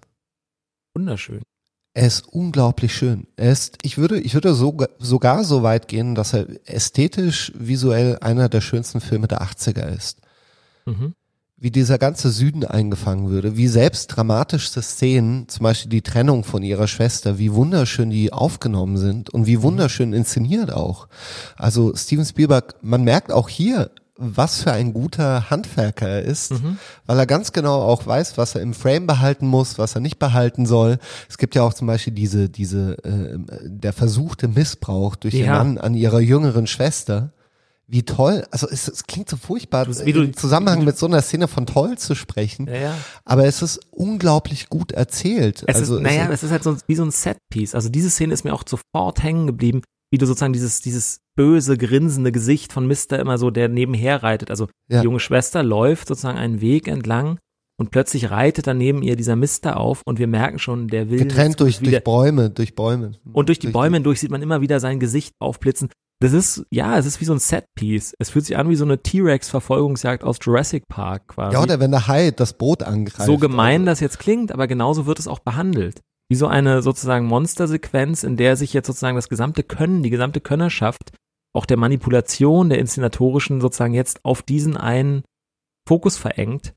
Wunderschön. 0.95 1.41
Er 1.95 2.07
ist 2.07 2.27
unglaublich 2.27 2.95
schön. 2.95 3.27
Er 3.35 3.51
ist, 3.51 3.77
ich 3.83 3.97
würde, 3.97 4.19
ich 4.19 4.33
würde 4.33 4.55
sogar, 4.55 4.89
sogar 4.97 5.43
so 5.43 5.61
weit 5.61 5.87
gehen, 5.87 6.15
dass 6.15 6.33
er 6.33 6.47
ästhetisch, 6.65 7.51
visuell 7.55 8.17
einer 8.19 8.49
der 8.49 8.61
schönsten 8.61 8.99
Filme 8.99 9.27
der 9.27 9.43
80er 9.43 9.95
ist. 9.95 10.17
Mhm. 10.85 11.13
Wie 11.55 11.69
dieser 11.69 11.99
ganze 11.99 12.31
Süden 12.31 12.65
eingefangen 12.65 13.29
würde, 13.29 13.55
wie 13.55 13.67
selbst 13.67 14.07
dramatischste 14.07 14.81
Szenen, 14.81 15.47
zum 15.47 15.63
Beispiel 15.63 15.91
die 15.91 16.01
Trennung 16.01 16.43
von 16.43 16.63
ihrer 16.63 16.87
Schwester, 16.87 17.37
wie 17.37 17.53
wunderschön 17.53 18.09
die 18.09 18.33
aufgenommen 18.33 18.97
sind 18.97 19.29
und 19.29 19.45
wie 19.45 19.61
wunderschön 19.61 20.13
inszeniert 20.13 20.73
auch. 20.73 21.07
Also 21.55 21.95
Steven 21.95 22.25
Spielberg, 22.25 22.75
man 22.81 23.03
merkt 23.03 23.31
auch 23.31 23.47
hier, 23.47 23.91
was 24.15 24.61
für 24.61 24.71
ein 24.71 24.93
guter 24.93 25.49
Handwerker 25.49 26.07
er 26.07 26.21
ist, 26.23 26.51
Mhm. 26.51 26.77
weil 27.05 27.17
er 27.17 27.25
ganz 27.25 27.51
genau 27.51 27.81
auch 27.81 28.05
weiß, 28.05 28.37
was 28.37 28.53
er 28.55 28.61
im 28.61 28.73
Frame 28.73 29.07
behalten 29.07 29.47
muss, 29.47 29.77
was 29.79 29.95
er 29.95 30.01
nicht 30.01 30.19
behalten 30.19 30.65
soll. 30.65 30.99
Es 31.29 31.37
gibt 31.39 31.55
ja 31.55 31.63
auch 31.63 31.73
zum 31.73 31.87
Beispiel 31.87 32.13
diese, 32.13 32.47
diese, 32.49 33.03
äh, 33.03 33.37
der 33.65 33.91
versuchte 33.93 34.47
Missbrauch 34.47 35.15
durch 35.15 35.33
den 35.33 35.45
Ja. 35.45 35.53
Mann 35.57 35.77
an 35.79 35.95
ihrer 35.95 36.19
jüngeren 36.19 36.67
Schwester. 36.67 37.31
Wie 37.85 38.03
toll, 38.03 38.45
also 38.49 38.67
es, 38.69 38.87
es 38.87 39.03
klingt 39.03 39.29
so 39.29 39.35
furchtbar, 39.35 39.85
Du- 39.85 40.05
wie 40.05 40.13
du- 40.13 40.23
im 40.23 40.35
Zusammenhang 40.37 40.85
mit 40.85 40.97
so 40.97 41.05
einer 41.05 41.21
Szene 41.21 41.47
von 41.49 41.65
toll 41.65 41.97
zu 41.97 42.15
sprechen, 42.15 42.67
Ja, 42.67 42.75
ja. 42.75 42.93
aber 43.25 43.45
es 43.45 43.61
ist 43.61 43.79
unglaublich 43.91 44.69
gut 44.69 44.93
erzählt. 44.93 45.63
Es 45.67 45.75
also 45.75 45.97
ist, 45.97 46.01
naja, 46.03 46.25
es, 46.27 46.35
es 46.35 46.43
ist 46.43 46.51
halt 46.51 46.63
so 46.63 46.77
wie 46.87 46.95
so 46.95 47.03
ein 47.03 47.11
Setpiece. 47.11 47.75
Also 47.75 47.89
diese 47.89 48.09
Szene 48.09 48.33
ist 48.33 48.45
mir 48.45 48.53
auch 48.53 48.63
sofort 48.65 49.21
hängen 49.21 49.47
geblieben, 49.47 49.81
wie 50.13 50.19
du 50.19 50.27
sozusagen 50.27 50.53
dieses, 50.53 50.79
dieses 50.79 51.21
böse, 51.35 51.75
grinsende 51.75 52.31
Gesicht 52.31 52.71
von 52.71 52.85
Mister 52.85 53.17
immer 53.17 53.39
so, 53.39 53.49
der 53.49 53.67
nebenher 53.67 54.21
reitet. 54.21 54.51
Also 54.51 54.67
Ja. 54.87 54.99
die 54.99 55.05
junge 55.05 55.19
Schwester 55.19 55.63
läuft 55.63 56.07
sozusagen 56.07 56.37
einen 56.37 56.61
Weg 56.61 56.87
entlang 56.87 57.39
und 57.79 57.89
plötzlich 57.89 58.29
reitet 58.29 58.67
dann 58.67 58.77
neben 58.77 59.01
ihr 59.01 59.15
dieser 59.15 59.35
Mister 59.35 59.77
auf 59.77 60.03
und 60.05 60.19
wir 60.19 60.27
merken 60.27 60.59
schon, 60.59 60.87
der 60.87 61.09
will 61.09 61.17
getrennt 61.17 61.59
durch, 61.59 61.81
wieder, 61.81 61.89
durch 61.93 62.03
Bäume, 62.03 62.51
durch 62.51 62.75
Bäume. 62.75 63.13
und 63.33 63.49
durch 63.49 63.57
die 63.57 63.69
Bäume 63.69 63.95
hindurch 63.97 64.19
sieht 64.19 64.29
man 64.29 64.43
immer 64.43 64.61
wieder 64.61 64.79
sein 64.79 64.99
Gesicht 64.99 65.33
aufblitzen. 65.39 65.89
Das 66.19 66.31
ist, 66.31 66.63
ja, 66.69 66.95
es 66.99 67.07
ist 67.07 67.19
wie 67.19 67.25
so 67.25 67.33
ein 67.33 67.39
Setpiece. 67.39 68.13
Es 68.19 68.29
fühlt 68.29 68.45
sich 68.45 68.55
an 68.55 68.69
wie 68.69 68.75
so 68.75 68.85
eine 68.85 69.01
T-Rex-Verfolgungsjagd 69.01 70.23
aus 70.23 70.37
Jurassic 70.43 70.87
Park 70.87 71.29
quasi. 71.29 71.55
Ja, 71.55 71.63
oder 71.63 71.79
wenn 71.79 71.89
der 71.89 72.07
Hai 72.07 72.29
das 72.29 72.53
Boot 72.53 72.83
angreift. 72.83 73.25
so 73.25 73.39
gemein 73.39 73.87
das 73.87 73.99
jetzt 73.99 74.19
klingt, 74.19 74.51
aber 74.51 74.67
genauso 74.67 75.07
wird 75.07 75.17
es 75.17 75.27
auch 75.27 75.39
behandelt. 75.39 76.01
Wie 76.29 76.35
so 76.35 76.47
eine 76.47 76.81
sozusagen 76.81 77.25
Monstersequenz, 77.25 78.23
in 78.23 78.37
der 78.37 78.55
sich 78.55 78.73
jetzt 78.73 78.87
sozusagen 78.87 79.15
das 79.15 79.29
gesamte 79.29 79.63
Können, 79.63 80.03
die 80.03 80.09
gesamte 80.09 80.41
Könnerschaft, 80.41 81.11
auch 81.53 81.65
der 81.65 81.77
Manipulation, 81.77 82.69
der 82.69 82.79
inszenatorischen 82.79 83.61
sozusagen 83.61 83.93
jetzt 83.93 84.25
auf 84.25 84.41
diesen 84.41 84.77
einen 84.77 85.23
Fokus 85.87 86.17
verengt. 86.17 86.73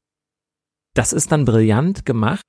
Das 0.95 1.13
ist 1.13 1.33
dann 1.33 1.45
brillant 1.45 2.05
gemacht 2.05 2.45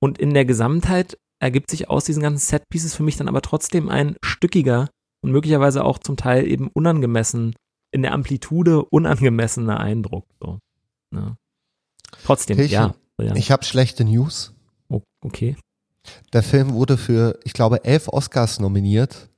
und 0.00 0.18
in 0.18 0.34
der 0.34 0.44
Gesamtheit 0.44 1.18
ergibt 1.40 1.70
sich 1.70 1.88
aus 1.88 2.04
diesen 2.04 2.22
ganzen 2.22 2.44
Setpieces 2.44 2.94
für 2.94 3.02
mich 3.02 3.16
dann 3.16 3.28
aber 3.28 3.42
trotzdem 3.42 3.88
ein 3.88 4.16
stückiger 4.24 4.88
und 5.22 5.32
möglicherweise 5.32 5.84
auch 5.84 5.98
zum 5.98 6.16
Teil 6.16 6.46
eben 6.46 6.68
unangemessen, 6.68 7.54
in 7.92 8.02
der 8.02 8.12
Amplitude 8.12 8.84
unangemessener 8.84 9.80
Eindruck. 9.80 10.26
So. 10.40 10.58
Ja. 11.14 11.36
Trotzdem, 12.24 12.56
Kirche, 12.56 12.74
ja. 12.74 12.94
brillant. 13.16 13.38
Ich 13.38 13.50
habe 13.50 13.64
schlechte 13.64 14.04
News. 14.04 14.54
Okay. 15.24 15.56
Der 16.32 16.42
Film 16.42 16.72
wurde 16.72 16.96
für, 16.96 17.38
ich 17.44 17.52
glaube, 17.52 17.84
elf 17.84 18.08
Oscars 18.08 18.60
nominiert. 18.60 19.28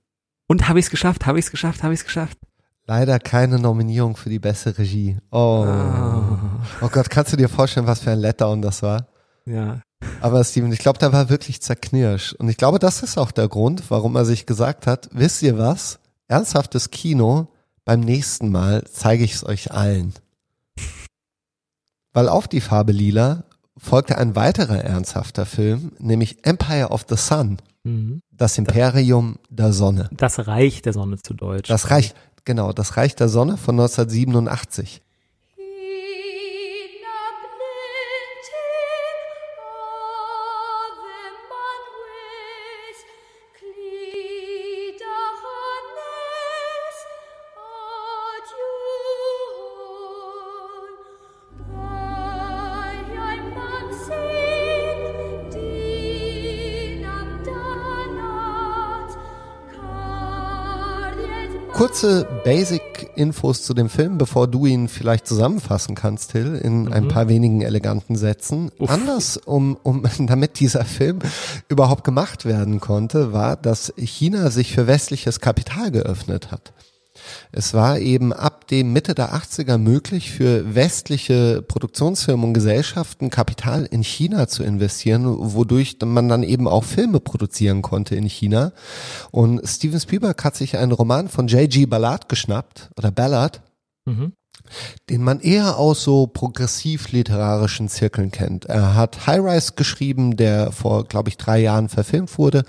Und 0.46 0.68
habe 0.68 0.79
ich 0.79 0.87
es 0.87 0.90
geschafft? 0.90 1.27
Habe 1.27 1.38
ich 1.38 1.46
es 1.46 1.50
geschafft? 1.50 1.83
Habe 1.83 1.94
ich 1.94 2.00
es 2.00 2.05
geschafft? 2.05 2.38
Leider 2.87 3.18
keine 3.18 3.59
Nominierung 3.59 4.16
für 4.16 4.29
die 4.29 4.38
beste 4.38 4.77
Regie. 4.77 5.16
Oh. 5.31 5.64
Ah. 5.66 6.61
Oh 6.83 6.88
Gott, 6.88 7.09
kannst 7.09 7.33
du 7.33 7.37
dir 7.37 7.48
vorstellen, 7.48 7.87
was 7.87 8.00
für 8.00 8.10
ein 8.10 8.19
Letdown 8.19 8.60
das 8.60 8.83
war? 8.83 9.06
Ja. 9.46 9.81
Aber 10.21 10.44
Steven, 10.44 10.71
ich 10.71 10.81
glaube, 10.81 10.98
da 10.98 11.12
war 11.12 11.31
wirklich 11.31 11.62
zerknirscht. 11.62 12.35
Und 12.35 12.48
ich 12.48 12.58
glaube, 12.58 12.79
das 12.79 13.02
ist 13.02 13.17
auch 13.17 13.31
der 13.31 13.48
Grund, 13.48 13.90
warum 13.90 14.17
er 14.17 14.27
sich 14.27 14.44
gesagt 14.44 14.87
hat, 14.87 15.08
wisst 15.12 15.42
ihr 15.42 15.56
was? 15.56 15.98
Ernsthaftes 16.29 16.90
Kino 16.90 17.48
beim 17.85 18.00
nächsten 18.00 18.50
Mal 18.50 18.85
zeige 18.90 19.25
ich 19.25 19.35
es 19.35 19.44
euch 19.44 19.73
allen. 19.73 20.15
Weil 22.12 22.29
auf 22.29 22.48
die 22.48 22.60
Farbe 22.60 22.92
Lila 22.92 23.44
folgte 23.77 24.18
ein 24.18 24.37
weiterer 24.37 24.79
ernsthafter 24.79 25.46
Film, 25.46 25.92
nämlich 25.98 26.44
Empire 26.44 26.90
of 26.90 27.06
the 27.08 27.16
Sun. 27.16 27.58
Mhm. 27.85 28.20
Das 28.31 28.58
Imperium 28.58 29.38
der 29.50 29.72
Sonne. 29.72 30.08
Das 30.12 30.46
Reich 30.46 30.83
der 30.83 30.92
Sonne 30.92 31.18
zu 31.18 31.35
Deutsch. 31.35 31.68
Das 31.68 31.90
Reich, 31.90 32.14
genau, 32.44 32.72
das 32.72 32.96
Reich 32.96 33.14
der 33.14 33.29
Sonne 33.29 33.56
von 33.56 33.75
1987. 33.75 35.02
kurze 61.87 62.26
Basic-Infos 62.44 63.62
zu 63.62 63.74
dem 63.74 63.90
Film, 63.90 64.16
bevor 64.16 64.48
du 64.48 64.64
ihn 64.64 64.88
vielleicht 64.88 65.26
zusammenfassen 65.26 65.94
kannst, 65.94 66.30
Till, 66.30 66.54
in 66.54 66.85
mhm. 66.85 66.92
ein 66.94 67.08
paar 67.08 67.28
wenigen 67.28 67.60
eleganten 67.60 68.16
Sätzen. 68.16 68.70
Uff. 68.78 68.88
Anders, 68.88 69.37
um, 69.37 69.76
um, 69.82 70.02
damit 70.20 70.60
dieser 70.60 70.87
Film 70.87 71.18
überhaupt 71.68 72.02
gemacht 72.02 72.46
werden 72.46 72.80
konnte, 72.80 73.35
war, 73.35 73.56
dass 73.56 73.92
China 73.98 74.48
sich 74.48 74.72
für 74.72 74.87
westliches 74.87 75.40
Kapital 75.40 75.90
geöffnet 75.90 76.50
hat. 76.50 76.72
Es 77.57 77.73
war 77.73 78.00
eben 78.00 78.33
ab 78.33 78.67
dem 78.67 78.92
Mitte 78.92 79.15
der 79.15 79.33
80er 79.33 79.79
möglich 79.79 80.33
für 80.33 80.75
westliche 80.75 81.63
Produktionsfirmen 81.63 82.48
und 82.48 82.52
Gesellschaften 82.52 83.31
Kapital 83.31 83.85
in 83.85 84.02
China 84.02 84.48
zu 84.48 84.65
investieren, 84.65 85.25
wodurch 85.25 85.96
man 86.05 86.29
dann 86.29 86.42
eben 86.42 86.67
auch 86.67 86.83
Filme 86.83 87.21
produzieren 87.21 87.81
konnte 87.81 88.17
in 88.17 88.27
China. 88.27 88.73
Und 89.31 89.61
Steven 89.65 90.00
Spielberg 90.00 90.42
hat 90.42 90.57
sich 90.57 90.77
einen 90.77 90.90
Roman 90.90 91.29
von 91.29 91.46
J.G. 91.46 91.87
Ballard 91.87 92.29
geschnappt 92.29 92.90
oder 92.96 93.13
Ballard. 93.13 93.63
Mhm 94.05 94.33
den 95.11 95.23
man 95.23 95.40
eher 95.40 95.79
aus 95.79 96.02
so 96.02 96.27
progressiv-literarischen 96.27 97.88
Zirkeln 97.88 98.31
kennt. 98.31 98.65
Er 98.65 98.94
hat 98.94 99.27
High 99.27 99.40
Rise 99.40 99.73
geschrieben, 99.77 100.37
der 100.37 100.73
vor, 100.73 101.05
glaube 101.05 101.29
ich, 101.29 101.37
drei 101.37 101.61
Jahren 101.61 101.88
verfilmt 101.88 102.37
wurde. 102.38 102.65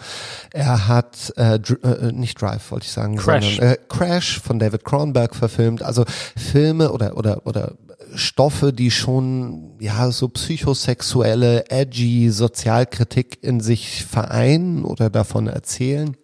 Er 0.51 0.87
hat 0.87 1.33
äh, 1.37 1.55
äh, 1.55 2.11
nicht 2.11 2.41
Drive, 2.41 2.71
wollte 2.71 2.85
ich 2.85 2.91
sagen, 2.91 3.15
Crash. 3.15 3.55
sondern 3.55 3.73
äh, 3.73 3.77
Crash 3.87 4.39
von 4.39 4.59
David 4.59 4.83
Cronenberg 4.83 5.35
verfilmt. 5.35 5.81
Also 5.83 6.05
Filme 6.35 6.91
oder 6.91 7.17
oder 7.17 7.45
oder 7.45 7.73
Stoffe, 8.13 8.73
die 8.73 8.91
schon 8.91 9.73
ja 9.79 10.11
so 10.11 10.27
psychosexuelle, 10.27 11.69
edgy 11.69 12.29
Sozialkritik 12.29 13.39
in 13.41 13.59
sich 13.59 14.05
vereinen 14.05 14.85
oder 14.85 15.09
davon 15.09 15.47
erzählen. 15.47 16.15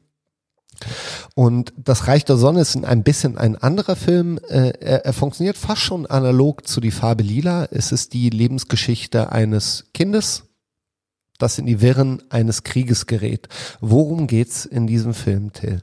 Und 1.36 1.74
das 1.78 2.08
Reich 2.08 2.26
der 2.26 2.38
Sonne 2.38 2.62
ist 2.62 2.76
ein 2.76 3.04
bisschen 3.04 3.38
ein 3.38 3.56
anderer 3.56 3.96
Film. 3.96 4.40
Äh, 4.50 4.74
er, 4.80 5.06
er, 5.06 5.14
funktioniert 5.14 5.58
fast 5.58 5.82
schon 5.82 6.06
analog 6.06 6.68
zu 6.68 6.82
Die 6.82 6.92
Farbe 6.92 7.24
Lila. 7.24 7.66
Es 7.72 7.92
ist 7.92 8.14
die 8.14 8.30
Lebensgeschichte 8.30 9.32
eines 9.32 9.86
Kindes, 9.94 10.50
das 11.38 11.58
in 11.58 11.66
die 11.66 11.82
Wirren 11.82 12.22
eines 12.30 12.64
Krieges 12.64 13.06
gerät. 13.08 13.48
Worum 13.80 14.28
geht's 14.28 14.66
in 14.66 14.88
diesem 14.88 15.14
Film, 15.14 15.54
Till? 15.54 15.82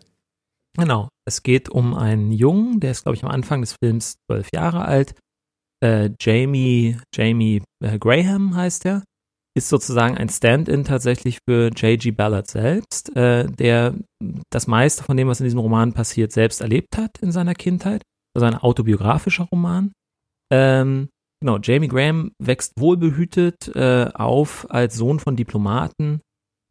Genau. 0.76 1.09
Es 1.26 1.42
geht 1.42 1.68
um 1.68 1.94
einen 1.94 2.32
Jungen, 2.32 2.80
der 2.80 2.92
ist, 2.92 3.03
glaube 3.03 3.16
ich, 3.16 3.24
am 3.24 3.30
Anfang 3.30 3.61
des 3.61 3.74
Films 3.82 4.16
zwölf 4.26 4.49
Jahre 4.53 4.84
alt. 4.84 5.14
Äh, 5.80 6.11
Jamie, 6.20 6.99
Jamie 7.14 7.62
äh, 7.84 7.99
Graham 7.99 8.57
heißt 8.57 8.86
er 8.86 9.03
ist 9.59 9.68
sozusagen 9.68 10.16
ein 10.16 10.28
Stand-in 10.28 10.84
tatsächlich 10.84 11.38
für 11.46 11.68
J.G. 11.68 12.12
Ballard 12.12 12.48
selbst, 12.48 13.14
äh, 13.16 13.46
der 13.46 13.94
das 14.50 14.66
meiste 14.66 15.04
von 15.04 15.16
dem, 15.16 15.28
was 15.28 15.40
in 15.40 15.44
diesem 15.44 15.61
Roman 15.61 15.92
passiert, 15.92 16.32
selbst 16.32 16.61
erlebt 16.61 16.96
hat 16.96 17.18
in 17.20 17.32
seiner 17.32 17.54
Kindheit. 17.54 18.02
Also 18.34 18.46
ein 18.46 18.54
autobiografischer 18.54 19.48
Roman. 19.52 19.92
Ähm, 20.52 21.09
genau, 21.40 21.59
Jamie 21.59 21.88
Graham 21.88 22.32
wächst 22.38 22.72
wohlbehütet 22.78 23.68
äh, 23.74 24.09
auf 24.14 24.66
als 24.70 24.96
Sohn 24.96 25.20
von 25.20 25.36
Diplomaten 25.36 26.20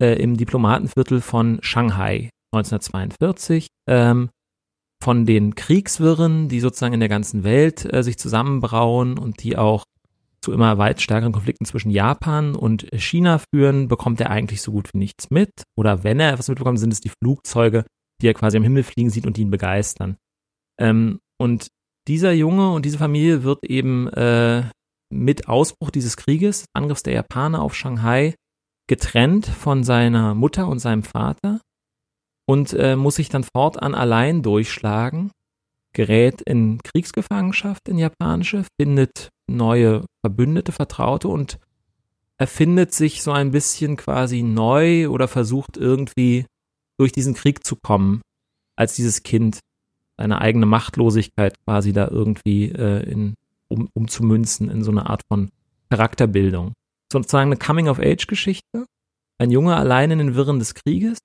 äh, 0.02 0.22
im 0.22 0.38
Diplomatenviertel 0.38 1.22
von 1.22 1.60
Shanghai 1.62 2.30
1942. 2.54 3.68
Ähm, 3.88 4.30
von 5.04 5.28
den 5.28 5.54
Kriegswirren, 5.54 6.50
die 6.50 6.60
sozusagen 6.60 6.96
in 6.96 7.00
der 7.00 7.10
ganzen 7.10 7.44
Welt 7.44 7.92
äh, 7.94 8.02
sich 8.02 8.18
zusammenbrauen 8.18 9.20
und 9.20 9.44
die 9.44 9.56
auch 9.58 9.84
zu 10.48 10.54
immer 10.54 10.78
weit 10.78 11.02
stärkeren 11.02 11.34
Konflikten 11.34 11.66
zwischen 11.66 11.92
Japan 11.92 12.56
und 12.56 12.88
China 12.94 13.42
führen, 13.54 13.90
bekommt 13.90 14.22
er 14.22 14.30
eigentlich 14.30 14.62
so 14.62 14.72
gut 14.72 14.94
wie 14.94 14.98
nichts 14.98 15.30
mit. 15.30 15.52
Oder 15.78 16.06
wenn 16.06 16.22
er 16.22 16.32
etwas 16.32 16.48
mitbekommt, 16.48 16.80
sind 16.80 16.94
es 16.94 17.02
die 17.02 17.12
Flugzeuge, 17.22 17.86
die 18.22 18.28
er 18.28 18.34
quasi 18.34 18.56
am 18.56 18.64
Himmel 18.64 18.84
fliegen 18.84 19.10
sieht 19.10 19.28
und 19.28 19.36
die 19.36 19.42
ihn 19.42 19.52
begeistern. 19.52 20.16
Ähm, 20.80 21.20
und 21.38 21.68
dieser 22.08 22.32
Junge 22.32 22.72
und 22.72 22.86
diese 22.86 22.98
Familie 22.98 23.44
wird 23.44 23.66
eben 23.66 24.08
äh, 24.08 24.64
mit 25.14 25.50
Ausbruch 25.50 25.92
dieses 25.92 26.16
Krieges, 26.16 26.66
Angriffs 26.74 27.04
der 27.04 27.14
Japaner 27.14 27.62
auf 27.62 27.76
Shanghai, 27.76 28.34
getrennt 28.88 29.48
von 29.48 29.84
seiner 29.84 30.34
Mutter 30.34 30.70
und 30.70 30.80
seinem 30.80 31.04
Vater 31.04 31.60
und 32.48 32.72
äh, 32.72 32.96
muss 32.96 33.16
sich 33.16 33.28
dann 33.28 33.44
fortan 33.44 33.94
allein 33.94 34.44
durchschlagen 34.44 35.32
gerät 35.98 36.42
in 36.44 36.80
Kriegsgefangenschaft 36.84 37.90
in 37.90 37.98
japanische, 37.98 38.64
findet 38.80 39.30
neue 39.50 40.06
Verbündete, 40.24 40.72
Vertraute 40.72 41.28
und 41.28 41.58
erfindet 42.38 42.94
sich 42.94 43.24
so 43.24 43.32
ein 43.32 43.50
bisschen 43.50 43.98
quasi 43.98 44.44
neu 44.44 45.10
oder 45.10 45.28
versucht 45.28 45.76
irgendwie 45.76 46.46
durch 47.00 47.12
diesen 47.12 47.34
Krieg 47.34 47.66
zu 47.66 47.76
kommen, 47.76 48.22
als 48.76 48.96
dieses 48.96 49.24
Kind 49.24 49.60
seine 50.18 50.40
eigene 50.40 50.68
Machtlosigkeit 50.68 51.56
quasi 51.66 51.94
da 51.94 52.08
irgendwie 52.08 52.66
äh, 52.66 53.02
in, 53.10 53.34
um, 53.68 53.90
umzumünzen 53.94 54.70
in 54.70 54.84
so 54.84 54.92
eine 54.92 55.10
Art 55.10 55.24
von 55.28 55.50
Charakterbildung. 55.90 56.74
Sozusagen 57.12 57.50
eine 57.50 57.58
Coming-of-Age-Geschichte. 57.58 58.86
Ein 59.40 59.50
Junge 59.50 59.76
allein 59.76 60.12
in 60.12 60.20
den 60.20 60.36
Wirren 60.36 60.60
des 60.60 60.76
Krieges 60.76 61.18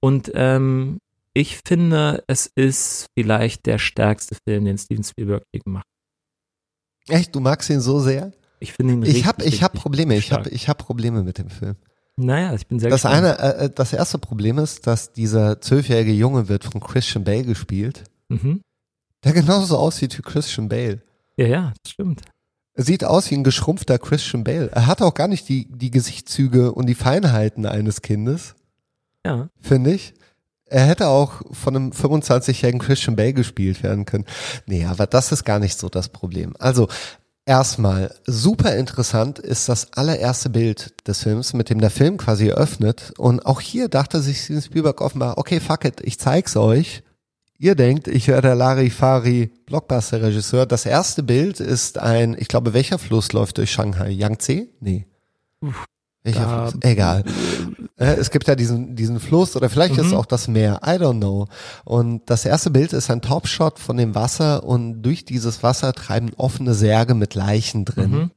und 0.00 0.30
ähm, 0.34 0.98
ich 1.36 1.60
finde, 1.68 2.24
es 2.28 2.50
ist 2.54 3.08
vielleicht 3.14 3.66
der 3.66 3.78
stärkste 3.78 4.36
Film, 4.46 4.64
den 4.64 4.78
Steven 4.78 5.04
Spielberg 5.04 5.42
je 5.52 5.60
gemacht 5.60 5.84
hat. 7.08 7.14
Echt? 7.14 7.34
Du 7.34 7.40
magst 7.40 7.68
ihn 7.68 7.80
so 7.80 8.00
sehr? 8.00 8.32
Ich 8.58 8.72
finde 8.72 8.94
ihn 8.94 9.02
richtig, 9.02 9.20
Ich 9.20 9.26
habe 9.26 9.44
ich 9.44 9.62
hab 9.62 9.74
Probleme. 9.74 10.16
Ich 10.16 10.32
habe 10.32 10.48
ich 10.48 10.70
hab 10.70 10.78
Probleme 10.78 11.22
mit 11.22 11.36
dem 11.36 11.50
Film. 11.50 11.76
Naja, 12.16 12.54
ich 12.54 12.66
bin 12.66 12.78
sehr 12.78 12.88
das 12.88 13.02
gespannt. 13.02 13.38
Eine, 13.38 13.54
äh, 13.58 13.70
das 13.70 13.92
erste 13.92 14.16
Problem 14.18 14.56
ist, 14.56 14.86
dass 14.86 15.12
dieser 15.12 15.60
zwölfjährige 15.60 16.12
Junge 16.12 16.48
wird 16.48 16.64
von 16.64 16.80
Christian 16.80 17.24
Bale 17.24 17.44
gespielt, 17.44 18.04
mhm. 18.28 18.62
der 19.22 19.34
genauso 19.34 19.76
aussieht 19.76 20.16
wie 20.16 20.22
Christian 20.22 20.70
Bale. 20.70 21.02
Ja, 21.36 21.46
ja, 21.46 21.74
das 21.82 21.92
stimmt. 21.92 22.22
Er 22.72 22.84
sieht 22.84 23.04
aus 23.04 23.30
wie 23.30 23.34
ein 23.34 23.44
geschrumpfter 23.44 23.98
Christian 23.98 24.42
Bale. 24.42 24.70
Er 24.72 24.86
hat 24.86 25.02
auch 25.02 25.12
gar 25.12 25.28
nicht 25.28 25.50
die, 25.50 25.68
die 25.70 25.90
Gesichtszüge 25.90 26.72
und 26.72 26.86
die 26.86 26.94
Feinheiten 26.94 27.66
eines 27.66 28.00
Kindes. 28.00 28.54
Ja. 29.26 29.50
Finde 29.60 29.92
ich. 29.92 30.14
Er 30.68 30.84
hätte 30.84 31.08
auch 31.08 31.42
von 31.52 31.76
einem 31.76 31.90
25-jährigen 31.90 32.80
Christian 32.80 33.16
Bale 33.16 33.34
gespielt 33.34 33.82
werden 33.82 34.04
können. 34.04 34.24
Nee, 34.66 34.84
aber 34.84 35.06
das 35.06 35.30
ist 35.30 35.44
gar 35.44 35.60
nicht 35.60 35.78
so 35.78 35.88
das 35.88 36.08
Problem. 36.08 36.54
Also, 36.58 36.88
erstmal, 37.44 38.12
super 38.26 38.74
interessant 38.74 39.38
ist 39.38 39.68
das 39.68 39.92
allererste 39.92 40.50
Bild 40.50 40.94
des 41.06 41.22
Films, 41.22 41.52
mit 41.52 41.70
dem 41.70 41.80
der 41.80 41.90
Film 41.90 42.16
quasi 42.16 42.48
eröffnet. 42.48 43.12
Und 43.16 43.46
auch 43.46 43.60
hier 43.60 43.88
dachte 43.88 44.20
sich 44.20 44.42
Steven 44.42 44.62
Spielberg 44.62 45.00
offenbar, 45.00 45.38
okay, 45.38 45.60
fuck 45.60 45.84
it, 45.84 46.00
ich 46.02 46.18
zeig's 46.18 46.56
euch. 46.56 47.04
Ihr 47.58 47.74
denkt, 47.74 48.08
ich 48.08 48.28
wäre 48.28 48.42
der 48.42 48.54
Larifari 48.54 49.50
Blockbuster-Regisseur. 49.66 50.66
Das 50.66 50.84
erste 50.84 51.22
Bild 51.22 51.60
ist 51.60 51.98
ein, 51.98 52.36
ich 52.38 52.48
glaube, 52.48 52.74
welcher 52.74 52.98
Fluss 52.98 53.32
läuft 53.32 53.56
durch 53.58 53.70
Shanghai? 53.70 54.10
Yangtze? 54.10 54.66
Nee. 54.80 55.06
Uff. 55.60 55.86
Welcher 56.26 56.68
Fluss? 56.70 56.82
Egal. 56.82 57.24
Äh, 57.96 58.14
es 58.16 58.30
gibt 58.30 58.48
ja 58.48 58.56
diesen, 58.56 58.96
diesen 58.96 59.20
Fluss 59.20 59.56
oder 59.56 59.70
vielleicht 59.70 59.94
mhm. 59.94 60.00
ist 60.00 60.06
es 60.08 60.12
auch 60.12 60.26
das 60.26 60.48
Meer. 60.48 60.80
I 60.84 60.98
don't 60.98 61.18
know. 61.18 61.46
Und 61.84 62.28
das 62.28 62.44
erste 62.44 62.70
Bild 62.70 62.92
ist 62.92 63.10
ein 63.10 63.22
Topshot 63.22 63.78
von 63.78 63.96
dem 63.96 64.14
Wasser 64.14 64.64
und 64.64 65.02
durch 65.02 65.24
dieses 65.24 65.62
Wasser 65.62 65.92
treiben 65.92 66.32
offene 66.36 66.74
Särge 66.74 67.14
mit 67.14 67.34
Leichen 67.34 67.84
drin. 67.84 68.10
Mhm. 68.10 68.30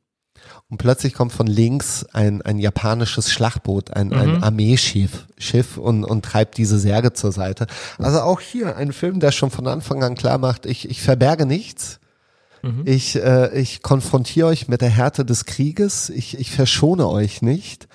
Und 0.69 0.77
plötzlich 0.77 1.15
kommt 1.15 1.31
von 1.31 1.47
links 1.47 2.05
ein, 2.13 2.43
ein 2.43 2.59
japanisches 2.59 3.31
Schlachtboot, 3.31 3.91
ein, 3.91 4.09
mhm. 4.09 4.13
ein 4.13 4.43
Armeeschiff 4.43 5.25
Schiff 5.39 5.77
und, 5.77 6.03
und 6.03 6.23
treibt 6.23 6.57
diese 6.57 6.77
Särge 6.77 7.13
zur 7.13 7.31
Seite. 7.31 7.65
Also 7.97 8.19
auch 8.21 8.39
hier 8.39 8.77
ein 8.77 8.93
Film, 8.93 9.19
der 9.19 9.31
schon 9.31 9.49
von 9.49 9.65
Anfang 9.65 10.03
an 10.03 10.13
klar 10.13 10.37
macht, 10.37 10.67
ich, 10.67 10.87
ich 10.89 11.01
verberge 11.01 11.47
nichts. 11.47 11.99
Mhm. 12.61 12.83
Ich, 12.85 13.15
äh, 13.15 13.59
ich 13.59 13.81
konfrontiere 13.81 14.47
euch 14.47 14.67
mit 14.67 14.81
der 14.81 14.89
Härte 14.89 15.25
des 15.25 15.45
Krieges. 15.45 16.09
Ich, 16.09 16.37
ich 16.39 16.51
verschone 16.51 17.07
euch 17.07 17.41
nicht. 17.41 17.87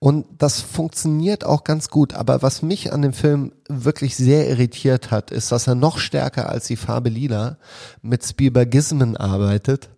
Und 0.00 0.26
das 0.38 0.60
funktioniert 0.60 1.44
auch 1.44 1.64
ganz 1.64 1.88
gut. 1.88 2.14
Aber 2.14 2.42
was 2.42 2.62
mich 2.62 2.92
an 2.92 3.02
dem 3.02 3.12
Film 3.12 3.52
wirklich 3.68 4.16
sehr 4.16 4.48
irritiert 4.48 5.10
hat, 5.10 5.30
ist, 5.30 5.50
dass 5.50 5.66
er 5.66 5.74
noch 5.74 5.98
stärker 5.98 6.48
als 6.48 6.66
die 6.66 6.76
Farbe 6.76 7.08
Lila 7.08 7.58
mit 8.00 8.24
Spielbergismen 8.24 9.16
arbeitet. 9.16 9.90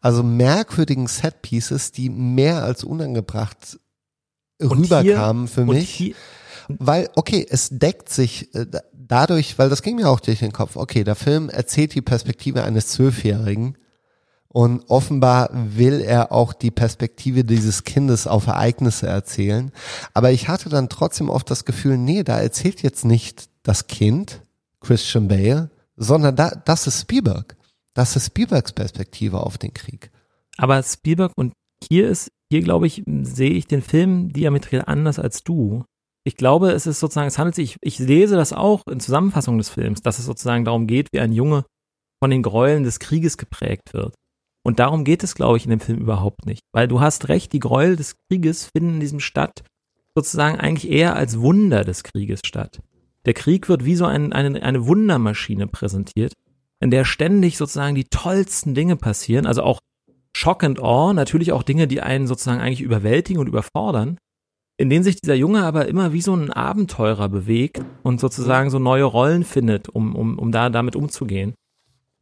Also 0.00 0.22
merkwürdigen 0.22 1.06
Setpieces, 1.06 1.92
die 1.92 2.08
mehr 2.08 2.62
als 2.62 2.84
unangebracht 2.84 3.78
rüberkamen 4.60 5.48
für 5.48 5.64
mich. 5.64 5.90
Hier, 5.90 6.14
weil, 6.68 7.08
okay, 7.16 7.46
es 7.48 7.70
deckt 7.70 8.08
sich 8.08 8.54
äh, 8.54 8.66
dadurch, 8.92 9.58
weil 9.58 9.70
das 9.70 9.82
ging 9.82 9.96
mir 9.96 10.08
auch 10.08 10.20
durch 10.20 10.40
den 10.40 10.52
Kopf. 10.52 10.76
Okay, 10.76 11.04
der 11.04 11.14
Film 11.14 11.48
erzählt 11.48 11.94
die 11.94 12.02
Perspektive 12.02 12.62
eines 12.64 12.88
Zwölfjährigen 12.88 13.76
und 14.48 14.84
offenbar 14.88 15.50
will 15.52 16.00
er 16.00 16.32
auch 16.32 16.52
die 16.52 16.70
Perspektive 16.70 17.44
dieses 17.44 17.84
Kindes 17.84 18.26
auf 18.26 18.46
Ereignisse 18.46 19.06
erzählen. 19.06 19.72
Aber 20.14 20.30
ich 20.30 20.48
hatte 20.48 20.68
dann 20.68 20.88
trotzdem 20.88 21.28
oft 21.28 21.50
das 21.50 21.64
Gefühl, 21.64 21.98
nee, 21.98 22.22
da 22.22 22.38
erzählt 22.38 22.82
jetzt 22.82 23.04
nicht 23.04 23.50
das 23.62 23.86
Kind, 23.86 24.42
Christian 24.80 25.28
Bale, 25.28 25.70
sondern 25.96 26.36
da, 26.36 26.50
das 26.50 26.86
ist 26.86 27.00
Spielberg. 27.00 27.56
Das 27.94 28.16
ist 28.16 28.26
Spielbergs 28.26 28.72
Perspektive 28.72 29.40
auf 29.40 29.58
den 29.58 29.74
Krieg. 29.74 30.10
Aber 30.56 30.82
Spielberg 30.82 31.32
und 31.36 31.52
hier 31.86 32.08
ist, 32.08 32.28
hier 32.50 32.62
glaube 32.62 32.86
ich, 32.86 33.02
sehe 33.22 33.50
ich 33.50 33.66
den 33.66 33.82
Film 33.82 34.32
diametral 34.32 34.84
anders 34.86 35.18
als 35.18 35.42
du. 35.42 35.84
Ich 36.24 36.36
glaube, 36.36 36.72
es 36.72 36.86
ist 36.86 37.00
sozusagen, 37.00 37.28
es 37.28 37.38
handelt 37.38 37.54
sich, 37.54 37.76
ich, 37.80 37.98
lese 37.98 38.36
das 38.36 38.52
auch 38.52 38.82
in 38.90 39.00
Zusammenfassung 39.00 39.58
des 39.58 39.70
Films, 39.70 40.02
dass 40.02 40.18
es 40.18 40.26
sozusagen 40.26 40.64
darum 40.64 40.86
geht, 40.86 41.08
wie 41.12 41.20
ein 41.20 41.32
Junge 41.32 41.64
von 42.22 42.30
den 42.30 42.42
Gräueln 42.42 42.84
des 42.84 42.98
Krieges 42.98 43.38
geprägt 43.38 43.94
wird. 43.94 44.14
Und 44.64 44.78
darum 44.80 45.04
geht 45.04 45.22
es, 45.22 45.34
glaube 45.34 45.56
ich, 45.56 45.64
in 45.64 45.70
dem 45.70 45.80
Film 45.80 45.98
überhaupt 45.98 46.44
nicht. 46.44 46.60
Weil 46.74 46.88
du 46.88 47.00
hast 47.00 47.28
recht, 47.28 47.52
die 47.52 47.60
Gräuel 47.60 47.96
des 47.96 48.16
Krieges 48.28 48.68
finden 48.76 48.94
in 48.94 49.00
diesem 49.00 49.20
Stadt 49.20 49.62
sozusagen 50.14 50.58
eigentlich 50.58 50.90
eher 50.90 51.14
als 51.16 51.40
Wunder 51.40 51.84
des 51.84 52.02
Krieges 52.02 52.40
statt. 52.44 52.80
Der 53.24 53.34
Krieg 53.34 53.68
wird 53.68 53.84
wie 53.84 53.94
so 53.94 54.04
ein, 54.04 54.32
eine, 54.32 54.62
eine 54.62 54.86
Wundermaschine 54.86 55.68
präsentiert, 55.68 56.32
in 56.80 56.90
der 56.90 57.04
ständig 57.04 57.56
sozusagen 57.56 57.94
die 57.94 58.04
tollsten 58.04 58.74
Dinge 58.74 58.96
passieren, 58.96 59.46
also 59.46 59.62
auch 59.62 59.80
Shock 60.36 60.64
and 60.64 60.80
Awe, 60.80 61.14
natürlich 61.14 61.52
auch 61.52 61.62
Dinge, 61.62 61.88
die 61.88 62.00
einen 62.00 62.26
sozusagen 62.26 62.60
eigentlich 62.60 62.80
überwältigen 62.80 63.40
und 63.40 63.48
überfordern, 63.48 64.18
in 64.78 64.90
denen 64.90 65.02
sich 65.02 65.16
dieser 65.16 65.34
Junge 65.34 65.64
aber 65.64 65.88
immer 65.88 66.12
wie 66.12 66.22
so 66.22 66.34
ein 66.34 66.52
Abenteurer 66.52 67.28
bewegt 67.28 67.82
und 68.04 68.20
sozusagen 68.20 68.70
so 68.70 68.78
neue 68.78 69.04
Rollen 69.04 69.44
findet, 69.44 69.88
um, 69.88 70.14
um, 70.14 70.38
um 70.38 70.52
da 70.52 70.70
damit 70.70 70.94
umzugehen. 70.94 71.54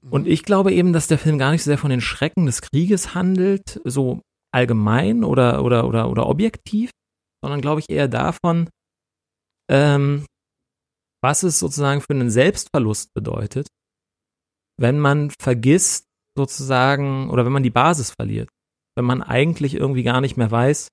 Und 0.09 0.27
ich 0.27 0.43
glaube 0.43 0.73
eben, 0.73 0.93
dass 0.93 1.07
der 1.07 1.19
Film 1.19 1.39
gar 1.39 1.51
nicht 1.51 1.63
so 1.63 1.71
sehr 1.71 1.79
von 1.79 1.91
den 1.91 2.01
Schrecken 2.01 2.47
des 2.47 2.63
Krieges 2.63 3.15
handelt, 3.15 3.81
so 3.85 4.23
allgemein 4.53 5.23
oder, 5.23 5.63
oder, 5.63 5.87
oder, 5.87 6.09
oder 6.09 6.29
objektiv, 6.29 6.91
sondern 7.43 7.61
glaube 7.61 7.81
ich 7.81 7.91
eher 7.91 8.09
davon, 8.09 8.71
ähm, 9.71 10.25
was 11.23 11.43
es 11.43 11.59
sozusagen 11.59 12.01
für 12.01 12.15
einen 12.15 12.31
Selbstverlust 12.31 13.13
bedeutet, 13.13 13.67
wenn 14.79 14.99
man 14.99 15.31
vergisst, 15.41 16.05
sozusagen, 16.39 17.31
oder 17.31 17.45
wenn 17.45 17.53
man 17.53 17.63
die 17.63 17.71
Basis 17.71 18.13
verliert, 18.13 18.49
wenn 18.95 19.07
man 19.07 19.23
eigentlich 19.23 19.75
irgendwie 19.75 20.03
gar 20.03 20.21
nicht 20.21 20.37
mehr 20.37 20.51
weiß, 20.51 20.89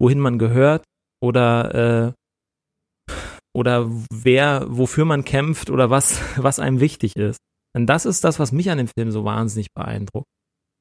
wohin 0.00 0.18
man 0.18 0.38
gehört 0.38 0.84
oder 1.22 2.08
äh, 2.08 2.12
oder 3.54 3.90
wer 4.10 4.64
wofür 4.68 5.04
man 5.04 5.24
kämpft 5.24 5.70
oder 5.70 5.90
was 5.90 6.20
was 6.36 6.58
einem 6.58 6.80
wichtig 6.80 7.16
ist. 7.16 7.38
Denn 7.74 7.86
das 7.86 8.04
ist 8.04 8.24
das, 8.24 8.38
was 8.38 8.52
mich 8.52 8.70
an 8.70 8.76
dem 8.78 8.88
Film 8.88 9.10
so 9.10 9.24
wahnsinnig 9.24 9.72
beeindruckt. 9.72 10.28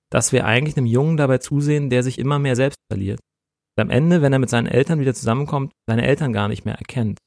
Dass 0.09 0.33
wir 0.33 0.45
eigentlich 0.45 0.75
einem 0.75 0.87
Jungen 0.87 1.15
dabei 1.15 1.37
zusehen, 1.37 1.89
der 1.89 2.03
sich 2.03 2.19
immer 2.19 2.37
mehr 2.37 2.57
selbst 2.57 2.79
verliert. 2.91 3.21
Und 3.77 3.83
am 3.83 3.89
Ende, 3.89 4.21
wenn 4.21 4.33
er 4.33 4.39
mit 4.39 4.49
seinen 4.49 4.67
Eltern 4.67 4.99
wieder 4.99 5.13
zusammenkommt, 5.13 5.71
seine 5.87 6.05
Eltern 6.05 6.33
gar 6.33 6.49
nicht 6.49 6.65
mehr 6.65 6.75
erkennt. 6.75 7.19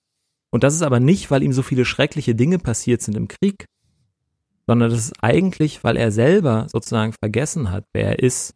Und 0.52 0.62
das 0.62 0.74
ist 0.74 0.82
aber 0.82 1.00
nicht, 1.00 1.30
weil 1.30 1.42
ihm 1.42 1.54
so 1.54 1.62
viele 1.62 1.86
schreckliche 1.86 2.34
Dinge 2.34 2.58
passiert 2.58 3.00
sind 3.00 3.16
im 3.16 3.28
Krieg, 3.28 3.64
sondern 4.66 4.90
das 4.90 4.98
ist 4.98 5.14
eigentlich, 5.22 5.82
weil 5.82 5.96
er 5.96 6.12
selber 6.12 6.66
sozusagen 6.70 7.12
vergessen 7.12 7.70
hat, 7.70 7.84
wer 7.94 8.08
er 8.08 8.18
ist, 8.18 8.52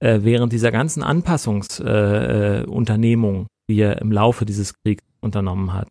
äh, 0.00 0.18
während 0.22 0.52
dieser 0.52 0.72
ganzen 0.72 1.02
Anpassungsunternehmung, 1.02 3.42
äh, 3.42 3.46
die 3.72 3.80
er 3.80 4.00
im 4.02 4.12
Laufe 4.12 4.44
dieses 4.44 4.74
Kriegs 4.74 5.02
unternommen 5.20 5.72
hat. 5.72 5.88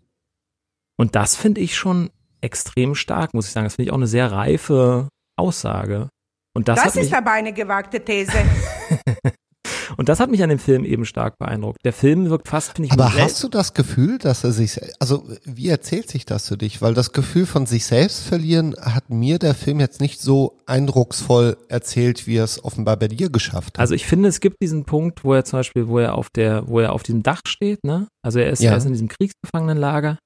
Und 0.98 1.16
das 1.16 1.36
finde 1.36 1.62
ich 1.62 1.76
schon 1.76 2.12
extrem 2.42 2.94
stark, 2.94 3.34
muss 3.34 3.48
ich 3.48 3.54
sagen. 3.54 3.66
Das 3.66 3.76
finde 3.76 3.88
ich 3.88 3.92
auch 3.92 3.98
eine 3.98 4.08
sehr 4.08 4.32
reife 4.32 5.10
Aussage. 5.36 6.10
Und 6.54 6.68
das, 6.68 6.84
das 6.84 6.96
ist 6.96 7.14
aber 7.14 7.32
eine 7.32 7.54
gewagte 7.54 8.04
These. 8.04 8.34
Und 9.98 10.10
das 10.10 10.20
hat 10.20 10.30
mich 10.30 10.44
an 10.44 10.50
dem 10.50 10.60
Film 10.60 10.86
eben 10.86 11.06
stark 11.06 11.38
beeindruckt. 11.38 11.80
Der 11.84 11.94
Film 11.94 12.30
wirkt 12.30 12.48
fast, 12.48 12.74
finde 12.76 12.88
ich. 12.88 12.92
Aber 12.94 13.14
hast 13.14 13.44
du 13.44 13.50
das 13.50 13.74
Gefühl, 13.74 14.18
dass 14.18 14.44
er 14.44 14.52
sich, 14.52 14.80
also 15.00 15.28
wie 15.46 15.70
erzählt 15.70 16.10
sich 16.10 16.26
das 16.26 16.48
für 16.48 16.58
dich? 16.58 16.82
Weil 16.82 16.94
das 16.94 17.12
Gefühl 17.12 17.46
von 17.46 17.66
sich 17.66 17.86
selbst 17.86 18.24
verlieren 18.24 18.76
hat 18.80 19.10
mir 19.10 19.40
der 19.40 19.54
Film 19.54 19.80
jetzt 19.80 20.02
nicht 20.02 20.22
so 20.22 20.58
eindrucksvoll 20.66 21.58
erzählt, 21.68 22.28
wie 22.28 22.38
er 22.38 22.44
es 22.44 22.64
offenbar 22.64 22.98
bei 22.98 23.08
dir 23.08 23.30
geschafft 23.30 23.78
hat. 23.78 23.80
Also 23.80 23.96
ich 23.96 24.06
finde, 24.06 24.30
es 24.30 24.40
gibt 24.40 24.58
diesen 24.62 24.86
Punkt, 24.86 25.24
wo 25.24 25.34
er 25.34 25.46
zum 25.46 25.60
Beispiel, 25.60 25.88
wo 25.88 26.00
er 26.00 26.16
auf 26.16 26.30
der, 26.30 26.68
wo 26.68 26.80
er 26.80 26.94
auf 26.94 27.04
diesem 27.04 27.24
Dach 27.24 27.42
steht, 27.46 27.84
ne? 27.84 28.08
Also 28.24 28.40
er 28.40 28.52
ist, 28.52 28.62
ja. 28.62 28.72
er 28.72 28.78
ist 28.78 28.86
in 28.86 28.94
diesem 28.94 29.08
Kriegsgefangenenlager 29.08 30.18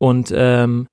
und 0.00 0.32
ähm, 0.34 0.86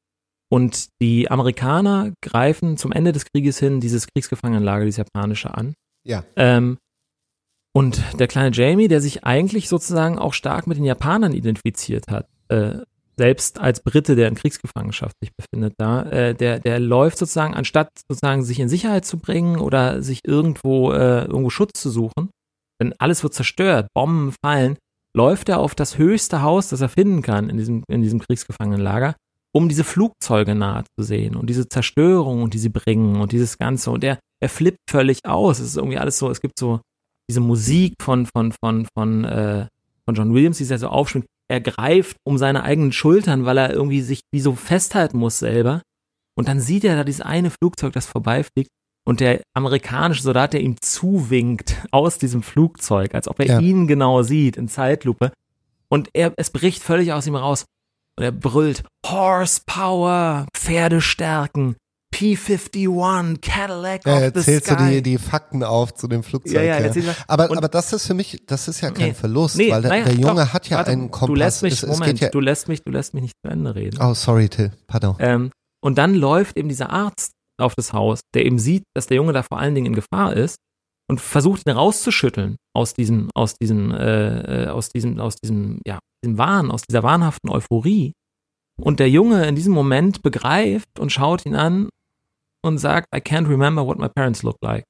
und 0.52 0.90
die 1.02 1.32
Amerikaner 1.32 2.12
greifen 2.22 2.76
zum 2.76 2.92
Ende 2.92 3.14
des 3.14 3.26
Krieges 3.26 3.58
hin 3.58 3.80
dieses 3.80 4.08
Kriegsgefangenenlager, 4.08 4.84
dieses 4.84 4.98
japanische 4.98 5.54
an. 5.54 5.74
Ja. 6.06 6.26
Ähm, 6.36 6.78
und 7.74 8.04
der 8.20 8.28
kleine 8.28 8.56
Jamie, 8.56 8.88
der 8.88 9.02
sich 9.02 9.24
eigentlich 9.24 9.70
sozusagen 9.70 10.20
auch 10.20 10.34
stark 10.34 10.68
mit 10.68 10.78
den 10.78 10.86
Japanern 10.86 11.34
identifiziert 11.34 12.06
hat, 12.10 12.28
äh, 12.50 12.80
selbst 13.18 13.60
als 13.60 13.82
Brite, 13.82 14.16
der 14.16 14.28
in 14.28 14.36
Kriegsgefangenschaft 14.36 15.16
sich 15.22 15.32
befindet, 15.36 15.76
da, 15.78 16.04
äh, 16.04 16.34
der, 16.34 16.60
der 16.60 16.80
läuft 16.80 17.18
sozusagen, 17.18 17.54
anstatt 17.54 17.90
sozusagen 18.10 18.44
sich 18.44 18.60
in 18.60 18.70
Sicherheit 18.70 19.06
zu 19.06 19.20
bringen 19.20 19.60
oder 19.60 20.02
sich 20.02 20.22
irgendwo, 20.26 20.92
äh, 20.92 21.26
irgendwo 21.26 21.50
Schutz 21.50 21.80
zu 21.80 21.90
suchen, 21.90 22.30
denn 22.82 22.94
alles 22.98 23.24
wird 23.24 23.34
zerstört, 23.34 23.88
Bomben 23.94 24.34
fallen, 24.44 24.78
läuft 25.16 25.50
er 25.50 25.60
auf 25.60 25.76
das 25.76 25.98
höchste 25.98 26.42
Haus, 26.42 26.70
das 26.70 26.82
er 26.82 26.90
finden 26.90 27.22
kann 27.22 27.50
in 27.50 27.58
diesem, 27.58 27.84
in 27.90 28.02
diesem 28.02 28.20
Kriegsgefangenenlager, 28.20 29.16
um 29.54 29.70
diese 29.70 29.84
Flugzeuge 29.84 30.56
nahe 30.56 30.84
zu 30.98 31.06
sehen 31.06 31.36
und 31.36 31.50
diese 31.50 31.68
Zerstörung 31.68 32.50
die 32.50 32.58
sie 32.58 32.70
bringen 32.70 33.18
und 33.18 33.34
dieses 33.34 33.58
Ganze. 33.58 33.92
Und 33.92 34.04
er, 34.04 34.20
er 34.42 34.50
flippt 34.50 34.80
völlig 34.90 35.20
aus. 35.26 35.60
Es 35.60 35.68
ist 35.68 35.78
irgendwie 35.78 35.98
alles 35.98 36.18
so, 36.18 36.30
es 36.30 36.42
gibt 36.42 36.58
so 36.58 36.80
diese 37.32 37.40
Musik 37.40 37.96
von, 38.02 38.26
von, 38.26 38.52
von, 38.52 38.86
von, 38.94 39.24
äh, 39.24 39.68
von 40.06 40.16
John 40.16 40.34
Williams, 40.34 40.58
die 40.58 40.64
ist 40.64 40.70
ja 40.70 40.78
so 40.78 40.90
aufschwingt, 40.90 41.26
er 41.50 41.62
greift 41.62 42.18
um 42.26 42.38
seine 42.38 42.64
eigenen 42.64 42.92
Schultern, 42.92 43.46
weil 43.46 43.58
er 43.58 43.72
irgendwie 43.72 44.02
sich 44.02 44.22
wie 44.34 44.42
so 44.42 44.56
festhalten 44.56 45.18
muss 45.18 45.40
selber. 45.40 45.82
Und 46.38 46.50
dann 46.50 46.60
sieht 46.60 46.84
er 46.84 46.96
da 46.98 47.04
dieses 47.04 47.22
eine 47.22 47.52
Flugzeug, 47.52 47.94
das 47.94 48.06
vorbeifliegt 48.06 48.70
und 49.08 49.20
der 49.20 49.42
amerikanische 49.54 50.24
Soldat, 50.24 50.54
der 50.54 50.62
ihm 50.62 50.76
zuwinkt 50.82 51.88
aus 51.92 52.18
diesem 52.18 52.44
Flugzeug, 52.44 53.16
als 53.16 53.28
ob 53.28 53.40
er 53.40 53.46
ja. 53.46 53.60
ihn 53.60 53.88
genau 53.88 54.24
sieht 54.24 54.58
in 54.58 54.68
Zeitlupe. 54.68 55.32
Und 55.90 56.10
er, 56.14 56.34
es 56.38 56.52
bricht 56.52 56.84
völlig 56.84 57.14
aus 57.14 57.28
ihm 57.28 57.36
raus. 57.36 57.66
Und 58.18 58.26
er 58.26 58.32
brüllt 58.32 58.84
Horsepower, 59.06 60.48
Pferdestärken, 60.54 61.76
P-51, 62.12 63.42
Cadillac 63.42 64.06
ja, 64.06 64.28
of 64.28 64.34
the 64.36 64.60
Sky. 64.60 64.76
du 64.76 64.90
die, 64.90 65.02
die 65.02 65.18
Fakten 65.18 65.64
auf 65.64 65.94
zu 65.94 66.08
dem 66.08 66.24
Flugzeug. 66.24 66.54
Ja, 66.54 66.62
ja, 66.62 66.80
ja. 66.80 67.16
Aber, 67.28 67.46
aber 67.46 67.68
das 67.68 67.94
ist 67.94 68.06
für 68.06 68.14
mich, 68.14 68.44
das 68.46 68.68
ist 68.68 68.82
ja 68.82 68.92
kein 68.92 69.10
nee, 69.10 69.14
Verlust, 69.14 69.58
nee, 69.58 69.72
weil 69.72 69.82
der, 69.82 69.92
naja, 69.92 70.06
der 70.06 70.14
Junge 70.16 70.46
doch, 70.46 70.54
hat 70.54 70.70
ja 70.70 70.78
warte, 70.78 70.92
einen 70.92 71.10
Kompass. 71.10 71.28
Du 71.28 71.36
lässt 71.36 71.64
mich, 71.64 71.74
es, 71.82 71.88
Moment, 71.88 72.20
ja, 72.20 72.30
du 72.30 72.40
lässt 72.40 72.68
mich, 72.68 72.84
du 72.84 72.92
lässt 72.92 73.14
mich 73.14 73.24
nicht 73.24 73.36
zu 73.44 73.50
Ende 73.50 73.74
reden. 73.74 73.98
Oh, 74.02 74.14
sorry, 74.14 74.50
Till, 74.50 74.72
pardon. 74.88 75.16
Ähm, 75.20 75.52
und 75.84 75.98
dann 75.98 76.14
läuft 76.14 76.58
eben 76.58 76.70
dieser 76.70 76.92
Arzt 76.92 77.32
auf 77.60 77.74
das 77.76 77.94
Haus, 77.94 78.20
der 78.36 78.46
eben 78.46 78.60
sieht, 78.60 78.84
dass 78.94 79.08
der 79.08 79.18
Junge 79.18 79.34
da 79.34 79.44
vor 79.44 79.60
allen 79.60 79.74
Dingen 79.74 79.88
in 79.88 79.96
Gefahr 79.96 80.34
ist 80.34 80.58
und 81.10 81.22
versucht 81.22 81.66
ihn 81.66 81.72
rauszuschütteln 81.72 82.58
aus 82.76 82.94
diesem, 82.94 83.30
aus 83.34 83.56
diesem, 83.56 83.92
äh 83.92 84.68
aus 84.68 84.90
diesem, 84.90 85.20
aus 85.20 85.36
diesem, 85.38 85.80
ja, 85.86 86.00
diesem 86.24 86.38
Wahn, 86.38 86.72
aus 86.72 86.82
dieser 86.84 87.04
wahnhaften 87.04 87.50
Euphorie. 87.50 88.14
Und 88.80 89.00
der 89.00 89.10
Junge 89.10 89.48
in 89.48 89.56
diesem 89.56 89.74
Moment 89.74 90.22
begreift 90.24 91.00
und 91.00 91.12
schaut 91.12 91.46
ihn 91.46 91.56
an 91.56 91.90
und 92.62 92.78
sagt, 92.78 93.08
I 93.16 93.20
can't 93.20 93.48
remember 93.48 93.86
what 93.86 94.00
my 94.00 94.10
parents 94.10 94.44
look 94.44 94.58
like. 94.62 94.84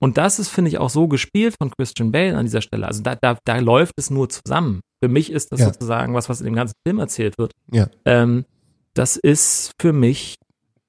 Und 0.00 0.18
das 0.18 0.40
ist, 0.40 0.48
finde 0.48 0.68
ich, 0.68 0.78
auch 0.78 0.90
so 0.90 1.06
gespielt 1.06 1.54
von 1.60 1.70
Christian 1.70 2.10
Bale 2.10 2.36
an 2.36 2.44
dieser 2.44 2.60
Stelle. 2.60 2.88
Also 2.88 3.02
da, 3.02 3.14
da, 3.14 3.38
da 3.44 3.58
läuft 3.58 3.94
es 3.96 4.10
nur 4.10 4.28
zusammen. 4.28 4.80
Für 5.00 5.08
mich 5.08 5.30
ist 5.30 5.52
das 5.52 5.60
ja. 5.60 5.66
sozusagen 5.66 6.12
was, 6.14 6.28
was 6.28 6.40
in 6.40 6.46
dem 6.46 6.56
ganzen 6.56 6.74
Film 6.84 6.98
erzählt 6.98 7.38
wird. 7.38 7.52
Ja. 7.70 7.86
Ähm, 8.04 8.44
das 8.94 9.16
ist 9.16 9.70
für 9.80 9.92
mich 9.92 10.36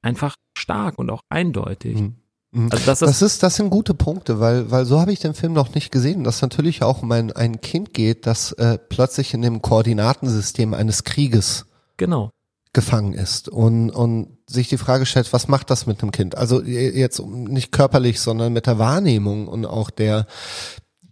einfach 0.01 0.36
stark 0.57 0.97
und 0.97 1.11
auch 1.11 1.22
eindeutig. 1.30 1.99
Mhm. 1.99 2.16
mhm. 2.53 2.70
Also 2.72 2.86
das, 2.88 2.99
das, 2.99 3.22
ist, 3.22 3.43
das 3.43 3.55
sind 3.55 3.70
gute 3.70 3.93
Punkte, 3.93 4.39
weil, 4.39 4.72
weil 4.72 4.86
so 4.86 4.99
habe 4.99 5.14
ich 5.14 5.20
den 5.20 5.36
Film 5.36 5.53
noch 5.53 5.76
nicht 5.76 5.91
gesehen, 5.91 6.24
dass 6.24 6.41
natürlich 6.41 6.82
auch 6.82 7.03
um 7.03 7.11
ein, 7.11 7.32
ein 7.32 7.61
Kind 7.61 7.93
geht, 7.93 8.26
das 8.26 8.51
äh, 8.53 8.80
plötzlich 8.80 9.36
in 9.36 9.43
dem 9.43 9.61
Koordinatensystem 9.61 10.74
eines 10.74 11.03
Krieges 11.03 11.68
genau 11.97 12.32
gefangen 12.74 13.13
ist 13.13 13.49
und, 13.49 13.91
und 13.91 14.38
sich 14.47 14.67
die 14.67 14.78
Frage 14.78 15.05
stellt, 15.05 15.32
was 15.32 15.47
macht 15.47 15.69
das 15.69 15.86
mit 15.86 16.01
einem 16.01 16.11
Kind? 16.11 16.36
Also 16.36 16.61
jetzt 16.63 17.24
nicht 17.24 17.71
körperlich, 17.71 18.19
sondern 18.19 18.51
mit 18.51 18.65
der 18.65 18.80
Wahrnehmung 18.80 19.47
und 19.47 19.65
auch 19.65 19.89
der, 19.91 20.26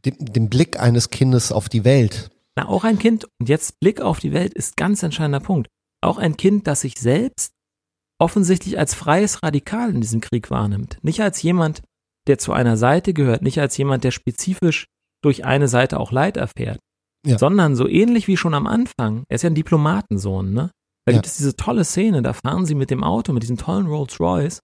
dem, 0.05 0.16
dem 0.20 0.49
Blick 0.49 0.80
eines 0.80 1.12
Kindes 1.12 1.51
auf 1.51 1.70
die 1.70 1.86
Welt. 1.86 2.30
Na, 2.57 2.68
auch 2.68 2.84
ein 2.84 2.97
Kind, 2.99 3.26
und 3.39 3.47
jetzt 3.47 3.80
Blick 3.80 4.01
auf 4.01 4.20
die 4.20 4.34
Welt 4.34 4.53
ist 4.53 4.76
ganz 4.76 5.03
entscheidender 5.03 5.39
Punkt. 5.39 5.68
Auch 6.01 6.18
ein 6.18 6.36
Kind, 6.36 6.66
das 6.68 6.82
sich 6.82 6.95
selbst 6.99 7.53
offensichtlich 8.20 8.78
als 8.78 8.93
freies 8.93 9.41
Radikal 9.43 9.91
in 9.93 10.01
diesem 10.01 10.22
Krieg 10.22 10.51
wahrnimmt. 10.51 10.97
Nicht 11.01 11.22
als 11.22 11.41
jemand, 11.41 11.82
der 12.28 12.38
zu 12.38 12.53
einer 12.53 12.78
Seite 12.78 13.14
gehört, 13.14 13.41
nicht 13.41 13.59
als 13.59 13.78
jemand, 13.78 14.03
der 14.03 14.12
spezifisch 14.12 14.86
durch 15.24 15.45
eine 15.45 15.68
Seite 15.68 15.99
auch 15.99 16.12
Leid 16.12 16.38
erfährt, 16.38 16.80
Ja. 17.26 17.38
sondern 17.38 17.76
so 17.76 17.88
ähnlich 17.88 18.28
wie 18.28 18.38
schon 18.38 18.53
am 18.55 18.68
Anfang. 18.68 19.24
Er 19.30 19.36
ist 19.36 19.43
ja 19.43 19.49
ein 19.49 19.55
Diplomatensohn, 19.55 20.53
ne? 20.53 20.72
Da 21.06 21.12
Ja. 21.14 21.18
gibt 21.18 21.26
es 21.28 21.38
diese 21.38 21.56
tolle 21.56 21.84
Szene, 21.84 22.22
da 22.22 22.34
fahren 22.34 22.66
sie 22.66 22.76
mit 22.76 22.91
dem 22.91 23.04
Auto, 23.04 23.34
mit 23.34 23.43
diesem 23.43 23.58
tollen 23.58 23.88
Rolls 23.88 24.20
Royce, 24.20 24.60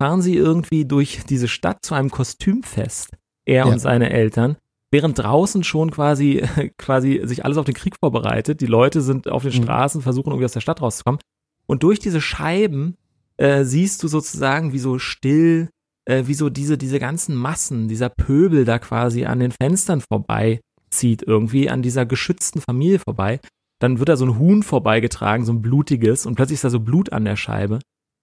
fahren 0.00 0.22
sie 0.22 0.36
irgendwie 0.36 0.84
durch 0.84 1.20
diese 1.28 1.48
Stadt 1.48 1.78
zu 1.84 1.94
einem 1.94 2.10
Kostümfest, 2.10 3.10
er 3.44 3.66
Ja. 3.66 3.72
und 3.72 3.78
seine 3.80 4.10
Eltern, 4.10 4.56
während 4.92 5.18
draußen 5.18 5.64
schon 5.64 5.90
quasi, 5.90 6.42
quasi 6.78 7.20
sich 7.24 7.44
alles 7.44 7.58
auf 7.58 7.64
den 7.64 7.74
Krieg 7.74 7.96
vorbereitet. 8.00 8.60
Die 8.60 8.66
Leute 8.66 9.00
sind 9.02 9.28
auf 9.28 9.42
den 9.42 9.52
Mhm. 9.52 9.62
Straßen, 9.64 10.02
versuchen 10.02 10.30
irgendwie 10.30 10.44
aus 10.44 10.52
der 10.52 10.60
Stadt 10.60 10.80
rauszukommen. 10.80 11.20
Und 11.66 11.82
durch 11.82 11.98
diese 11.98 12.20
Scheiben 12.20 12.96
äh, 13.36 13.64
siehst 13.64 14.02
du 14.02 14.08
sozusagen, 14.08 14.72
wie 14.74 14.78
so 14.78 14.98
still, 14.98 15.70
äh, 16.04 16.24
wie 16.26 16.34
so 16.34 16.50
diese, 16.50 16.76
diese 16.76 16.98
ganzen 16.98 17.34
Massen, 17.34 17.88
dieser 17.88 18.10
Pöbel 18.10 18.64
da 18.66 18.78
quasi 18.78 19.24
an 19.24 19.38
den 19.40 19.50
Fenstern 19.52 20.02
vorbeizieht, 20.02 21.22
irgendwie 21.26 21.70
an 21.70 21.82
dieser 21.82 22.04
geschützten 22.06 22.60
Familie 22.60 22.98
vorbei. 22.98 23.40
Dann 23.80 23.98
wird 23.98 24.08
da 24.08 24.16
so 24.16 24.26
ein 24.26 24.38
Huhn 24.38 24.62
vorbeigetragen, 24.62 25.44
so 25.44 25.52
ein 25.52 25.62
blutiges, 25.62 26.26
und 26.26 26.36
plötzlich 26.36 26.56
ist 26.56 26.64
da 26.64 26.70
so 26.70 26.80
Blut 26.80 27.12
an 27.12 27.24
der 27.24 27.36
Scheibe. 27.36 27.80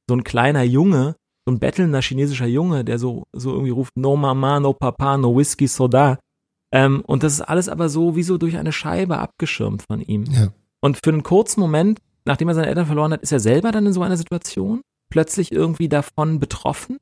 So 0.10 0.16
ein 0.16 0.24
kleiner 0.24 0.64
Junge, 0.64 1.16
so 1.46 1.52
ein 1.52 1.60
bettelnder 1.60 2.02
chinesischer 2.02 2.46
Junge, 2.46 2.86
der 2.86 3.00
so, 3.00 3.26
so 3.34 3.52
irgendwie 3.52 3.72
ruft, 3.72 3.98
no 3.98 4.16
Mama, 4.16 4.60
no 4.60 4.74
Papa, 4.74 5.18
no 5.18 5.36
Whisky, 5.36 5.68
Soda. 5.68 6.20
Ähm, 6.72 7.02
und 7.06 7.24
das 7.24 7.34
ist 7.34 7.42
alles 7.42 7.70
aber 7.70 7.90
so 7.90 8.16
wie 8.16 8.24
so 8.24 8.38
durch 8.38 8.58
eine 8.58 8.72
Scheibe 8.72 9.18
abgeschirmt 9.18 9.84
von 9.90 10.02
ihm. 10.02 10.26
Ja. 10.26 10.50
Und 10.80 11.00
für 11.04 11.12
einen 11.12 11.24
kurzen 11.24 11.60
Moment, 11.60 12.00
nachdem 12.26 12.50
er 12.50 12.56
seine 12.56 12.68
Eltern 12.68 12.86
verloren 12.86 13.14
hat, 13.14 13.22
ist 13.22 13.32
er 13.32 13.40
selber 13.40 13.72
dann 13.72 13.86
in 13.86 13.94
so 13.94 14.02
einer 14.02 14.18
Situation, 14.18 14.82
plötzlich 15.10 15.52
irgendwie 15.52 15.90
davon 15.90 16.40
betroffen 16.40 16.98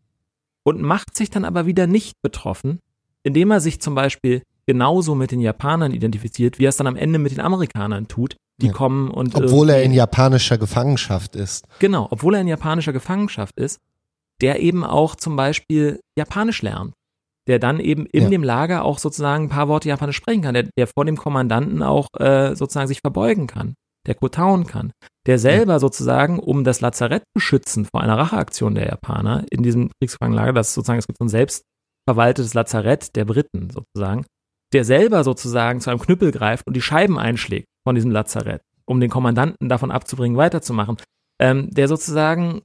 und 0.64 0.82
macht 0.82 1.16
sich 1.18 1.30
dann 1.30 1.46
aber 1.46 1.66
wieder 1.66 1.88
nicht 1.88 2.22
betroffen, 2.22 2.80
indem 3.24 3.52
er 3.52 3.60
sich 3.60 3.82
zum 3.82 3.96
Beispiel 3.96 4.44
genauso 4.66 5.16
mit 5.16 5.32
den 5.32 5.42
Japanern 5.42 5.92
identifiziert, 5.92 6.60
wie 6.60 6.66
er 6.66 6.70
es 6.70 6.78
dann 6.78 6.88
am 6.88 6.96
Ende 6.96 7.20
mit 7.20 7.32
den 7.32 7.40
Amerikanern 7.40 8.08
tut. 8.08 8.38
Die 8.62 8.68
Ja. 8.68 8.72
kommen 8.74 9.12
und 9.12 9.36
Obwohl 9.36 9.70
er 9.70 9.84
in 9.84 9.92
japanischer 9.92 10.58
Gefangenschaft 10.58 11.36
ist. 11.36 11.66
Genau, 11.80 12.08
obwohl 12.10 12.36
er 12.36 12.42
in 12.42 12.48
japanischer 12.48 12.94
Gefangenschaft 12.94 13.58
ist, 13.60 13.80
der 14.42 14.62
eben 14.62 14.84
auch 14.84 15.16
zum 15.16 15.36
Beispiel 15.36 16.00
Japanisch 16.18 16.62
lernt. 16.62 16.94
Der 17.48 17.60
dann 17.60 17.80
eben 17.80 18.06
in 18.08 18.24
Ja. 18.24 18.30
dem 18.30 18.44
Lager 18.44 18.84
auch 18.86 18.98
sozusagen 18.98 19.46
ein 19.46 19.50
paar 19.50 19.68
Worte 19.68 19.90
Japanisch 19.90 20.16
sprechen 20.16 20.42
kann, 20.42 20.54
der, 20.56 20.68
der 20.78 20.88
vor 20.88 21.06
dem 21.06 21.16
Kommandanten 21.18 21.84
auch 21.84 22.08
äh, 22.18 22.56
sozusagen 22.56 22.88
sich 22.88 23.02
verbeugen 23.02 23.46
kann, 23.46 23.76
der 24.08 24.16
kotauen 24.16 24.66
kann, 24.66 24.92
der 25.28 25.38
selber 25.38 25.80
sozusagen, 25.80 26.40
um 26.40 26.64
das 26.64 26.82
Lazarett 26.82 27.24
zu 27.36 27.40
schützen 27.42 27.86
vor 27.86 28.02
einer 28.02 28.18
Racheaktion 28.18 28.74
der 28.74 28.88
Japaner 28.88 29.44
in 29.52 29.62
diesem 29.64 29.92
Kriegsgefangenenlager, 30.00 30.54
das 30.54 30.74
sozusagen, 30.74 31.00
es 31.00 31.06
gibt 31.08 31.20
so 31.20 31.26
ein 31.26 31.30
selbstverwaltetes 31.30 32.54
Lazarett 32.56 33.16
der 33.16 33.26
Briten 33.26 33.70
sozusagen, 33.70 34.26
der 34.74 34.84
selber 34.86 35.24
sozusagen 35.24 35.82
zu 35.82 35.90
einem 35.92 36.00
Knüppel 36.00 36.32
greift 36.32 36.66
und 36.68 36.74
die 36.76 36.82
Scheiben 36.82 37.20
einschlägt 37.20 37.68
von 37.86 37.96
diesem 37.96 38.12
Lazarett, 38.12 38.62
um 38.86 39.00
den 39.00 39.10
Kommandanten 39.10 39.70
davon 39.70 39.92
abzubringen, 39.92 40.38
weiterzumachen, 40.38 40.98
ähm, 41.40 41.70
der 41.72 41.88
sozusagen, 41.88 42.62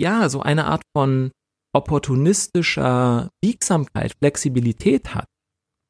ja, 0.00 0.28
so 0.28 0.40
eine 0.40 0.64
Art 0.66 0.82
von 0.96 1.30
opportunistischer 1.74 3.30
Biegsamkeit, 3.40 4.14
Flexibilität 4.18 5.14
hat, 5.14 5.26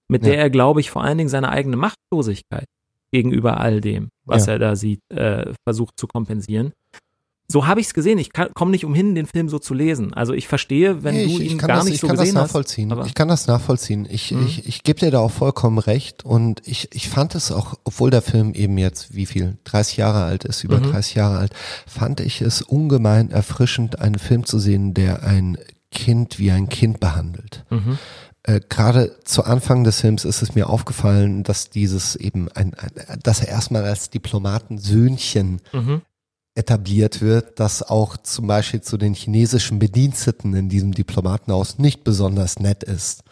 mit 0.09 0.24
der 0.24 0.35
Ja. 0.35 0.41
er, 0.43 0.51
glaube 0.51 0.80
ich, 0.80 0.91
vor 0.91 1.03
allen 1.03 1.18
Dingen 1.18 1.30
seine 1.30 1.49
eigene 1.49 1.76
Machtlosigkeit 1.76 2.66
gegenüber 3.12 3.59
all 3.61 3.80
dem, 3.80 4.09
was 4.24 4.47
Ja. 4.47 4.53
er 4.55 4.59
da 4.59 4.76
sieht, 4.76 5.01
äh, 5.11 5.53
versucht 5.66 5.99
zu 5.99 6.07
kompensieren. 6.07 6.72
So 7.49 7.66
habe 7.66 7.80
ich 7.80 7.86
es 7.88 7.93
gesehen. 7.95 8.18
Ich 8.18 8.30
komme 8.32 8.70
nicht 8.70 8.84
umhin, 8.86 9.14
den 9.14 9.26
Film 9.26 9.51
so 9.51 9.59
zu 9.59 9.74
lesen. 9.74 10.14
Also 10.14 10.32
ich 10.32 10.49
verstehe, 10.49 11.03
wenn 11.05 11.14
Nee, 11.14 11.24
du 11.24 11.30
ich, 11.32 11.40
ich 11.40 11.53
ihn 11.53 11.59
gar 11.59 11.68
das, 11.68 11.84
nicht 11.84 11.95
ich 11.97 12.01
so 12.01 12.07
kann 12.07 12.16
gesehen 12.16 12.34
das 12.36 12.55
hast. 12.55 12.78
ich 13.07 13.14
kann 13.14 13.28
das 13.28 13.47
nachvollziehen. 13.47 14.07
Ich, 14.11 14.30
Mhm. 14.30 14.47
ich, 14.47 14.66
ich 14.66 14.82
gebe 14.84 15.01
dir 15.01 15.11
da 15.11 15.18
auch 15.18 15.30
vollkommen 15.30 15.76
recht. 15.78 16.24
Und 16.24 16.62
ich, 16.66 16.88
ich 16.93 17.11
fand 17.11 17.34
es 17.34 17.53
auch, 17.53 17.74
obwohl 17.84 18.11
der 18.11 18.22
Film 18.22 18.55
eben 18.55 18.78
jetzt 18.78 19.14
wie 19.14 19.26
viel, 19.26 19.59
30 19.64 19.99
Jahre 19.99 20.24
alt 20.24 20.45
ist, 20.45 20.64
über 20.64 20.78
Mhm. 20.80 20.93
30 20.93 21.14
Jahre 21.16 21.38
alt, 21.38 21.53
fand 21.86 22.20
ich 22.20 22.40
es 22.40 22.62
ungemein 22.62 23.30
erfrischend, 23.30 23.99
einen 23.99 24.18
Film 24.18 24.47
zu 24.47 24.59
sehen, 24.59 24.95
der 24.95 25.22
ein 25.22 25.59
Kind 25.90 26.38
wie 26.38 26.51
ein 26.53 26.70
Kind 26.70 27.01
behandelt. 27.01 27.64
Mhm. 27.68 27.99
Äh, 28.45 28.61
Gerade 28.68 29.14
zu 29.24 29.45
Anfang 29.45 29.84
des 29.84 30.01
Films 30.01 30.24
ist 30.24 30.40
es 30.43 30.55
mir 30.55 30.70
aufgefallen, 30.70 31.43
dass 31.43 31.68
dieses 31.70 32.16
eben 32.16 32.49
ein, 32.55 32.72
ein 32.74 33.18
dass 33.22 33.40
er 33.40 33.49
erstmal 33.49 33.84
als 33.84 34.09
Diplomatensöhnchen 34.09 35.61
Mhm. 35.72 36.03
Etabliert 36.55 37.20
wird, 37.22 37.59
das 37.61 37.82
auch 37.82 38.16
zum 38.18 38.46
Beispiel 38.46 38.82
zu 38.82 38.96
den 38.98 39.14
chinesischen 39.14 39.78
Bediensteten 39.78 40.55
in 40.55 40.68
diesem 40.68 40.92
Diplomatenhaus 40.92 41.78
nicht 41.78 42.05
besonders 42.05 42.59
nett 42.59 42.82
ist. 42.84 43.22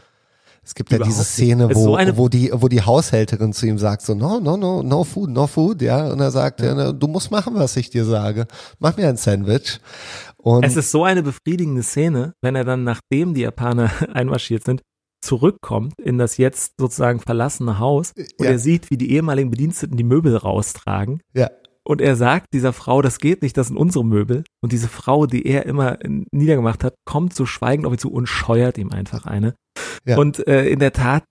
Es 0.63 0.75
gibt 0.75 0.91
ja 0.91 0.97
Überhaupt 0.97 1.11
diese 1.13 1.23
nicht. 1.23 1.31
Szene, 1.33 1.71
ist 1.71 1.77
wo, 1.77 1.99
so 1.99 2.17
wo 2.17 2.29
die, 2.29 2.51
wo 2.55 2.69
die 2.69 2.83
Haushälterin 2.83 3.53
zu 3.53 3.67
ihm 3.67 3.79
sagt 3.79 4.03
so, 4.03 4.15
no, 4.15 4.41
no, 4.41 4.57
no, 4.57 4.83
no 4.83 5.05
food, 5.05 5.31
no 5.31 5.47
food, 5.47 5.83
ja, 5.83 6.13
und 6.13 6.21
er 6.21 6.31
sagt, 6.31 6.61
ja. 6.61 6.75
na, 6.75 6.93
du 6.93 7.09
musst 7.09 7.31
machen, 7.31 7.55
was 7.55 7.77
ich 7.77 7.91
dir 7.91 8.05
sage. 8.05 8.47
Mach 8.79 8.97
mir 8.97 9.09
ein 9.09 9.17
Sandwich. 9.17 9.81
Und 10.37 10.65
Es 10.65 10.77
ist 10.77 10.91
so 10.91 11.05
eine 11.05 11.23
befriedigende 11.23 11.83
Szene, 11.83 12.35
wenn 12.43 12.55
er 12.57 12.65
dann, 12.65 12.85
nachdem 12.85 13.35
die 13.35 13.41
Japaner 13.43 13.91
einmarschiert 14.15 14.65
sind, 14.65 14.83
zurückkommt 15.23 15.95
in 16.01 16.17
das 16.19 16.37
jetzt 16.39 16.75
sozusagen 16.79 17.21
verlassene 17.21 17.79
Haus 17.79 18.13
und 18.17 18.45
Ja. 18.47 18.53
er 18.53 18.59
sieht, 18.59 18.91
wie 18.91 18.97
die 18.97 19.13
ehemaligen 19.13 19.51
Bediensteten 19.51 19.97
die 19.97 20.05
Möbel 20.05 20.37
raustragen. 20.37 21.23
ja, 21.35 21.51
Und 21.85 22.01
er 22.01 22.15
sagt 22.17 22.53
dieser 22.53 22.73
Frau, 22.73 23.03
das 23.03 23.19
geht 23.19 23.43
nicht, 23.43 23.57
das 23.57 23.69
sind 23.69 23.77
unsere 23.77 24.05
Möbel. 24.05 24.45
Und 24.61 24.73
diese 24.73 24.89
Frau, 24.89 25.27
die 25.27 25.47
er 25.47 25.67
immer 25.67 25.99
niedergemacht 26.31 26.85
hat, 26.85 26.95
kommt 27.05 27.35
so 27.35 27.47
schweigend 27.47 27.87
auf 27.87 27.93
ihn 27.93 27.99
zu 27.99 28.13
und 28.13 28.27
scheuert 28.27 28.79
ihm 28.79 28.91
einfach 28.91 29.25
eine. 29.25 29.55
Ja. 30.05 30.19
Und 30.19 30.47
äh, 30.47 30.69
in 30.69 30.79
der 30.79 30.93
Tat, 30.93 31.25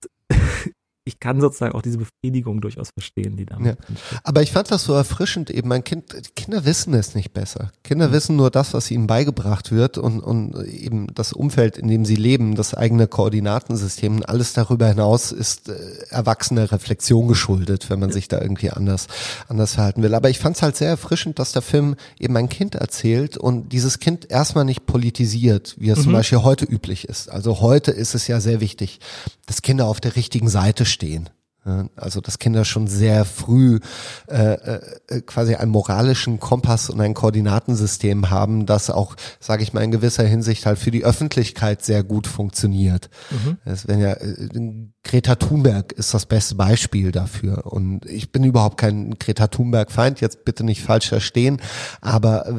ich 1.04 1.18
kann 1.18 1.40
sozusagen 1.40 1.74
auch 1.74 1.82
diese 1.82 1.98
Befriedigung 1.98 2.60
durchaus 2.60 2.90
verstehen, 2.90 3.36
die 3.36 3.46
da 3.46 3.58
Ja. 3.60 3.74
Aber 4.22 4.42
ich 4.42 4.52
fand 4.52 4.70
das 4.70 4.84
so 4.84 4.92
erfrischend 4.92 5.50
eben. 5.50 5.68
Mein 5.68 5.82
Kind, 5.82 6.34
Kinder 6.36 6.64
wissen 6.66 6.92
es 6.94 7.14
nicht 7.14 7.32
besser. 7.32 7.72
Kinder 7.82 8.08
Mhm. 8.08 8.12
wissen 8.12 8.36
nur 8.36 8.50
das, 8.50 8.74
was 8.74 8.90
ihnen 8.90 9.06
beigebracht 9.06 9.72
wird 9.72 9.96
und, 9.98 10.20
und 10.20 10.54
eben 10.66 11.06
das 11.14 11.32
Umfeld, 11.32 11.78
in 11.78 11.88
dem 11.88 12.04
sie 12.04 12.16
leben, 12.16 12.54
das 12.54 12.74
eigene 12.74 13.06
Koordinatensystem. 13.06 14.16
Und 14.16 14.28
alles 14.28 14.52
darüber 14.52 14.88
hinaus 14.88 15.32
ist 15.32 15.68
äh, 15.70 15.74
erwachsene 16.10 16.70
Reflexion 16.70 17.28
geschuldet, 17.28 17.88
wenn 17.88 17.98
man 17.98 18.12
sich 18.12 18.28
da 18.28 18.40
irgendwie 18.40 18.70
anders, 18.70 19.06
anders 19.48 19.74
verhalten 19.74 20.02
will. 20.02 20.14
Aber 20.14 20.28
ich 20.28 20.38
fand 20.38 20.56
es 20.56 20.62
halt 20.62 20.76
sehr 20.76 20.88
erfrischend, 20.90 21.38
dass 21.38 21.52
der 21.52 21.62
Film 21.62 21.96
eben 22.18 22.36
ein 22.36 22.48
Kind 22.50 22.74
erzählt 22.74 23.38
und 23.38 23.72
dieses 23.72 24.00
Kind 24.00 24.30
erstmal 24.30 24.64
nicht 24.66 24.84
politisiert, 24.86 25.76
wie 25.78 25.88
es 25.90 26.02
zum 26.02 26.12
Beispiel 26.12 26.42
heute 26.42 26.66
üblich 26.66 27.08
ist. 27.08 27.30
Also 27.30 27.60
heute 27.60 27.90
ist 27.90 28.14
es 28.14 28.26
ja 28.26 28.40
sehr 28.40 28.60
wichtig, 28.60 29.00
dass 29.46 29.62
Kinder 29.62 29.86
auf 29.86 30.00
der 30.00 30.14
richtigen 30.16 30.48
Seite 30.48 30.84
stehen. 30.90 31.30
Also 31.94 32.22
dass 32.22 32.38
Kinder 32.38 32.64
schon 32.64 32.86
sehr 32.86 33.26
früh 33.26 33.80
äh, 34.28 34.54
äh, 34.54 35.20
quasi 35.20 35.56
einen 35.56 35.70
moralischen 35.70 36.40
Kompass 36.40 36.88
und 36.88 37.00
ein 37.02 37.12
Koordinatensystem 37.12 38.30
haben, 38.30 38.64
das 38.64 38.88
auch, 38.88 39.14
sage 39.40 39.62
ich 39.62 39.74
mal, 39.74 39.84
in 39.84 39.90
gewisser 39.90 40.24
Hinsicht 40.24 40.64
halt 40.64 40.78
für 40.78 40.90
die 40.90 41.04
Öffentlichkeit 41.04 41.84
sehr 41.84 42.02
gut 42.02 42.26
funktioniert. 42.26 43.10
Es 43.66 43.86
wenn 43.86 44.00
ja 44.00 44.12
äh, 44.12 44.48
Greta 45.02 45.34
Thunberg 45.34 45.92
ist 45.92 46.12
das 46.12 46.26
beste 46.26 46.54
Beispiel 46.56 47.10
dafür 47.10 47.72
und 47.72 48.04
ich 48.04 48.32
bin 48.32 48.44
überhaupt 48.44 48.76
kein 48.76 49.18
Greta 49.18 49.46
Thunberg 49.46 49.90
Feind, 49.90 50.20
jetzt 50.20 50.44
bitte 50.44 50.62
nicht 50.62 50.82
falsch 50.82 51.08
verstehen, 51.08 51.60
aber 52.02 52.46
äh, 52.46 52.52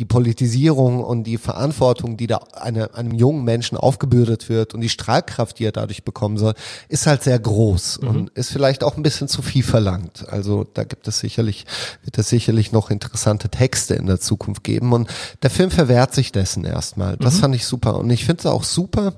die 0.00 0.04
Politisierung 0.04 1.02
und 1.02 1.24
die 1.24 1.38
Verantwortung, 1.38 2.16
die 2.16 2.26
da 2.26 2.38
eine, 2.54 2.94
einem 2.94 3.12
jungen 3.12 3.44
Menschen 3.44 3.78
aufgebürdet 3.78 4.48
wird 4.48 4.74
und 4.74 4.80
die 4.80 4.88
Strahlkraft, 4.88 5.60
die 5.60 5.64
er 5.64 5.72
dadurch 5.72 6.04
bekommen 6.04 6.38
soll, 6.38 6.54
ist 6.88 7.06
halt 7.06 7.22
sehr 7.22 7.38
groß 7.38 7.98
und 7.98 8.30
ist 8.30 8.50
vielleicht 8.50 8.82
auch 8.82 8.96
ein 8.96 9.02
bisschen 9.04 9.28
zu 9.28 9.40
viel 9.40 9.62
verlangt. 9.62 10.28
Also 10.28 10.64
da 10.74 10.82
gibt 10.82 11.06
es 11.06 11.20
sicherlich, 11.20 11.66
wird 12.02 12.18
es 12.18 12.28
sicherlich 12.28 12.72
noch 12.72 12.90
interessante 12.90 13.48
Texte 13.48 13.94
in 13.94 14.06
der 14.06 14.18
Zukunft 14.18 14.64
geben 14.64 14.92
und 14.92 15.08
der 15.42 15.50
Film 15.50 15.70
verwehrt 15.70 16.12
sich 16.14 16.32
dessen 16.32 16.64
erstmal. 16.64 17.16
Das 17.16 17.38
fand 17.38 17.54
ich 17.54 17.64
super 17.64 17.96
und 17.96 18.10
ich 18.10 18.24
finde 18.24 18.40
es 18.40 18.46
auch 18.46 18.64
super, 18.64 19.14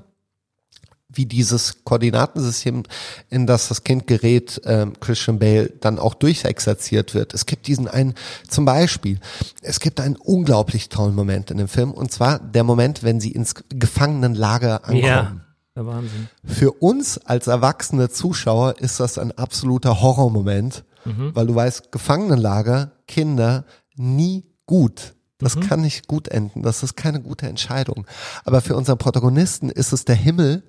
wie 1.19 1.25
dieses 1.25 1.83
Koordinatensystem, 1.83 2.83
in 3.29 3.45
das 3.45 3.67
das 3.67 3.83
Kind 3.83 4.07
gerät, 4.07 4.61
ähm, 4.63 4.93
Christian 5.01 5.37
Bale, 5.37 5.69
dann 5.81 5.99
auch 5.99 6.13
durchexerziert 6.13 7.13
wird. 7.13 7.33
Es 7.33 7.45
gibt 7.45 7.67
diesen 7.67 7.89
einen, 7.89 8.13
zum 8.47 8.63
Beispiel, 8.63 9.19
es 9.61 9.81
gibt 9.81 9.99
einen 9.99 10.15
unglaublich 10.15 10.87
tollen 10.87 11.13
Moment 11.13 11.51
in 11.51 11.57
dem 11.57 11.67
Film, 11.67 11.91
und 11.91 12.09
zwar 12.13 12.39
der 12.39 12.63
Moment, 12.63 13.03
wenn 13.03 13.19
sie 13.19 13.33
ins 13.33 13.53
Gefangenenlager 13.67 14.85
ankommen. 14.85 15.41
Ja, 15.75 15.85
Wahnsinn. 15.85 16.29
Für 16.45 16.71
uns 16.71 17.17
als 17.17 17.47
erwachsene 17.47 18.09
Zuschauer 18.09 18.79
ist 18.79 19.01
das 19.01 19.17
ein 19.17 19.33
absoluter 19.33 20.01
Horrormoment, 20.01 20.85
weil 21.33 21.47
du 21.47 21.55
weißt, 21.55 21.91
Gefangenenlager, 21.91 22.91
Kinder, 23.07 23.65
nie 23.95 24.45
gut. 24.67 25.15
Das 25.39 25.59
kann 25.59 25.81
nicht 25.81 26.07
gut 26.07 26.27
enden. 26.27 26.61
Das 26.63 26.83
ist 26.83 26.95
keine 26.95 27.21
gute 27.21 27.47
Entscheidung. 27.47 28.05
Aber 28.43 28.61
für 28.61 28.75
unseren 28.75 28.97
Protagonisten 28.97 29.69
ist 29.69 29.93
es 29.93 30.03
der 30.05 30.15
Himmel, 30.15 30.63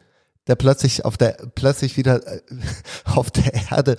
der 0.47 0.55
plötzlich 0.57 1.05
auf 1.05 1.17
der 1.17 1.37
plötzlich 1.55 1.97
wieder 1.97 2.27
äh, 2.27 2.41
auf 3.05 3.31
der 3.31 3.53
Erde 3.71 3.97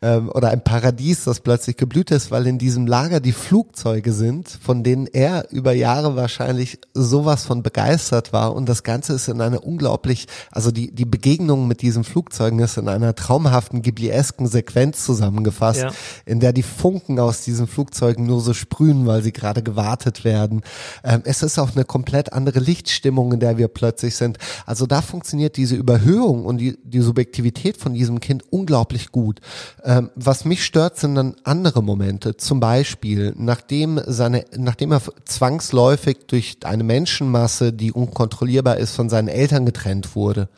ähm, 0.00 0.30
oder 0.30 0.48
ein 0.48 0.64
Paradies, 0.64 1.24
das 1.24 1.40
plötzlich 1.40 1.76
geblüht 1.76 2.10
ist, 2.10 2.30
weil 2.30 2.46
in 2.46 2.58
diesem 2.58 2.86
Lager 2.86 3.20
die 3.20 3.32
Flugzeuge 3.32 4.12
sind, 4.12 4.48
von 4.48 4.82
denen 4.82 5.06
er 5.06 5.50
über 5.50 5.72
Jahre 5.72 6.16
wahrscheinlich 6.16 6.78
sowas 6.94 7.44
von 7.44 7.62
begeistert 7.62 8.32
war 8.32 8.54
und 8.54 8.68
das 8.68 8.82
Ganze 8.82 9.12
ist 9.14 9.28
in 9.28 9.40
einer 9.40 9.64
unglaublich, 9.64 10.26
also 10.50 10.70
die 10.70 10.92
die 10.92 11.04
Begegnung 11.04 11.68
mit 11.68 11.82
diesen 11.82 12.04
Flugzeugen 12.04 12.58
ist 12.58 12.78
in 12.78 12.88
einer 12.88 13.14
traumhaften 13.14 13.82
Ghibliesken 13.82 14.46
Sequenz 14.46 15.04
zusammengefasst, 15.04 15.82
ja. 15.82 15.90
in 16.24 16.40
der 16.40 16.52
die 16.52 16.62
Funken 16.62 17.18
aus 17.20 17.42
diesen 17.42 17.66
Flugzeugen 17.66 18.26
nur 18.26 18.40
so 18.40 18.54
sprühen, 18.54 19.06
weil 19.06 19.22
sie 19.22 19.32
gerade 19.32 19.62
gewartet 19.62 20.24
werden. 20.24 20.62
Ähm, 21.04 21.22
es 21.24 21.42
ist 21.42 21.58
auch 21.58 21.74
eine 21.74 21.84
komplett 21.84 22.32
andere 22.32 22.60
Lichtstimmung, 22.60 23.32
in 23.32 23.40
der 23.40 23.58
wir 23.58 23.68
plötzlich 23.68 24.16
sind. 24.16 24.38
Also 24.66 24.86
da 24.86 25.02
funktioniert 25.02 25.56
diese 25.56 25.76
Überhöhung 25.82 26.46
und 26.46 26.58
die, 26.58 26.78
die 26.84 27.00
Subjektivität 27.00 27.76
von 27.76 27.92
diesem 27.92 28.20
Kind 28.20 28.44
unglaublich 28.50 29.10
gut. 29.10 29.40
Ähm, 29.84 30.10
was 30.14 30.44
mich 30.44 30.64
stört, 30.64 30.96
sind 30.96 31.16
dann 31.16 31.34
andere 31.44 31.82
Momente. 31.82 32.36
Zum 32.36 32.60
Beispiel, 32.60 33.34
nachdem 33.36 34.00
seine, 34.06 34.44
nachdem 34.56 34.92
er 34.92 35.02
zwangsläufig 35.24 36.18
durch 36.28 36.58
eine 36.64 36.84
Menschenmasse, 36.84 37.72
die 37.72 37.92
unkontrollierbar 37.92 38.76
ist, 38.76 38.94
von 38.94 39.08
seinen 39.08 39.28
Eltern 39.28 39.66
getrennt 39.66 40.14
wurde, 40.14 40.48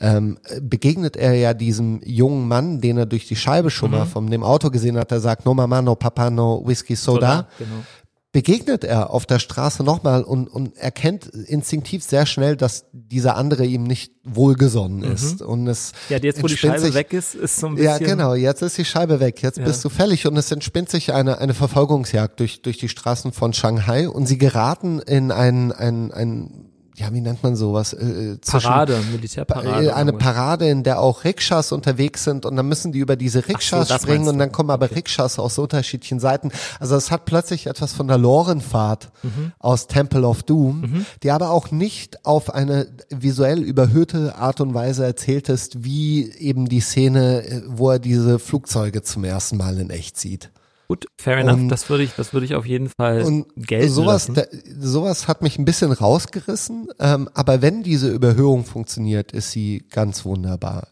ähm, 0.00 0.38
begegnet 0.60 1.16
er 1.16 1.34
ja 1.34 1.54
diesem 1.54 2.00
jungen 2.04 2.46
Mann, 2.46 2.80
den 2.80 2.98
er 2.98 3.06
durch 3.06 3.26
die 3.26 3.36
Scheibe 3.36 3.70
schon 3.70 3.90
mal 3.90 4.04
mhm. 4.04 4.10
von 4.10 4.30
dem 4.30 4.42
Auto 4.42 4.70
gesehen 4.70 4.96
hat, 4.96 5.10
der 5.10 5.20
sagt, 5.20 5.44
no 5.44 5.54
mama, 5.54 5.82
no 5.82 5.94
papa, 5.94 6.30
no 6.30 6.62
whisky, 6.64 6.94
soda. 6.94 7.36
soda 7.36 7.48
genau 7.58 7.84
begegnet 8.32 8.84
er 8.84 9.10
auf 9.10 9.24
der 9.24 9.38
Straße 9.38 9.82
nochmal 9.82 10.22
und, 10.22 10.48
und 10.48 10.76
erkennt 10.76 11.26
instinktiv 11.26 12.04
sehr 12.04 12.26
schnell, 12.26 12.56
dass 12.56 12.84
dieser 12.92 13.36
andere 13.36 13.64
ihm 13.64 13.84
nicht 13.84 14.12
wohlgesonnen 14.22 14.98
mhm. 14.98 15.12
ist. 15.14 15.40
Und 15.40 15.66
es 15.66 15.92
ja, 16.10 16.18
jetzt 16.18 16.42
wo 16.42 16.46
die 16.46 16.56
Scheibe 16.56 16.80
sich, 16.80 16.94
weg 16.94 17.12
ist, 17.14 17.34
ist 17.34 17.56
so 17.56 17.68
ein 17.68 17.76
bisschen. 17.76 17.90
Ja, 17.90 17.98
genau, 17.98 18.34
jetzt 18.34 18.60
ist 18.60 18.76
die 18.76 18.84
Scheibe 18.84 19.20
weg, 19.20 19.42
jetzt 19.42 19.58
ja. 19.58 19.64
bist 19.64 19.82
du 19.84 19.88
fällig 19.88 20.26
und 20.26 20.36
es 20.36 20.50
entspinnt 20.50 20.90
sich 20.90 21.14
eine, 21.14 21.38
eine 21.38 21.54
Verfolgungsjagd 21.54 22.38
durch, 22.40 22.60
durch 22.60 22.76
die 22.76 22.90
Straßen 22.90 23.32
von 23.32 23.54
Shanghai 23.54 24.08
und 24.08 24.26
sie 24.26 24.36
geraten 24.36 25.00
in 25.00 25.32
ein, 25.32 25.72
ein, 25.72 26.12
ein 26.12 26.67
ja, 26.98 27.12
wie 27.12 27.20
nennt 27.20 27.42
man 27.42 27.54
sowas? 27.54 27.92
Äh, 27.92 28.32
äh 28.32 28.36
Parade, 28.38 28.98
Militärparade. 29.12 29.86
Äh, 29.86 29.90
eine 29.92 30.12
Parade, 30.12 30.68
in 30.68 30.82
der 30.82 31.00
auch 31.00 31.24
Rikschas 31.24 31.70
unterwegs 31.72 32.24
sind 32.24 32.44
und 32.44 32.56
dann 32.56 32.66
müssen 32.66 32.92
die 32.92 32.98
über 32.98 33.16
diese 33.16 33.46
Rikschas 33.46 33.88
so, 33.88 33.94
springen 33.94 34.28
und 34.28 34.38
dann 34.38 34.50
kommen 34.50 34.70
aber 34.70 34.86
okay. 34.86 34.96
Rikschas 34.96 35.38
aus 35.38 35.58
unterschiedlichen 35.58 36.18
Seiten. 36.18 36.50
Also 36.80 36.96
es 36.96 37.10
hat 37.10 37.24
plötzlich 37.24 37.66
etwas 37.66 37.92
von 37.92 38.08
der 38.08 38.18
Lorenfahrt 38.18 39.10
mhm. 39.22 39.52
aus 39.58 39.86
Temple 39.86 40.26
of 40.26 40.42
Doom, 40.42 40.80
mhm. 40.80 41.06
die 41.22 41.30
aber 41.30 41.50
auch 41.50 41.70
nicht 41.70 42.24
auf 42.26 42.52
eine 42.52 42.88
visuell 43.10 43.62
überhöhte 43.62 44.36
Art 44.36 44.60
und 44.60 44.74
Weise 44.74 45.04
erzählt 45.04 45.48
ist, 45.48 45.84
wie 45.84 46.30
eben 46.32 46.68
die 46.68 46.80
Szene, 46.80 47.44
äh, 47.46 47.62
wo 47.66 47.90
er 47.90 47.98
diese 47.98 48.38
Flugzeuge 48.38 49.02
zum 49.02 49.24
ersten 49.24 49.56
Mal 49.56 49.78
in 49.78 49.90
echt 49.90 50.18
sieht. 50.18 50.50
Gut, 50.88 51.06
fair 51.20 51.36
enough. 51.36 51.60
Und, 51.60 51.68
das 51.68 51.90
würde 51.90 52.02
ich, 52.02 52.14
das 52.14 52.32
würde 52.32 52.46
ich 52.46 52.54
auf 52.54 52.64
jeden 52.64 52.88
Fall 52.88 53.22
und 53.22 53.46
gelten 53.56 53.92
sowas. 53.92 54.30
Da, 54.32 54.44
sowas 54.80 55.28
hat 55.28 55.42
mich 55.42 55.58
ein 55.58 55.66
bisschen 55.66 55.92
rausgerissen. 55.92 56.88
Ähm, 56.98 57.28
aber 57.34 57.60
wenn 57.60 57.82
diese 57.82 58.08
Überhöhung 58.08 58.64
funktioniert, 58.64 59.32
ist 59.32 59.50
sie 59.50 59.84
ganz 59.90 60.24
wunderbar. 60.24 60.88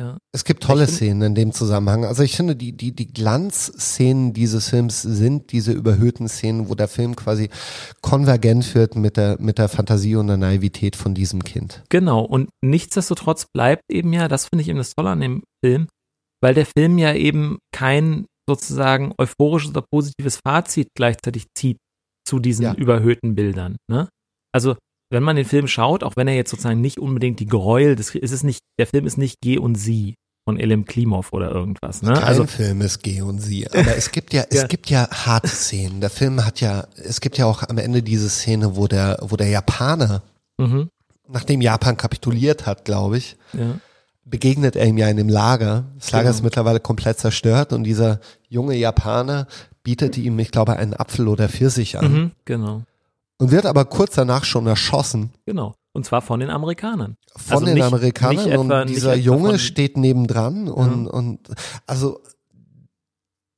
Ja. 0.00 0.18
Es 0.32 0.44
gibt 0.44 0.64
tolle 0.64 0.86
find, 0.86 0.96
Szenen 0.96 1.22
in 1.22 1.34
dem 1.34 1.52
Zusammenhang. 1.52 2.06
Also 2.06 2.22
ich 2.22 2.34
finde, 2.34 2.56
die, 2.56 2.72
die, 2.72 2.92
die 2.92 3.12
Glanzszenen 3.12 4.32
dieses 4.32 4.70
Films 4.70 5.02
sind 5.02 5.52
diese 5.52 5.72
überhöhten 5.72 6.26
Szenen, 6.26 6.68
wo 6.68 6.74
der 6.74 6.88
Film 6.88 7.14
quasi 7.14 7.50
konvergent 8.00 8.74
wird 8.74 8.96
mit 8.96 9.16
der, 9.16 9.36
mit 9.40 9.58
der 9.58 9.68
Fantasie 9.68 10.16
und 10.16 10.28
der 10.28 10.38
Naivität 10.38 10.96
von 10.96 11.14
diesem 11.14 11.44
Kind. 11.44 11.84
Genau. 11.90 12.22
Und 12.22 12.48
nichtsdestotrotz 12.64 13.46
bleibt 13.52 13.82
eben 13.90 14.12
ja, 14.12 14.26
das 14.26 14.46
finde 14.46 14.62
ich 14.62 14.68
eben 14.68 14.78
das 14.78 14.94
Tolle 14.94 15.10
an 15.10 15.20
dem 15.20 15.42
Film, 15.62 15.86
weil 16.42 16.54
der 16.54 16.66
Film 16.66 16.98
ja 16.98 17.12
eben 17.14 17.58
kein 17.72 18.24
sozusagen 18.54 19.12
euphorisches 19.18 19.70
oder 19.70 19.84
positives 19.92 20.40
Fazit 20.44 20.88
gleichzeitig 20.94 21.46
zieht 21.56 21.78
zu 22.26 22.38
diesen 22.38 22.64
ja. 22.64 22.74
überhöhten 22.74 23.34
Bildern. 23.34 23.76
Ne? 23.90 24.08
Also 24.52 24.76
wenn 25.12 25.22
man 25.22 25.36
den 25.36 25.44
Film 25.44 25.66
schaut, 25.66 26.04
auch 26.04 26.14
wenn 26.16 26.28
er 26.28 26.34
jetzt 26.34 26.50
sozusagen 26.50 26.80
nicht 26.80 26.98
unbedingt 26.98 27.40
die 27.40 27.46
Gräuel, 27.46 27.96
das 27.96 28.14
ist 28.14 28.32
es 28.32 28.42
nicht, 28.42 28.60
der 28.78 28.86
Film 28.86 29.06
ist 29.06 29.18
nicht 29.18 29.36
Geh 29.42 29.58
und 29.58 29.74
Sie 29.74 30.14
von 30.48 30.58
Elim 30.58 30.84
Klimov 30.84 31.32
oder 31.32 31.50
irgendwas. 31.50 32.02
Ne? 32.02 32.14
Kein 32.14 32.22
also, 32.22 32.46
Film 32.46 32.80
ist 32.80 33.02
Geh 33.02 33.20
und 33.22 33.38
Sie, 33.40 33.68
aber 33.68 33.96
es 33.96 34.12
gibt 34.12 34.32
ja, 34.32 34.44
es 34.48 34.62
ja. 34.62 34.66
gibt 34.66 34.88
ja 34.88 35.08
harte 35.10 35.48
Szenen. 35.48 36.00
Der 36.00 36.10
Film 36.10 36.44
hat 36.44 36.60
ja, 36.60 36.86
es 36.96 37.20
gibt 37.20 37.38
ja 37.38 37.46
auch 37.46 37.62
am 37.62 37.78
Ende 37.78 38.02
diese 38.02 38.28
Szene, 38.28 38.76
wo 38.76 38.86
der, 38.86 39.18
wo 39.22 39.36
der 39.36 39.48
Japaner, 39.48 40.22
mhm. 40.58 40.88
nachdem 41.28 41.60
Japan 41.60 41.96
kapituliert 41.96 42.66
hat, 42.66 42.84
glaube 42.84 43.18
ich, 43.18 43.36
ja 43.52 43.80
begegnet 44.24 44.76
er 44.76 44.86
ihm 44.86 44.98
ja 44.98 45.08
in 45.08 45.16
dem 45.16 45.28
Lager. 45.28 45.84
Das 45.98 46.12
Lager 46.12 46.24
genau. 46.24 46.36
ist 46.36 46.42
mittlerweile 46.42 46.80
komplett 46.80 47.18
zerstört 47.18 47.72
und 47.72 47.84
dieser 47.84 48.20
junge 48.48 48.76
Japaner 48.76 49.46
bietet 49.82 50.16
ihm, 50.18 50.38
ich 50.38 50.50
glaube, 50.50 50.76
einen 50.76 50.94
Apfel 50.94 51.28
oder 51.28 51.48
Pfirsich 51.48 51.98
an. 51.98 52.12
Mhm, 52.12 52.30
genau. 52.44 52.82
Und 53.38 53.50
wird 53.50 53.66
aber 53.66 53.86
kurz 53.86 54.14
danach 54.14 54.44
schon 54.44 54.66
erschossen. 54.66 55.30
Genau. 55.46 55.74
Und 55.92 56.04
zwar 56.04 56.22
von 56.22 56.40
den 56.40 56.50
Amerikanern. 56.50 57.16
Von 57.36 57.52
also 57.52 57.66
den 57.66 57.74
nicht, 57.74 57.84
Amerikanern 57.84 58.44
nicht 58.44 58.54
etwa, 58.54 58.80
und 58.82 58.90
dieser 58.90 59.16
Junge 59.16 59.58
steht 59.58 59.96
nebendran 59.96 60.68
und, 60.68 61.06
ja. 61.06 61.10
und 61.10 61.40
also 61.86 62.20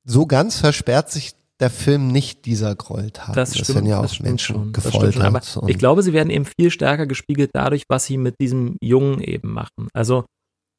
so 0.05 0.25
ganz 0.25 0.57
versperrt 0.59 1.11
sich 1.11 1.33
der 1.59 1.69
Film 1.69 2.07
nicht 2.07 2.45
dieser 2.45 2.75
Gräueltat. 2.75 3.37
Das, 3.37 3.51
das 3.51 3.73
werden 3.73 3.85
ja 3.85 3.99
auch 3.99 4.19
Menschen 4.19 4.73
gefoltert. 4.73 5.21
Aber 5.21 5.41
ich 5.67 5.77
glaube, 5.77 6.01
sie 6.01 6.13
werden 6.13 6.29
eben 6.29 6.45
viel 6.45 6.71
stärker 6.71 7.05
gespiegelt 7.05 7.51
dadurch, 7.53 7.83
was 7.87 8.05
sie 8.05 8.17
mit 8.17 8.35
diesem 8.41 8.77
Jungen 8.81 9.21
eben 9.21 9.53
machen. 9.53 9.87
Also 9.93 10.25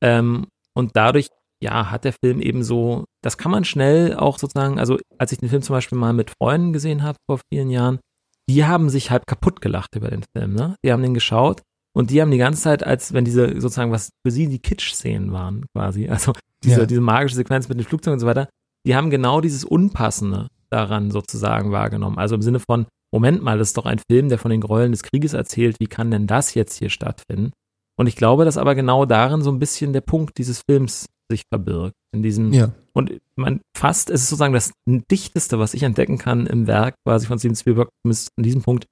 ähm, 0.05 0.47
und 0.77 0.97
dadurch, 0.97 1.29
ja, 1.63 1.91
hat 1.91 2.05
der 2.05 2.13
Film 2.13 2.41
eben 2.41 2.63
so, 2.63 3.05
das 3.23 3.39
kann 3.39 3.51
man 3.51 3.65
schnell 3.65 4.15
auch 4.15 4.39
sozusagen, 4.39 4.79
also 4.79 4.99
als 5.19 5.33
ich 5.33 5.39
den 5.39 5.49
Film 5.49 5.63
zum 5.63 5.75
Beispiel 5.75 5.97
mal 5.97 6.13
mit 6.13 6.31
Freunden 6.31 6.73
gesehen 6.73 7.03
habe 7.03 7.17
vor 7.29 7.41
vielen 7.51 7.71
Jahren, 7.71 8.01
die 8.49 8.67
haben 8.67 8.91
sich 8.91 9.11
halb 9.11 9.27
kaputt 9.27 9.63
gelacht 9.63 9.97
über 9.97 10.11
den 10.11 10.23
Film, 10.37 10.53
ne? 10.55 10.77
Die 10.85 10.93
haben 10.93 11.03
den 11.03 11.15
geschaut 11.15 11.63
und 11.97 12.11
die 12.11 12.21
haben 12.21 12.31
die 12.31 12.39
ganze 12.39 12.61
Zeit, 12.61 12.85
als 12.85 13.15
wenn 13.15 13.25
diese 13.25 13.61
sozusagen, 13.61 13.93
was 13.93 14.11
für 14.27 14.31
sie 14.31 14.49
die 14.49 14.59
Kitsch-Szenen 14.59 15.33
waren, 15.33 15.65
quasi, 15.75 16.09
also 16.11 16.33
diese, 16.63 16.81
ja. 16.81 16.87
diese 16.87 17.01
magische 17.01 17.37
Sequenz 17.37 17.69
mit 17.69 17.79
den 17.79 17.87
Flugzeugen 17.87 18.15
und 18.15 18.21
so 18.21 18.27
weiter, 18.27 18.49
die 18.87 18.95
haben 18.95 19.09
genau 19.09 19.41
dieses 19.41 19.65
Unpassende 19.65 20.49
daran 20.69 21.11
sozusagen 21.11 21.73
wahrgenommen. 21.73 22.19
Also 22.19 22.35
im 22.35 22.43
Sinne 22.43 22.61
von, 22.61 22.87
Moment 23.11 23.43
mal, 23.43 23.57
das 23.57 23.69
ist 23.69 23.79
doch 23.79 23.87
ein 23.87 24.01
Film, 24.11 24.29
der 24.29 24.39
von 24.39 24.51
den 24.51 24.61
Gräueln 24.61 24.93
des 24.93 25.05
Krieges 25.05 25.33
erzählt, 25.33 25.77
wie 25.79 25.87
kann 25.87 26.11
denn 26.11 26.27
das 26.27 26.53
jetzt 26.53 26.79
hier 26.79 26.91
stattfinden? 26.91 27.53
Und 27.97 28.07
ich 28.07 28.17
glaube, 28.17 28.45
dass 28.45 28.57
aber 28.57 28.75
genau 28.75 29.05
darin 29.07 29.43
so 29.43 29.51
ein 29.51 29.59
bisschen 29.59 29.93
der 29.93 30.01
Punkt 30.01 30.39
dieses 30.39 30.63
Films 30.69 31.07
sich 31.31 31.43
verbirgt. 31.51 31.95
In 32.13 32.23
diesem, 32.23 32.53
ja. 32.53 32.73
und 32.93 33.21
man 33.37 33.61
fast, 33.77 34.11
es 34.11 34.23
ist 34.23 34.31
sozusagen 34.31 34.55
das 34.55 34.73
Dichteste, 34.87 35.59
was 35.59 35.75
ich 35.75 35.83
entdecken 35.83 36.19
kann 36.19 36.47
im 36.47 36.67
Werk 36.67 36.95
quasi 37.05 37.27
von 37.27 37.39
Steven 37.39 37.57
Spielberg, 37.57 37.89
ist 38.09 38.31
an 38.37 38.45
diesem 38.45 38.63
Punkt 38.63 38.87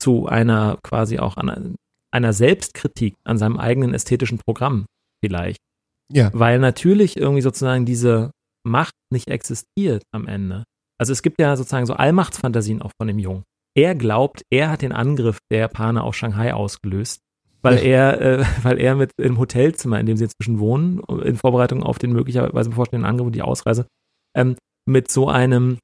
zu 0.00 0.26
einer 0.26 0.78
quasi 0.82 1.18
auch 1.18 1.36
an 1.36 1.76
einer 2.10 2.32
Selbstkritik 2.32 3.16
an 3.24 3.38
seinem 3.38 3.58
eigenen 3.58 3.92
ästhetischen 3.92 4.38
Programm 4.38 4.86
vielleicht. 5.22 5.58
Ja. 6.10 6.30
Weil 6.32 6.58
natürlich 6.58 7.16
irgendwie 7.16 7.42
sozusagen 7.42 7.84
diese 7.84 8.30
Macht 8.64 8.94
nicht 9.10 9.28
existiert 9.28 10.04
am 10.12 10.26
Ende. 10.26 10.64
Also 10.98 11.12
es 11.12 11.22
gibt 11.22 11.40
ja 11.40 11.56
sozusagen 11.56 11.86
so 11.86 11.94
Allmachtsfantasien 11.94 12.82
auch 12.82 12.92
von 12.98 13.08
dem 13.08 13.18
Jungen. 13.18 13.44
Er 13.76 13.94
glaubt, 13.94 14.42
er 14.50 14.70
hat 14.70 14.82
den 14.82 14.92
Angriff 14.92 15.38
der 15.50 15.60
Japaner 15.60 16.04
auf 16.04 16.16
Shanghai 16.16 16.54
ausgelöst 16.54 17.20
weil 17.62 17.78
er, 17.78 18.20
äh, 18.20 18.44
weil 18.62 18.78
er 18.80 18.94
mit 18.94 19.12
im 19.18 19.38
Hotelzimmer, 19.38 20.00
in 20.00 20.06
dem 20.06 20.16
sie 20.16 20.24
inzwischen 20.24 20.58
wohnen, 20.58 21.00
in 21.24 21.36
Vorbereitung 21.36 21.82
auf 21.82 21.98
den 21.98 22.12
möglicherweise 22.12 22.70
bevorstehenden 22.70 23.08
Angriff 23.08 23.26
und 23.26 23.34
die 23.34 23.42
Ausreise, 23.42 23.86
ähm, 24.36 24.56
mit 24.86 25.10
so 25.10 25.28
einem 25.28 25.78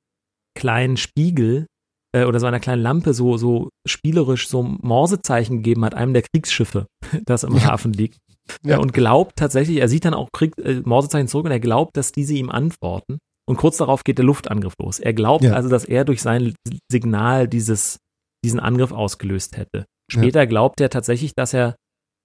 kleinen 0.56 0.96
Spiegel 0.96 1.66
äh, 2.14 2.24
oder 2.24 2.40
so 2.40 2.46
einer 2.46 2.60
kleinen 2.60 2.82
Lampe 2.82 3.12
so, 3.12 3.36
so 3.36 3.68
spielerisch 3.86 4.48
so 4.48 4.62
Morsezeichen 4.62 5.58
gegeben 5.58 5.84
hat, 5.84 5.94
einem 5.94 6.14
der 6.14 6.22
Kriegsschiffe, 6.22 6.86
das 7.24 7.44
im 7.44 7.56
ja. 7.56 7.64
Hafen 7.64 7.92
liegt. 7.92 8.18
Ja. 8.62 8.78
Und 8.78 8.92
glaubt 8.92 9.36
tatsächlich, 9.36 9.78
er 9.78 9.88
sieht 9.88 10.04
dann 10.04 10.14
auch 10.14 10.28
Krieg, 10.32 10.52
äh, 10.58 10.82
Morsezeichen 10.84 11.28
zurück 11.28 11.46
und 11.46 11.52
er 11.52 11.60
glaubt, 11.60 11.96
dass 11.96 12.12
diese 12.12 12.34
ihm 12.34 12.50
antworten. 12.50 13.18
Und 13.46 13.56
kurz 13.56 13.76
darauf 13.76 14.04
geht 14.04 14.18
der 14.18 14.24
Luftangriff 14.24 14.74
los. 14.78 15.00
Er 15.00 15.12
glaubt 15.12 15.44
ja. 15.44 15.52
also, 15.52 15.68
dass 15.68 15.84
er 15.84 16.04
durch 16.04 16.22
sein 16.22 16.54
Signal 16.90 17.46
dieses, 17.46 17.98
diesen 18.44 18.60
Angriff 18.60 18.92
ausgelöst 18.92 19.56
hätte. 19.56 19.84
Später 20.14 20.40
ja. 20.40 20.44
glaubt 20.46 20.80
er 20.80 20.90
tatsächlich, 20.90 21.34
dass 21.34 21.54
er, 21.54 21.76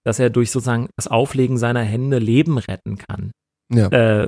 dass 0.05 0.19
er 0.19 0.29
durch 0.29 0.51
sozusagen 0.51 0.89
das 0.95 1.07
Auflegen 1.07 1.57
seiner 1.57 1.81
Hände 1.81 2.19
Leben 2.19 2.57
retten 2.57 2.97
kann. 2.97 3.31
Ja. 3.71 3.87
Äh, 3.89 4.27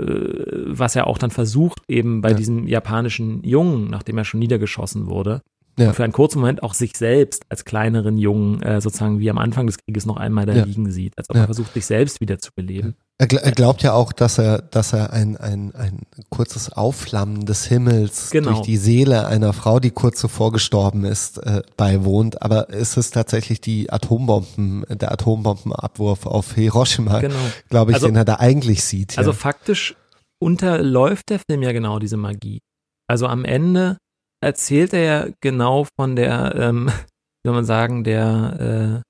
was 0.67 0.95
er 0.95 1.07
auch 1.07 1.17
dann 1.17 1.31
versucht, 1.31 1.81
eben 1.87 2.21
bei 2.21 2.29
ja. 2.29 2.35
diesem 2.35 2.67
japanischen 2.67 3.43
Jungen, 3.43 3.89
nachdem 3.89 4.17
er 4.17 4.25
schon 4.25 4.39
niedergeschossen 4.39 5.07
wurde. 5.07 5.41
Und 5.79 5.95
für 5.95 6.03
einen 6.03 6.13
kurzen 6.13 6.39
Moment 6.39 6.63
auch 6.63 6.73
sich 6.73 6.95
selbst 6.95 7.43
als 7.49 7.65
kleineren 7.65 8.17
Jungen, 8.17 8.61
äh, 8.61 8.81
sozusagen 8.81 9.19
wie 9.19 9.29
am 9.29 9.37
Anfang 9.37 9.65
des 9.65 9.77
Krieges 9.77 10.05
noch 10.05 10.17
einmal 10.17 10.45
da 10.45 10.53
liegen 10.53 10.91
sieht, 10.91 11.17
als 11.17 11.29
ob 11.29 11.37
er 11.37 11.45
versucht, 11.45 11.73
sich 11.73 11.85
selbst 11.85 12.21
wieder 12.21 12.37
zu 12.39 12.51
beleben. 12.55 12.95
Er, 13.21 13.27
gl 13.27 13.51
glaubt 13.51 13.83
ja 13.83 13.93
auch, 13.93 14.13
dass 14.13 14.39
er, 14.39 14.63
dass 14.63 14.93
er 14.93 15.13
ein, 15.13 15.37
ein, 15.37 15.75
ein 15.75 16.07
kurzes 16.29 16.73
Aufflammen 16.73 17.45
des 17.45 17.65
Himmels 17.67 18.31
genau. 18.31 18.49
durch 18.49 18.61
die 18.61 18.77
Seele 18.77 19.27
einer 19.27 19.53
Frau, 19.53 19.79
die 19.79 19.91
kurz 19.91 20.19
zuvor 20.19 20.51
gestorben 20.51 21.05
ist, 21.05 21.37
äh, 21.37 21.61
beiwohnt. 21.77 22.41
Aber 22.41 22.71
es 22.71 22.97
ist 22.97 23.13
tatsächlich 23.13 23.61
die 23.61 23.91
Atombomben, 23.91 24.85
der 24.89 25.11
Atombombenabwurf 25.11 26.25
auf 26.25 26.55
Hiroshima, 26.55 27.19
genau. 27.19 27.35
glaube 27.69 27.91
ich, 27.91 27.95
also, 27.97 28.07
den 28.07 28.15
er 28.15 28.25
da 28.25 28.37
eigentlich 28.37 28.83
sieht. 28.83 29.11
Ja. 29.11 29.19
Also 29.19 29.33
faktisch 29.33 29.95
unterläuft 30.41 31.29
der 31.29 31.37
Film 31.47 31.61
ja 31.61 31.73
genau 31.73 31.99
diese 31.99 32.17
Magie. 32.17 32.61
Also 33.07 33.27
am 33.27 33.45
Ende 33.45 33.97
erzählt 34.43 34.93
er 34.93 35.03
ja 35.03 35.27
genau 35.41 35.85
von 35.95 36.15
der, 36.15 36.55
ähm, 36.55 36.87
wie 37.43 37.49
soll 37.49 37.53
man 37.53 37.65
sagen, 37.65 38.03
der 38.03 39.03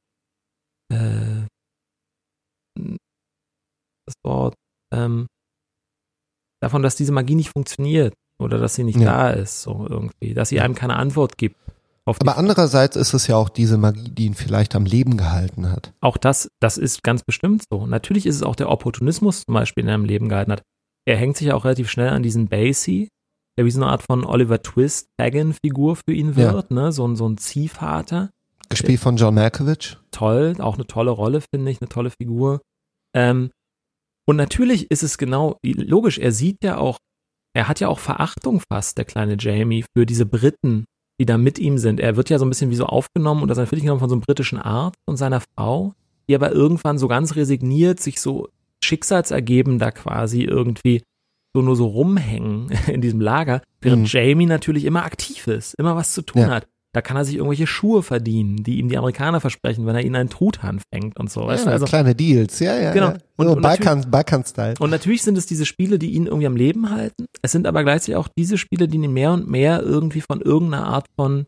äh, 0.91 0.95
äh, 0.97 1.45
das 4.14 4.32
Wort, 4.32 4.55
ähm, 4.93 5.28
davon, 6.62 6.84
dass 6.84 6.95
diese 6.95 7.12
Magie 7.12 7.36
nicht 7.36 7.49
funktioniert 7.49 8.14
oder 8.39 8.57
dass 8.57 8.76
sie 8.76 8.84
nicht 8.84 8.99
ja. 8.99 9.05
da 9.05 9.30
ist, 9.32 9.62
so 9.62 9.86
irgendwie, 9.89 10.34
dass 10.34 10.49
sie 10.49 10.62
einem 10.62 10.76
keine 10.76 10.95
Antwort 10.95 11.38
gibt. 11.38 11.57
Aber 12.05 12.38
andererseits 12.38 12.95
ist 12.95 13.14
es 13.14 13.28
ja 13.28 13.36
auch 13.36 13.49
diese 13.49 13.78
Magie, 13.78 14.09
die 14.09 14.26
ihn 14.26 14.34
vielleicht 14.34 14.76
am 14.76 14.86
Leben 14.86 15.18
gehalten 15.18 15.70
hat. 15.72 15.93
Auch 16.01 16.18
das, 16.18 16.49
das 16.59 16.78
ist 16.78 17.03
ganz 17.03 17.24
bestimmt 17.24 17.64
so. 17.72 17.86
Natürlich 17.86 18.26
ist 18.26 18.38
es 18.38 18.43
auch 18.43 18.55
der 18.55 18.70
Opportunismus 18.70 19.43
zum 19.45 19.53
Beispiel, 19.53 19.86
der 19.86 19.95
am 19.95 20.05
Leben 20.05 20.28
gehalten 20.28 20.51
hat. 20.51 20.64
Er 21.05 21.18
hängt 21.18 21.38
sich 21.38 21.47
ja 21.47 21.55
auch 21.55 21.64
relativ 21.64 21.89
schnell 21.89 22.09
an 22.09 22.24
diesen 22.24 22.47
Basie, 22.47 23.07
der 23.57 23.66
wie 23.66 23.72
so 23.72 23.82
eine 23.82 23.91
Art 23.91 24.03
von 24.03 24.26
Oliver 24.26 24.62
Twist 24.62 25.07
Hagen-Figur 25.20 25.95
für 25.95 26.14
ihn 26.14 26.36
wird, 26.36 26.72
ja. 26.72 26.76
ne? 26.76 26.91
So, 26.91 27.07
ein 27.07 27.16
so 27.16 27.28
ein 27.28 27.38
Ziehvater. 27.38 28.32
Gespielt 28.70 28.99
von 28.99 29.18
John 29.18 29.36
Malkovich. 29.36 29.97
Toll, 30.12 30.55
auch 30.59 30.76
eine 30.76 30.88
tolle 30.88 31.12
Rolle, 31.12 31.41
finde 31.53 31.72
ich, 31.72 31.82
eine 31.82 31.89
tolle 31.89 32.09
Figur. 32.09 32.62
Ähm, 33.14 33.51
und 34.26 34.36
natürlich 34.36 34.90
ist 34.92 35.04
es 35.04 35.18
genau, 35.18 35.58
logisch, 35.64 36.18
er 36.18 36.32
sieht 36.32 36.64
ja 36.64 36.78
auch, 36.78 36.98
er 37.54 37.68
hat 37.68 37.80
ja 37.80 37.88
auch 37.88 38.00
Verachtung 38.00 38.62
fast, 38.72 38.98
der 38.98 39.06
kleine 39.06 39.36
Jamie, 39.40 39.86
für 39.96 40.06
diese 40.06 40.26
Briten, 40.26 40.86
die 41.20 41.26
da 41.26 41.38
mit 41.38 41.60
ihm 41.60 41.78
sind. 41.78 42.00
Er 42.00 42.16
wird 42.16 42.30
ja 42.30 42.40
so 42.40 42.46
ein 42.46 42.50
bisschen 42.50 42.72
wie 42.72 42.76
so 42.76 42.86
aufgenommen 42.86 43.42
und 43.42 43.48
das 43.48 43.58
natürlich 43.58 43.84
genommen 43.84 44.00
von 44.00 44.10
so 44.10 44.16
einem 44.16 44.22
britischen 44.22 44.58
Arzt 44.58 45.00
und 45.06 45.18
seiner 45.18 45.42
Frau, 45.42 45.94
die 46.30 46.36
aber 46.36 46.52
irgendwann 46.52 46.98
so 46.98 47.08
ganz 47.08 47.36
resigniert, 47.36 48.00
sich 48.00 48.20
so 48.22 48.50
schicksalsergeben 48.84 49.80
da 49.80 49.92
quasi 49.92 50.44
irgendwie 50.44 51.04
so 51.54 51.62
nur 51.62 51.76
so 51.76 51.88
rumhängen 51.88 52.72
in 52.88 53.02
diesem 53.02 53.22
Lager, 53.22 53.62
während 53.82 54.04
mhm. 54.04 54.08
Jamie 54.08 54.46
natürlich 54.46 54.86
immer 54.86 55.04
aktiv 55.04 55.48
ist, 55.48 55.74
immer 55.76 55.96
was 55.96 56.14
zu 56.14 56.22
tun 56.22 56.44
ja. 56.44 56.50
hat. 56.50 56.68
Da 56.94 57.02
kann 57.02 57.16
er 57.16 57.24
sich 57.24 57.36
irgendwelche 57.36 57.68
Schuhe 57.68 58.04
verdienen, 58.04 58.64
die 58.64 58.78
ihm 58.78 58.89
die 58.89 58.98
Amerikaner 58.98 59.39
versprechen, 59.39 59.86
wenn 59.86 59.96
er 59.96 60.04
ihnen 60.04 60.16
einen 60.16 60.30
Truthahn 60.30 60.82
fängt 60.94 61.18
und 61.20 61.32
so. 61.32 61.42
Ja, 61.42 61.64
also, 61.66 61.86
kleine 61.86 62.16
Deals, 62.16 62.60
ja, 62.60 62.78
ja. 62.78 62.92
Genau. 62.92 63.12
Ja. 63.12 63.18
Und, 63.38 63.48
so, 63.48 63.54
und 63.54 63.62
Balkan, 63.62 64.12
Balkan-Style. 64.12 64.76
Und 64.80 64.89
natürlich 64.89 65.24
sind 65.24 65.38
es 65.38 65.46
diese 65.46 65.66
Spiele, 65.66 66.00
die 66.00 66.12
ihn 66.12 66.26
irgendwie 66.26 66.48
am 66.48 66.58
Leben 66.58 66.89
halten. 66.89 67.28
Es 67.42 67.54
sind 67.54 67.66
aber 67.66 67.84
gleichzeitig 67.84 68.18
auch 68.18 68.28
diese 68.38 68.58
Spiele, 68.58 68.89
die 68.89 68.98
ihn 68.98 69.14
mehr 69.14 69.32
und 69.32 69.50
mehr 69.50 69.82
irgendwie 69.82 70.22
von 70.22 70.42
irgendeiner 70.42 70.86
Art 70.86 71.08
von 71.16 71.46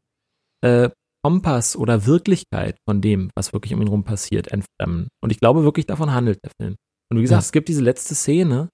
äh, 0.62 0.90
Kompass 1.24 1.76
oder 1.76 2.06
Wirklichkeit 2.06 2.78
von 2.88 3.02
dem, 3.02 3.30
was 3.36 3.54
wirklich 3.54 3.74
um 3.74 3.82
ihn 3.82 3.88
rum 3.88 4.04
passiert, 4.04 4.48
entfremden. 4.50 5.10
Und 5.22 5.32
ich 5.32 5.40
glaube 5.40 5.64
wirklich, 5.64 5.86
davon 5.86 6.14
handelt 6.14 6.40
der 6.44 6.52
Film. 6.60 6.76
Und 7.12 7.18
wie 7.18 7.22
gesagt, 7.22 7.42
ja. 7.42 7.46
es 7.46 7.52
gibt 7.52 7.70
diese 7.70 7.82
letzte 7.82 8.16
Szene, 8.16 8.70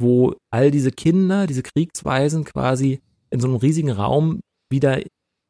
wo 0.00 0.34
all 0.50 0.70
diese 0.70 0.90
Kinder, 0.90 1.46
diese 1.46 1.62
Kriegsweisen 1.62 2.44
quasi 2.44 3.00
in 3.30 3.40
so 3.40 3.48
einem 3.48 3.56
riesigen 3.56 3.90
Raum 3.90 4.40
wieder 4.70 5.00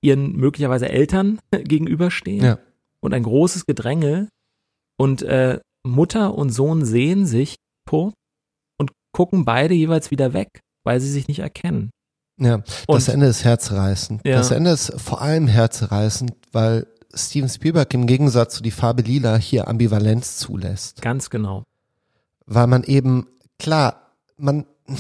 ihren 0.03 0.37
möglicherweise 0.37 0.89
Eltern 0.89 1.39
gegenüberstehen 1.51 2.45
ja. 2.45 2.59
und 3.01 3.15
ein 3.15 3.23
großes 3.23 3.67
Gedränge 3.67 4.29
und 4.99 5.23
äh, 5.23 5.61
Mutter 5.85 6.35
und 6.35 6.51
Sohn 6.51 6.85
sehen 6.85 7.27
sich 7.27 7.57
kurz 7.89 8.15
und 8.79 8.93
gucken 9.13 9.45
beide 9.45 9.75
jeweils 9.75 10.11
wieder 10.11 10.33
weg, 10.33 10.61
weil 10.85 11.01
sie 11.01 11.11
sich 11.11 11.29
nicht 11.29 11.41
erkennen. 11.41 11.91
Ja, 12.39 12.59
das 12.89 13.09
und, 13.09 13.15
Ende 13.15 13.27
ist 13.27 13.45
herzreißend. 13.45 14.23
Ja. 14.25 14.37
Das 14.37 14.51
Ende 14.51 14.71
ist 14.71 14.93
vor 15.01 15.21
allem 15.21 15.47
herzreißend, 15.47 16.33
weil 16.53 16.87
Steven 17.15 17.49
Spielberg 17.49 17.93
im 17.95 18.07
Gegensatz 18.07 18.55
zu 18.55 18.63
die 18.63 18.71
Farbe 18.71 19.03
Lila 19.03 19.37
hier 19.37 19.69
Ambivalenz 19.69 20.39
zulässt. 20.39 21.03
Ganz 21.03 21.31
genau. 21.31 21.65
Weil 22.47 22.67
man 22.67 22.85
eben, 22.85 23.27
klar, 23.59 24.15
man, 24.37 24.67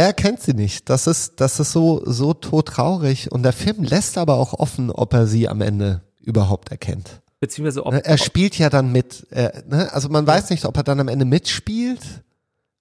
er 0.00 0.14
kennt 0.14 0.40
sie 0.40 0.54
nicht. 0.54 0.88
Das 0.88 1.06
ist, 1.06 1.42
das 1.42 1.60
ist 1.60 1.72
so, 1.72 2.02
so 2.06 2.32
todtraurig. 2.32 3.30
Und 3.30 3.42
der 3.42 3.52
Film 3.52 3.84
lässt 3.84 4.16
aber 4.16 4.34
auch 4.36 4.54
offen, 4.54 4.90
ob 4.90 5.12
er 5.12 5.26
sie 5.26 5.46
am 5.46 5.60
Ende 5.60 6.00
überhaupt 6.20 6.70
erkennt. 6.70 7.20
Beziehungsweise 7.38 7.84
ob, 7.84 7.92
ne, 7.92 8.04
Er 8.04 8.16
spielt 8.16 8.56
ja 8.56 8.70
dann 8.70 8.92
mit, 8.92 9.26
äh, 9.30 9.62
ne? 9.68 9.92
also 9.92 10.08
man 10.08 10.26
weiß 10.26 10.48
nicht, 10.50 10.64
ob 10.64 10.74
er 10.78 10.84
dann 10.84 11.00
am 11.00 11.08
Ende 11.08 11.26
mitspielt. 11.26 12.00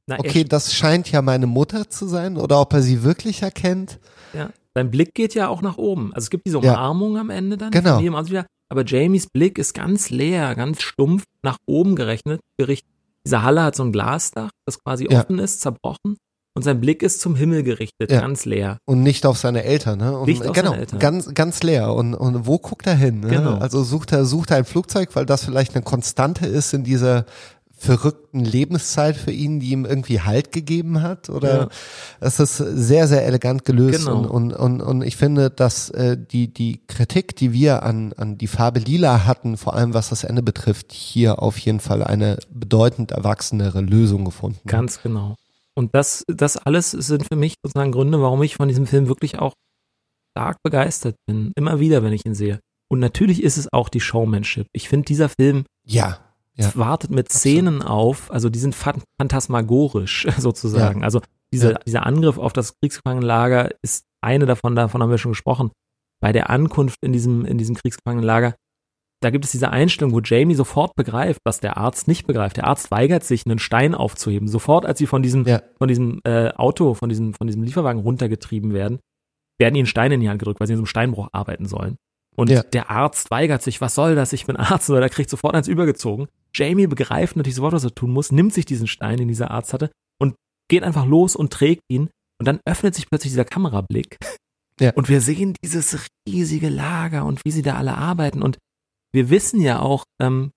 Na, 0.08 0.18
okay, 0.18 0.46
das 0.46 0.74
scheint 0.74 1.12
ja 1.12 1.22
meine 1.22 1.46
Mutter 1.46 1.90
zu 1.90 2.08
sein 2.08 2.38
oder 2.38 2.62
ob 2.62 2.72
er 2.74 2.82
sie 2.82 3.04
wirklich 3.04 3.42
erkennt. 3.42 4.00
Ja, 4.34 4.50
sein 4.74 4.90
Blick 4.90 5.14
geht 5.14 5.36
ja 5.36 5.50
auch 5.50 5.62
nach 5.62 5.78
oben. 5.78 6.14
Also 6.14 6.26
es 6.26 6.30
gibt 6.30 6.48
diese 6.48 6.60
Umarmung 6.60 7.16
ja. 7.16 7.22
am 7.22 7.30
Ende 7.30 7.58
dann. 7.58 7.72
Genau. 7.72 8.02
Aber 8.72 8.86
Jamies 8.86 9.28
Blick 9.28 9.58
ist 9.58 9.74
ganz 9.74 10.10
leer, 10.10 10.56
ganz 10.56 10.82
stumpf 10.82 11.24
nach 11.44 11.58
oben 11.66 11.96
gerechnet, 11.96 12.40
gerichtet. 12.58 12.90
Diese 13.26 13.44
Halle 13.44 13.64
hat 13.64 13.76
so 13.76 13.84
ein 13.84 13.92
Glasdach, 13.92 14.52
das 14.66 14.82
quasi 14.82 15.08
ja. 15.10 15.20
offen 15.20 15.40
ist, 15.40 15.60
zerbrochen 15.62 16.16
und 16.60 16.64
sein 16.64 16.82
Blick 16.82 17.04
ist 17.04 17.22
zum 17.22 17.38
Himmel 17.38 17.64
gerichtet, 17.64 18.12
ja. 18.12 18.20
ganz 18.20 18.44
leer. 18.44 18.80
Und 18.84 19.02
nicht 19.02 19.26
auf 19.26 19.38
seine 19.38 19.64
Eltern, 19.64 20.00
ne? 20.00 20.18
Und 20.18 20.28
nicht 20.28 20.46
auf 20.46 20.52
genau, 20.52 20.72
seine 20.72 20.82
Eltern. 20.82 21.00
ganz 21.00 21.34
ganz 21.34 21.64
leer. 21.64 21.94
Und 21.94 22.14
und 22.14 22.46
wo 22.46 22.60
guckt 22.60 22.86
er 22.86 22.96
hin? 22.96 23.22
Ne? 23.22 23.30
Genau. 23.30 23.60
Also 23.60 23.82
sucht 23.82 24.12
er 24.12 24.26
sucht 24.26 24.52
er 24.52 24.58
ein 24.58 24.66
Flugzeug, 24.66 25.12
weil 25.14 25.26
das 25.26 25.46
vielleicht 25.46 25.74
eine 25.74 25.86
Konstante 25.86 26.48
ist 26.48 26.74
in 26.74 26.84
dieser 26.84 27.24
verrückten 27.78 28.44
Lebenszeit 28.44 29.16
für 29.16 29.32
ihn, 29.32 29.62
die 29.62 29.70
ihm 29.70 29.86
irgendwie 29.86 30.20
Halt 30.20 30.52
gegeben 30.52 31.02
hat? 31.02 31.30
Oder 31.30 31.58
ja. 31.58 31.70
es 32.20 32.42
ist 32.42 32.58
sehr, 32.58 33.08
sehr 33.08 33.26
elegant 33.26 33.64
gelöst 33.64 34.06
genau. 34.06 34.18
und, 34.18 34.26
und, 34.26 34.52
und, 34.52 34.82
und 34.82 35.02
ich 35.02 35.16
finde, 35.16 35.50
dass 35.50 35.90
äh, 35.92 36.18
die, 36.20 36.54
die 36.54 36.82
Kritik, 36.88 37.38
die 37.38 37.54
wir 37.54 37.84
an, 37.84 38.12
an 38.18 38.38
die 38.38 38.48
Farbe 38.48 38.82
Lila 38.82 39.26
hatten, 39.26 39.56
vor 39.56 39.76
allem 39.76 39.94
was 39.94 40.10
das 40.10 40.26
Ende 40.26 40.44
betrifft, 40.44 40.92
hier 40.92 41.42
auf 41.42 41.58
jeden 41.58 41.80
Fall 41.80 42.04
eine 42.04 42.38
bedeutend 42.54 43.12
erwachsenere 43.12 43.80
Lösung 43.80 44.26
gefunden. 44.26 44.60
Ganz 44.68 45.02
genau. 45.02 45.38
Und 45.76 45.96
das, 45.96 46.24
das 46.28 46.58
alles 46.58 46.92
sind 46.92 47.26
für 47.28 47.36
mich 47.36 47.56
sozusagen 47.64 47.92
Gründe, 47.92 48.22
warum 48.22 48.44
ich 48.44 48.56
von 48.56 48.68
diesem 48.68 48.86
Film 48.86 49.08
wirklich 49.08 49.40
auch 49.40 49.54
stark 50.36 50.58
begeistert 50.64 51.16
bin. 51.26 51.52
Immer 51.56 51.80
wieder, 51.80 52.04
wenn 52.04 52.14
ich 52.14 52.26
ihn 52.26 52.36
sehe. 52.36 52.60
Und 52.92 53.00
natürlich 53.00 53.44
ist 53.44 53.58
es 53.58 53.72
auch 53.72 53.90
die 53.90 54.00
Showmanship. 54.00 54.68
Ich 54.74 54.90
finde, 54.90 55.06
dieser 55.06 55.30
Film 55.30 55.66
ja, 55.86 56.20
ja. 56.56 56.72
wartet 56.76 57.12
mit 57.12 57.32
Szenen 57.32 57.82
Absolut. 57.82 57.92
auf, 57.92 58.32
also 58.32 58.50
die 58.50 58.60
sind 58.60 58.76
phantasmagorisch 58.76 60.28
sozusagen. 60.38 61.02
Ja. 61.02 61.06
Also 61.06 61.22
diese, 61.54 61.74
ja. 61.74 61.80
dieser 61.86 62.06
Angriff 62.06 62.38
auf 62.38 62.54
das 62.54 62.74
Kriegsgefangenenlager 62.80 63.70
ist 63.82 64.06
eine 64.22 64.46
davon, 64.46 64.76
davon 64.76 65.02
haben 65.02 65.12
wir 65.12 65.18
schon 65.18 65.32
gesprochen. 65.32 65.72
Bei 66.22 66.32
der 66.32 66.50
Ankunft 66.50 66.98
in 67.02 67.14
diesem, 67.14 67.46
in 67.46 67.58
diesem 67.58 67.76
Kriegsgefangenenlager 67.76 68.56
da 69.22 69.30
gibt 69.30 69.46
es 69.46 69.52
diese 69.52 69.70
Einstellung, 69.70 70.14
wo 70.14 70.22
Jamie 70.22 70.56
sofort 70.56 70.96
begreift, 70.96 71.42
was 71.44 71.60
der 71.60 71.78
Arzt 71.78 72.08
nicht 72.08 72.26
begreift. 72.26 72.58
Der 72.58 72.66
Arzt 72.66 72.90
weigert 72.92 73.24
sich, 73.24 73.46
einen 73.46 73.60
Stein 73.60 73.94
aufzuheben. 73.94 74.48
Sofort, 74.48 74.86
als 74.86 75.00
sie 75.00 75.08
von 75.08 75.22
diesem, 75.22 75.46
ja. 75.46 75.62
von 75.78 75.88
diesem 75.88 76.22
äh, 76.24 76.50
Auto, 76.52 76.94
von 76.94 77.10
diesem, 77.10 77.34
von 77.34 77.48
diesem 77.48 77.64
Lieferwagen 77.64 78.02
runtergetrieben 78.02 78.74
werden, 78.74 79.00
werden 79.60 79.76
ihnen 79.76 79.88
Steine 79.88 80.16
in 80.16 80.22
die 80.22 80.30
Hand 80.30 80.40
gedrückt, 80.40 80.60
weil 80.60 80.68
sie 80.68 80.74
in 80.74 80.78
so 80.78 80.82
einem 80.82 80.88
Steinbruch 80.88 81.28
arbeiten 81.34 81.66
sollen. 81.66 81.98
Und 82.36 82.50
ja. 82.50 82.64
der 82.64 82.90
Arzt 82.90 83.32
weigert 83.32 83.62
sich, 83.62 83.82
was 83.82 83.96
soll 83.96 84.16
das? 84.16 84.32
Ich 84.32 84.46
bin 84.46 84.56
Arzt, 84.56 84.90
oder 84.90 85.02
der 85.02 85.10
kriegt 85.10 85.30
sofort 85.30 85.56
eins 85.56 85.68
übergezogen. 85.68 86.28
Jamie 86.56 86.88
begreift 86.88 87.36
natürlich 87.36 87.56
sofort, 87.56 87.74
was 87.74 87.84
er 87.84 87.94
tun 87.94 88.12
muss, 88.12 88.32
nimmt 88.32 88.54
sich 88.54 88.66
diesen 88.66 88.88
Stein, 88.88 89.18
den 89.18 89.28
dieser 89.28 89.52
Arzt 89.52 89.74
hatte, 89.74 89.92
und 90.18 90.36
geht 90.70 90.84
einfach 90.84 91.06
los 91.06 91.36
und 91.36 91.52
trägt 91.52 91.82
ihn. 91.90 92.10
Und 92.40 92.48
dann 92.48 92.62
öffnet 92.66 92.96
sich 92.96 93.10
plötzlich 93.10 93.34
dieser 93.34 93.44
Kamerablick. 93.44 94.18
Ja. 94.80 94.94
Und 94.94 95.10
wir 95.10 95.20
sehen 95.20 95.56
dieses 95.62 96.08
riesige 96.26 96.70
Lager 96.70 97.26
und 97.26 97.44
wie 97.44 97.52
sie 97.52 97.64
da 97.64 97.76
alle 97.76 97.98
arbeiten. 97.98 98.42
Und 98.42 98.58
wir 99.12 99.30
wissen 99.30 99.62
ja 99.62 99.80
auch, 99.80 100.04
ähm, 100.22 100.52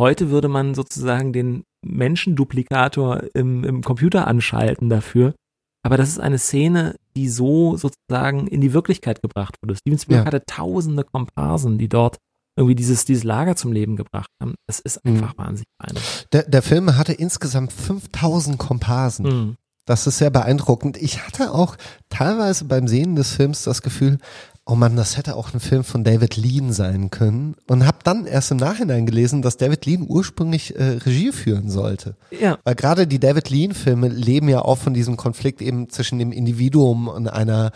heute 0.00 0.30
würde 0.30 0.48
man 0.48 0.74
sozusagen 0.74 1.32
den 1.32 1.64
Menschenduplikator 1.84 3.22
im, 3.34 3.64
im 3.64 3.82
Computer 3.82 4.26
anschalten 4.26 4.88
dafür. 4.88 5.34
Aber 5.82 5.96
das 5.96 6.10
ist 6.10 6.20
eine 6.20 6.38
Szene, 6.38 6.96
die 7.16 7.28
so 7.28 7.76
sozusagen 7.76 8.46
in 8.46 8.60
die 8.60 8.72
Wirklichkeit 8.72 9.22
gebracht 9.22 9.56
wurde. 9.62 9.76
Steven 9.76 9.98
Spielberg 9.98 10.26
ja. 10.26 10.32
hatte 10.32 10.44
tausende 10.44 11.04
Komparsen, 11.04 11.78
die 11.78 11.88
dort 11.88 12.18
irgendwie 12.56 12.74
dieses, 12.74 13.06
dieses 13.06 13.24
Lager 13.24 13.56
zum 13.56 13.72
Leben 13.72 13.96
gebracht 13.96 14.28
haben. 14.40 14.54
Das 14.66 14.80
ist 14.80 15.02
mhm. 15.04 15.12
einfach 15.12 15.34
mhm. 15.34 15.38
wahnsinnig 15.38 15.68
beeindruckend. 15.78 16.26
Der, 16.32 16.42
der 16.42 16.62
Film 16.62 16.96
hatte 16.96 17.12
insgesamt 17.14 17.72
5000 17.72 18.58
Komparsen. 18.58 19.26
Mhm. 19.26 19.56
Das 19.86 20.06
ist 20.06 20.18
sehr 20.18 20.30
beeindruckend. 20.30 20.98
Ich 20.98 21.26
hatte 21.26 21.52
auch 21.52 21.76
teilweise 22.10 22.66
beim 22.66 22.86
Sehen 22.86 23.16
des 23.16 23.32
Films 23.32 23.64
das 23.64 23.82
Gefühl, 23.82 24.18
oh 24.66 24.74
Mann, 24.74 24.94
das 24.94 25.16
hätte 25.16 25.36
auch 25.36 25.52
ein 25.52 25.60
Film 25.60 25.82
von 25.82 26.04
David 26.04 26.36
Lean 26.36 26.72
sein 26.72 27.10
können. 27.10 27.56
Und 27.66 27.86
habe 27.86 27.98
dann 28.04 28.26
erst 28.26 28.50
im 28.50 28.58
Nachhinein 28.58 29.06
gelesen, 29.06 29.42
dass 29.42 29.56
David 29.56 29.84
Lean 29.86 30.04
ursprünglich 30.06 30.76
äh, 30.76 30.98
Regie 31.04 31.32
führen 31.32 31.70
sollte. 31.70 32.14
Ja. 32.30 32.58
Weil 32.64 32.76
gerade 32.76 33.06
die 33.06 33.18
David 33.18 33.50
Lean-Filme 33.50 34.08
leben 34.08 34.48
ja 34.48 34.62
auch 34.62 34.78
von 34.78 34.94
diesem 34.94 35.16
Konflikt 35.16 35.60
eben 35.60 35.88
zwischen 35.88 36.18
dem 36.18 36.30
Individuum 36.30 37.08
und 37.08 37.28
einer 37.28 37.72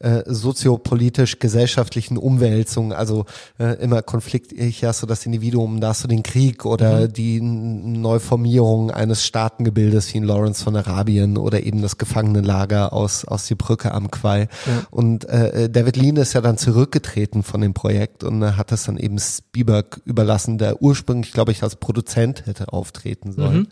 äh, 0.00 0.22
soziopolitisch-gesellschaftlichen 0.26 2.18
Umwälzungen, 2.18 2.92
also 2.92 3.24
äh, 3.58 3.74
immer 3.82 4.02
Konflikt, 4.02 4.52
hier 4.52 4.88
hast 4.88 5.02
du 5.02 5.06
das 5.06 5.26
Individuum, 5.26 5.80
da 5.80 5.88
hast 5.88 6.04
du 6.04 6.08
den 6.08 6.22
Krieg 6.22 6.64
oder 6.64 7.02
mhm. 7.02 7.12
die 7.12 7.40
Neuformierung 7.40 8.90
eines 8.90 9.24
Staatengebildes 9.24 10.12
wie 10.12 10.18
in 10.18 10.24
Lawrence 10.24 10.62
von 10.62 10.76
Arabien 10.76 11.36
oder 11.36 11.62
eben 11.62 11.82
das 11.82 11.98
Gefangenenlager 11.98 12.92
aus, 12.92 13.24
aus 13.24 13.46
die 13.46 13.54
Brücke 13.54 13.92
am 13.92 14.10
Quai. 14.10 14.42
Ja. 14.42 14.48
Und 14.90 15.24
äh, 15.26 15.68
David 15.68 15.96
Lean 15.96 16.16
ist 16.16 16.32
ja 16.32 16.40
dann 16.40 16.58
zurückgetreten 16.58 17.42
von 17.42 17.60
dem 17.60 17.74
Projekt 17.74 18.24
und 18.24 18.42
äh, 18.42 18.52
hat 18.52 18.72
das 18.72 18.84
dann 18.84 18.98
eben 18.98 19.18
Spielberg 19.18 20.00
überlassen, 20.04 20.58
der 20.58 20.82
ursprünglich, 20.82 21.32
glaube 21.32 21.52
ich, 21.52 21.62
als 21.62 21.76
Produzent 21.76 22.46
hätte 22.46 22.72
auftreten 22.72 23.32
sollen. 23.32 23.58
Mhm. 23.58 23.68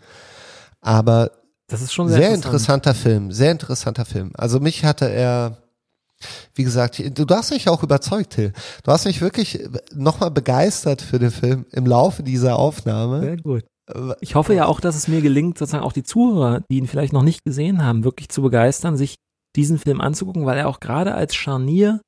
Aber 0.81 1.31
das 1.67 1.81
ist 1.81 1.93
schon 1.93 2.07
sehr, 2.07 2.17
sehr 2.17 2.27
interessant. 2.29 2.45
interessanter 2.45 2.93
Film, 2.93 3.31
sehr 3.31 3.51
interessanter 3.51 4.05
Film. 4.05 4.31
Also 4.35 4.59
mich 4.59 4.85
hatte 4.85 5.09
er, 5.09 5.57
wie 6.55 6.63
gesagt, 6.63 7.01
du 7.17 7.25
hast 7.29 7.51
mich 7.51 7.69
auch 7.69 7.83
überzeugt, 7.83 8.33
Till. 8.33 8.53
Du 8.83 8.91
hast 8.91 9.05
mich 9.05 9.21
wirklich 9.21 9.59
nochmal 9.93 10.31
begeistert 10.31 11.01
für 11.01 11.19
den 11.19 11.31
Film 11.31 11.65
im 11.71 11.85
Laufe 11.85 12.23
dieser 12.23 12.57
Aufnahme. 12.57 13.21
Sehr 13.21 13.37
gut. 13.37 13.65
Ich 14.19 14.35
hoffe 14.35 14.53
ja 14.53 14.65
auch, 14.65 14.81
dass 14.81 14.95
es 14.95 15.07
mir 15.07 15.21
gelingt, 15.21 15.57
sozusagen 15.57 15.83
auch 15.83 15.93
die 15.93 16.03
Zuhörer, 16.03 16.61
die 16.69 16.77
ihn 16.77 16.87
vielleicht 16.87 17.13
noch 17.13 17.23
nicht 17.23 17.45
gesehen 17.45 17.83
haben, 17.83 18.03
wirklich 18.03 18.29
zu 18.29 18.41
begeistern, 18.41 18.97
sich 18.97 19.15
diesen 19.55 19.77
Film 19.77 20.01
anzugucken, 20.01 20.45
weil 20.45 20.57
er 20.57 20.67
auch 20.67 20.79
gerade 20.79 21.13
als 21.13 21.35
Scharnier 21.35 22.01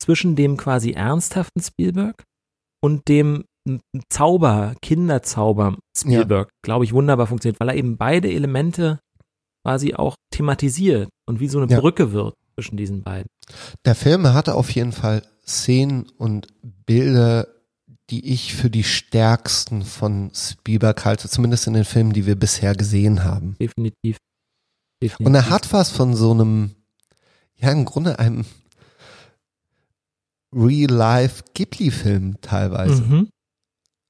zwischen 0.00 0.36
dem 0.36 0.56
quasi 0.56 0.92
ernsthaften 0.92 1.60
Spielberg 1.60 2.22
und 2.82 3.08
dem 3.08 3.44
Zauber, 4.10 4.74
Kinderzauber 4.82 5.76
Spielberg, 5.96 6.48
ja. 6.48 6.54
glaube 6.62 6.84
ich, 6.84 6.92
wunderbar 6.92 7.26
funktioniert, 7.26 7.58
weil 7.58 7.70
er 7.70 7.76
eben 7.76 7.96
beide 7.96 8.30
Elemente 8.30 9.00
quasi 9.64 9.94
auch 9.94 10.14
thematisiert 10.30 11.08
und 11.26 11.40
wie 11.40 11.48
so 11.48 11.58
eine 11.58 11.72
ja. 11.72 11.80
Brücke 11.80 12.12
wird 12.12 12.34
zwischen 12.54 12.76
diesen 12.76 13.02
beiden. 13.02 13.28
Der 13.84 13.94
Film 13.94 14.26
hatte 14.32 14.54
auf 14.54 14.70
jeden 14.70 14.92
Fall 14.92 15.22
Szenen 15.46 16.06
und 16.16 16.48
Bilder, 16.86 17.48
die 18.10 18.32
ich 18.32 18.54
für 18.54 18.70
die 18.70 18.84
stärksten 18.84 19.82
von 19.82 20.30
Spielberg 20.34 21.04
halte, 21.04 21.28
zumindest 21.28 21.66
in 21.66 21.74
den 21.74 21.84
Filmen, 21.84 22.12
die 22.12 22.26
wir 22.26 22.36
bisher 22.36 22.74
gesehen 22.74 23.24
haben. 23.24 23.56
Definitiv. 23.58 24.18
Definitiv. 25.02 25.26
Und 25.26 25.34
er 25.34 25.50
hat 25.50 25.72
was 25.72 25.90
von 25.90 26.14
so 26.14 26.32
einem, 26.32 26.74
ja, 27.56 27.70
im 27.70 27.84
Grunde 27.84 28.18
einem 28.18 28.44
Real-Life 30.54 31.44
Ghibli-Film 31.54 32.40
teilweise. 32.40 33.02
Mhm. 33.02 33.28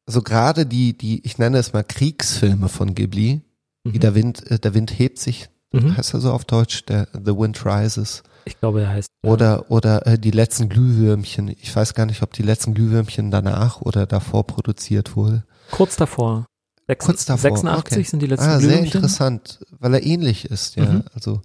Also 0.07 0.23
gerade 0.23 0.67
die, 0.67 0.97
die, 0.97 1.25
ich 1.25 1.39
nenne 1.39 1.59
es 1.59 1.73
mal 1.73 1.83
Kriegsfilme 1.83 2.69
von 2.69 2.95
Ghibli, 2.95 3.41
mhm. 3.85 3.93
wie 3.93 3.99
der 3.99 4.15
Wind, 4.15 4.51
äh, 4.51 4.59
der 4.59 4.75
Wind 4.75 4.99
hebt 4.99 5.19
sich, 5.19 5.49
mhm. 5.73 5.97
heißt 5.97 6.15
er 6.15 6.21
so 6.21 6.33
auf 6.33 6.45
Deutsch, 6.45 6.85
der 6.85 7.09
The 7.13 7.37
Wind 7.37 7.65
Rises. 7.65 8.23
Ich 8.45 8.59
glaube, 8.59 8.83
er 8.83 8.91
heißt. 8.91 9.09
Oder, 9.23 9.47
ja. 9.47 9.65
oder 9.69 10.07
äh, 10.07 10.19
die 10.19 10.31
letzten 10.31 10.69
Glühwürmchen. 10.69 11.49
Ich 11.49 11.75
weiß 11.75 11.95
gar 11.95 12.07
nicht, 12.07 12.23
ob 12.23 12.33
die 12.33 12.43
letzten 12.43 12.75
Glühwürmchen 12.75 13.31
danach 13.31 13.81
oder 13.81 14.07
davor 14.07 14.47
produziert 14.47 15.17
wurde. 15.17 15.45
Kurz 15.71 15.97
davor. 15.97 16.47
Sechs, 16.87 17.07
Kurz 17.07 17.25
davor. 17.25 17.57
86 17.57 17.97
okay. 17.97 18.09
sind 18.09 18.21
die 18.21 18.27
letzten 18.27 18.47
ah, 18.47 18.59
Glühwürmchen. 18.59 18.91
Sehr 18.91 18.95
interessant, 18.95 19.65
weil 19.79 19.95
er 19.95 20.03
ähnlich 20.03 20.45
ist, 20.47 20.77
ja. 20.77 20.85
Mhm. 20.85 21.05
Also 21.15 21.41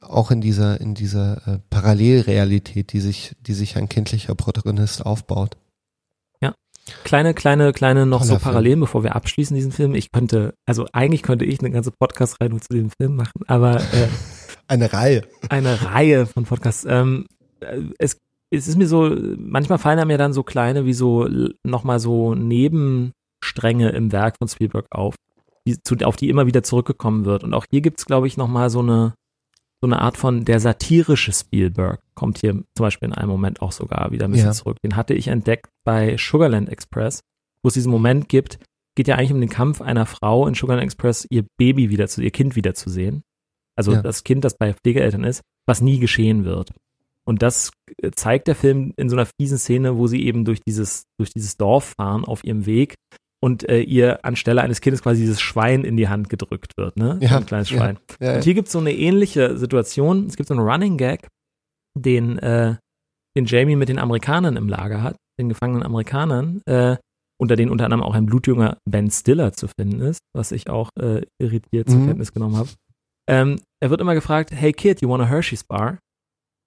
auch 0.00 0.30
in 0.30 0.40
dieser, 0.40 0.80
in 0.80 0.94
dieser 0.94 1.46
äh, 1.46 1.58
Parallelrealität, 1.70 2.92
die 2.92 3.00
sich, 3.00 3.36
die 3.40 3.54
sich 3.54 3.76
ein 3.76 3.88
kindlicher 3.88 4.34
Protagonist 4.34 5.06
aufbaut. 5.06 5.56
Kleine, 7.02 7.32
kleine, 7.32 7.72
kleine 7.72 8.04
noch 8.04 8.20
Toller 8.20 8.38
so 8.38 8.38
Parallelen, 8.38 8.80
bevor 8.80 9.02
wir 9.02 9.16
abschließen 9.16 9.54
diesen 9.54 9.72
Film. 9.72 9.94
Ich 9.94 10.12
könnte, 10.12 10.54
also 10.66 10.86
eigentlich 10.92 11.22
könnte 11.22 11.46
ich 11.46 11.60
eine 11.60 11.70
ganze 11.70 11.90
Podcast-Reihe 11.90 12.50
nur 12.50 12.60
zu 12.60 12.74
diesem 12.74 12.90
Film 12.90 13.16
machen, 13.16 13.40
aber 13.46 13.80
äh, 13.80 14.08
eine 14.68 14.92
Reihe. 14.92 15.22
Eine 15.48 15.82
Reihe 15.82 16.26
von 16.26 16.44
Podcasts. 16.44 16.86
Ähm, 16.88 17.26
äh, 17.60 17.82
es, 17.98 18.20
es 18.50 18.68
ist 18.68 18.76
mir 18.76 18.86
so, 18.86 19.14
manchmal 19.36 19.78
fallen 19.78 20.06
mir 20.06 20.18
dann 20.18 20.32
so 20.32 20.42
kleine 20.42 20.84
wie 20.84 20.92
so 20.92 21.28
nochmal 21.64 21.98
so 21.98 22.34
Nebenstränge 22.34 23.90
im 23.90 24.12
Werk 24.12 24.38
von 24.38 24.48
Spielberg 24.48 24.86
auf, 24.90 25.16
die, 25.66 25.80
zu, 25.82 25.96
auf 26.04 26.16
die 26.16 26.28
immer 26.28 26.46
wieder 26.46 26.62
zurückgekommen 26.62 27.24
wird. 27.24 27.44
Und 27.44 27.54
auch 27.54 27.66
hier 27.70 27.80
gibt's, 27.80 28.06
glaube 28.06 28.26
ich, 28.26 28.36
nochmal 28.36 28.70
so 28.70 28.80
eine 28.80 29.14
so 29.84 29.86
eine 29.86 30.00
Art 30.00 30.16
von 30.16 30.46
der 30.46 30.60
satirische 30.60 31.30
Spielberg 31.30 32.00
kommt 32.14 32.38
hier 32.38 32.52
zum 32.52 32.64
Beispiel 32.78 33.08
in 33.08 33.14
einem 33.14 33.28
Moment 33.28 33.60
auch 33.60 33.72
sogar 33.72 34.12
wieder 34.12 34.24
ein 34.24 34.30
bisschen 34.30 34.46
ja. 34.46 34.52
zurück. 34.52 34.78
Den 34.82 34.96
hatte 34.96 35.12
ich 35.12 35.28
entdeckt 35.28 35.68
bei 35.84 36.16
Sugarland 36.16 36.70
Express, 36.70 37.20
wo 37.62 37.68
es 37.68 37.74
diesen 37.74 37.92
Moment 37.92 38.30
gibt, 38.30 38.58
geht 38.94 39.08
ja 39.08 39.16
eigentlich 39.16 39.32
um 39.32 39.40
den 39.40 39.50
Kampf 39.50 39.82
einer 39.82 40.06
Frau 40.06 40.46
in 40.46 40.54
Sugarland 40.54 40.84
Express, 40.84 41.26
ihr 41.28 41.44
Baby 41.58 41.90
wieder 41.90 42.08
zu, 42.08 42.22
ihr 42.22 42.30
Kind 42.30 42.56
wiederzusehen. 42.56 43.24
Also 43.76 43.92
ja. 43.92 44.02
das 44.02 44.24
Kind, 44.24 44.44
das 44.44 44.56
bei 44.56 44.72
Pflegeeltern 44.72 45.24
ist, 45.24 45.42
was 45.66 45.80
nie 45.80 45.98
geschehen 45.98 46.44
wird. 46.44 46.72
Und 47.26 47.42
das 47.42 47.70
zeigt 48.14 48.48
der 48.48 48.54
Film 48.54 48.92
in 48.96 49.08
so 49.08 49.16
einer 49.16 49.26
fiesen 49.26 49.58
Szene, 49.58 49.96
wo 49.96 50.06
sie 50.06 50.24
eben 50.24 50.44
durch 50.44 50.60
dieses, 50.60 51.04
durch 51.18 51.32
dieses 51.32 51.56
Dorf 51.56 51.94
fahren 51.98 52.24
auf 52.24 52.44
ihrem 52.44 52.66
Weg 52.66 52.94
und 53.42 53.68
äh, 53.68 53.80
ihr 53.80 54.24
anstelle 54.24 54.62
eines 54.62 54.80
Kindes 54.80 55.02
quasi 55.02 55.20
dieses 55.20 55.40
Schwein 55.40 55.84
in 55.84 55.96
die 55.96 56.08
Hand 56.08 56.30
gedrückt 56.30 56.72
wird, 56.76 56.96
ne? 56.96 57.18
Ja, 57.20 57.36
ein 57.36 57.46
kleines 57.46 57.68
Schwein. 57.68 57.98
Ja, 58.20 58.30
ja, 58.30 58.34
und 58.36 58.44
hier 58.44 58.54
gibt 58.54 58.68
es 58.68 58.72
so 58.72 58.78
eine 58.78 58.94
ähnliche 58.94 59.58
Situation. 59.58 60.26
Es 60.26 60.36
gibt 60.36 60.48
so 60.48 60.54
einen 60.54 60.66
Running 60.66 60.96
Gag, 60.96 61.28
den, 61.94 62.38
äh, 62.38 62.76
den 63.36 63.44
Jamie 63.44 63.76
mit 63.76 63.88
den 63.88 63.98
Amerikanern 63.98 64.56
im 64.56 64.68
Lager 64.68 65.02
hat, 65.02 65.16
den 65.38 65.48
gefangenen 65.48 65.82
Amerikanern, 65.82 66.62
äh, 66.66 66.96
unter 67.38 67.56
denen 67.56 67.70
unter 67.70 67.84
anderem 67.84 68.02
auch 68.02 68.14
ein 68.14 68.26
blutjunger 68.26 68.78
Ben 68.88 69.10
Stiller 69.10 69.52
zu 69.52 69.68
finden 69.68 70.00
ist, 70.00 70.20
was 70.34 70.52
ich 70.52 70.70
auch 70.70 70.88
äh, 70.98 71.22
irritiert 71.38 71.88
mhm. 71.88 71.92
zur 71.92 72.06
Kenntnis 72.06 72.32
genommen 72.32 72.56
habe. 72.56 72.70
Ähm, 73.26 73.60
er 73.80 73.90
wird 73.90 74.00
immer 74.00 74.14
gefragt, 74.14 74.50
hey 74.52 74.72
Kid, 74.72 75.00
you 75.00 75.08
want 75.08 75.22
a 75.22 75.26
Hershey's 75.26 75.64
Bar? 75.64 75.98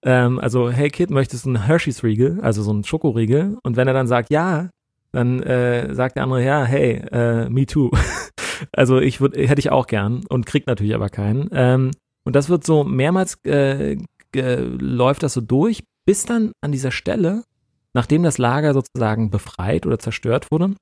Ähm, 0.02 0.38
also, 0.38 0.70
hey 0.70 0.90
Kid, 0.90 1.10
möchtest 1.10 1.44
du 1.44 1.50
einen 1.50 1.66
Hershey's 1.66 2.02
Riegel, 2.02 2.40
also 2.40 2.62
so 2.62 2.70
einen 2.70 2.84
Schokoriegel? 2.84 3.58
Und 3.62 3.76
wenn 3.76 3.88
er 3.88 3.94
dann 3.94 4.06
sagt, 4.06 4.30
ja, 4.30 4.70
dann 5.12 5.42
äh, 5.42 5.94
sagt 5.94 6.16
der 6.16 6.24
andere, 6.24 6.44
ja, 6.44 6.64
hey, 6.64 7.02
äh, 7.10 7.48
me 7.48 7.66
too. 7.66 7.90
also 8.72 8.98
ich 8.98 9.20
würde, 9.20 9.40
hätte 9.46 9.60
ich 9.60 9.70
auch 9.70 9.86
gern 9.86 10.24
und 10.28 10.46
kriegt 10.46 10.66
natürlich 10.66 10.94
aber 10.94 11.08
keinen. 11.08 11.48
Ähm, 11.52 11.90
und 12.24 12.36
das 12.36 12.48
wird 12.48 12.64
so 12.64 12.84
mehrmals 12.84 13.38
äh, 13.44 13.96
läuft 14.34 15.22
das 15.22 15.32
so 15.32 15.40
durch, 15.40 15.84
bis 16.04 16.24
dann 16.24 16.52
an 16.60 16.72
dieser 16.72 16.90
Stelle, 16.90 17.44
nachdem 17.94 18.22
das 18.22 18.38
Lager 18.38 18.74
sozusagen 18.74 19.30
befreit 19.30 19.86
oder 19.86 19.98
zerstört 19.98 20.50
wurde 20.50 20.74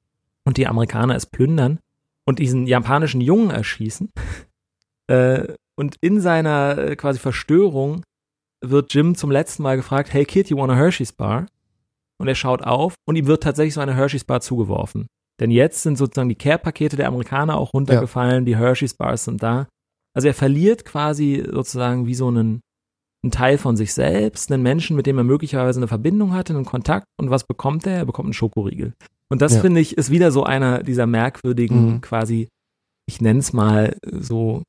und 0.45 0.57
die 0.57 0.67
Amerikaner 0.67 1.15
es 1.15 1.27
plündern 1.27 1.79
und 2.25 2.39
diesen 2.39 2.67
japanischen 2.67 3.21
Jungen 3.21 3.51
erschießen, 3.51 4.13
äh, 5.07 5.55
und 5.79 5.97
in 6.01 6.21
seiner 6.21 6.79
äh, 6.79 6.97
quasi 6.97 7.19
Verstörung 7.19 8.03
wird 8.65 8.93
Jim 8.95 9.15
zum 9.15 9.31
letzten 9.31 9.63
Mal 9.63 9.77
gefragt, 9.77 10.13
hey 10.13 10.25
Kid, 10.25 10.49
you 10.51 10.57
want 10.57 10.73
a 10.73 10.77
Hershey's 10.77 11.13
Bar? 11.13 11.47
und 12.19 12.29
er 12.29 12.35
schaut 12.35 12.63
auf 12.63 12.95
und 13.07 13.17
ihm 13.17 13.27
wird 13.27 13.43
tatsächlich 13.43 13.75
so 13.75 13.81
eine 13.81 13.95
Hershey's 13.95 14.25
Bar 14.25 14.41
zugeworfen. 14.41 15.07
Denn 15.41 15.51
jetzt 15.51 15.83
sind 15.83 15.99
sozusagen 15.99 16.31
die 16.31 16.35
Care-Pakete 16.35 16.97
der 16.97 17.09
Amerikaner 17.09 17.59
auch 17.59 17.75
runtergefallen, 17.75 18.47
ja. 18.47 18.47
die 18.47 18.57
Hershey's 18.57 18.95
Bars 18.95 19.25
sind 19.25 19.43
da. 19.43 19.69
Also 20.15 20.29
er 20.29 20.35
verliert 20.35 20.87
quasi 20.87 21.47
sozusagen 21.51 22.07
wie 22.07 22.15
so 22.15 22.29
einen, 22.29 22.61
einen 23.23 23.33
Teil 23.33 23.59
von 23.59 23.77
sich 23.77 23.93
selbst, 23.93 24.51
einen 24.51 24.63
Menschen, 24.63 24.97
mit 24.97 25.07
dem 25.07 25.19
er 25.19 25.25
möglicherweise 25.25 25.79
eine 25.79 25.89
Verbindung 25.89 26.33
hatte, 26.33 26.55
einen 26.55 26.65
Kontakt. 26.65 27.07
Und 27.21 27.29
was 27.29 27.45
bekommt 27.45 27.87
er? 27.87 27.99
Er 27.99 28.07
bekommt 28.07 28.27
einen 28.27 28.33
Schokoriegel. 28.33 28.95
Und 29.29 29.43
das 29.43 29.57
ja. 29.57 29.61
finde 29.61 29.81
ich 29.81 29.99
ist 29.99 30.11
wieder 30.11 30.31
so 30.33 30.45
einer 30.45 30.83
dieser 30.83 31.07
merkwürdigen 31.07 31.87
mhm. 31.87 32.01
quasi, 32.01 32.49
ich 33.07 33.21
nenne 33.21 33.41
es 33.41 33.53
mal 33.53 33.99
so, 34.11 34.63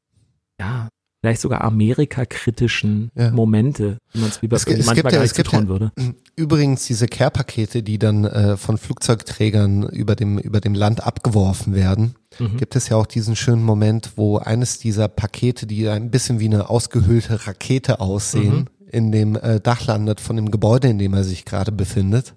ja, 0.60 0.90
vielleicht 1.22 1.42
sogar 1.42 1.62
Amerika-kritischen 1.62 3.12
ja. 3.16 3.32
Momente, 3.32 3.98
wie 4.14 4.20
man 4.20 4.30
es 4.30 4.42
wie 4.42 4.48
bei 4.48 4.58
manchmal 4.68 4.96
gibt 4.96 5.12
gar 5.12 5.22
nicht 5.22 5.36
zutrauen 5.36 5.64
ja, 5.64 5.70
würde. 5.70 5.92
Übrigens 6.36 6.86
diese 6.86 7.08
Care-Pakete, 7.08 7.84
die 7.84 7.98
dann 7.98 8.26
äh, 8.26 8.58
von 8.58 8.78
Flugzeugträgern 8.78 9.84
über 9.90 10.16
dem, 10.16 10.38
über 10.38 10.62
dem 10.62 10.76
Land 10.76 11.06
abgeworfen 11.06 11.74
werden, 11.74 12.16
mhm. 12.40 12.58
gibt 12.58 12.76
es 12.76 12.90
ja 12.90 12.98
auch 12.98 13.08
diesen 13.08 13.36
schönen 13.36 13.64
Moment, 13.64 14.12
wo 14.16 14.38
eines 14.38 14.78
dieser 14.78 15.08
Pakete, 15.08 15.66
die 15.66 15.88
ein 15.90 16.12
bisschen 16.12 16.40
wie 16.40 16.46
eine 16.46 16.70
ausgehöhlte 16.70 17.48
Rakete 17.48 18.00
aussehen, 18.00 18.56
mhm. 18.56 18.90
in 18.92 19.12
dem 19.12 19.36
äh, 19.36 19.60
Dach 19.60 19.86
landet 19.88 20.22
von 20.22 20.36
dem 20.36 20.52
Gebäude, 20.52 20.88
in 20.88 21.00
dem 21.00 21.14
er 21.14 21.24
sich 21.24 21.46
gerade 21.46 21.72
befindet. 21.72 22.36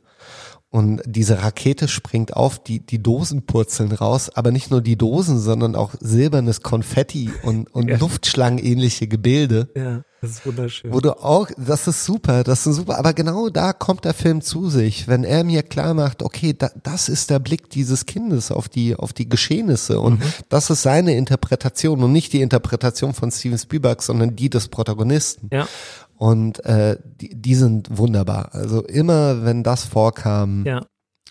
Und 0.73 1.03
diese 1.05 1.43
Rakete 1.43 1.89
springt 1.89 2.35
auf, 2.35 2.63
die, 2.63 2.79
die 2.79 3.03
Dosen 3.03 3.45
purzeln 3.45 3.91
raus, 3.91 4.31
aber 4.33 4.53
nicht 4.53 4.71
nur 4.71 4.81
die 4.81 4.97
Dosen, 4.97 5.41
sondern 5.41 5.75
auch 5.75 5.95
silbernes 5.99 6.63
Konfetti 6.63 7.31
und, 7.43 7.67
und 7.75 7.89
ja. 7.91 7.99
Luftschlangenähnliche 7.99 9.09
Gebilde. 9.09 9.69
Ja, 9.75 10.05
das 10.21 10.31
ist 10.31 10.47
wunderschön. 10.47 10.93
Wo 10.93 11.01
du 11.01 11.13
auch, 11.13 11.49
das 11.57 11.89
ist 11.89 12.05
super, 12.05 12.45
das 12.45 12.69
ist 12.69 12.77
super, 12.77 12.99
aber 12.99 13.15
genau 13.15 13.49
da 13.49 13.73
kommt 13.73 14.05
der 14.05 14.15
Film 14.15 14.43
zu 14.43 14.69
sich, 14.69 15.09
wenn 15.09 15.25
er 15.25 15.43
mir 15.43 15.65
klar 15.65 15.93
macht, 15.95 16.23
okay, 16.23 16.55
da, 16.57 16.71
das 16.83 17.09
ist 17.09 17.31
der 17.31 17.41
Blick 17.41 17.69
dieses 17.71 18.07
Kindes 18.07 18.53
auf 18.53 18.69
die, 18.69 18.95
auf 18.95 19.13
die 19.13 19.29
Geschehnisse 19.29 19.99
und 19.99 20.21
mhm. 20.21 20.33
das 20.51 20.71
ist 20.71 20.83
seine 20.83 21.17
Interpretation 21.17 22.05
und 22.05 22.13
nicht 22.13 22.33
die 22.33 22.43
Interpretation 22.43 23.13
von 23.13 23.33
Steven 23.33 23.59
Spielberg, 23.59 24.03
sondern 24.03 24.37
die 24.37 24.51
des 24.51 24.69
Protagonisten. 24.69 25.49
Ja. 25.51 25.67
Und 26.21 26.63
äh, 26.67 26.99
die, 27.03 27.31
die 27.31 27.55
sind 27.55 27.97
wunderbar. 27.97 28.51
Also 28.53 28.83
immer, 28.85 29.43
wenn 29.43 29.63
das 29.63 29.87
vorkam 29.87 30.65
ja. 30.67 30.85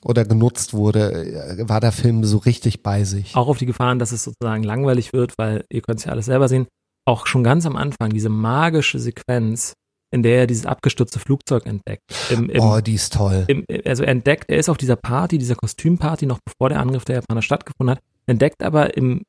oder 0.04 0.26
genutzt 0.26 0.74
wurde, 0.74 1.12
äh, 1.14 1.70
war 1.70 1.80
der 1.80 1.92
Film 1.92 2.24
so 2.24 2.40
richtig 2.40 2.82
bei 2.82 3.04
sich. 3.04 3.36
Auch 3.36 3.50
auf 3.50 3.60
die 3.60 3.68
Gefahren, 3.68 4.00
dass 4.00 4.12
es 4.12 4.24
sozusagen 4.24 4.64
langweilig 4.64 5.14
wird, 5.14 5.36
weil 5.38 5.64
ihr 5.70 5.82
könnt 5.82 6.00
es 6.00 6.06
ja 6.06 6.12
alles 6.12 6.26
selber 6.26 6.48
sehen. 6.48 6.66
Auch 7.06 7.28
schon 7.28 7.44
ganz 7.44 7.68
am 7.68 7.76
Anfang, 7.76 8.10
diese 8.10 8.30
magische 8.30 8.98
Sequenz, 8.98 9.74
in 10.12 10.24
der 10.24 10.40
er 10.40 10.48
dieses 10.48 10.66
abgestürzte 10.66 11.20
Flugzeug 11.20 11.68
entdeckt. 11.68 12.02
Im, 12.32 12.50
im, 12.50 12.60
oh, 12.60 12.82
die 12.82 12.96
ist 12.96 13.14
toll. 13.14 13.46
Im, 13.48 13.66
also 13.86 14.02
er 14.02 14.10
entdeckt, 14.10 14.46
er 14.48 14.58
ist 14.58 14.70
auf 14.70 14.78
dieser 14.78 14.96
Party, 14.96 15.38
dieser 15.38 15.56
Kostümparty, 15.56 16.26
noch 16.26 16.40
bevor 16.44 16.70
der 16.70 16.80
Angriff 16.80 17.06
der 17.06 17.18
Japaner 17.18 17.44
stattgefunden 17.44 17.96
hat, 17.96 18.04
entdeckt 18.26 18.64
aber 18.64 18.98
im 18.98 19.22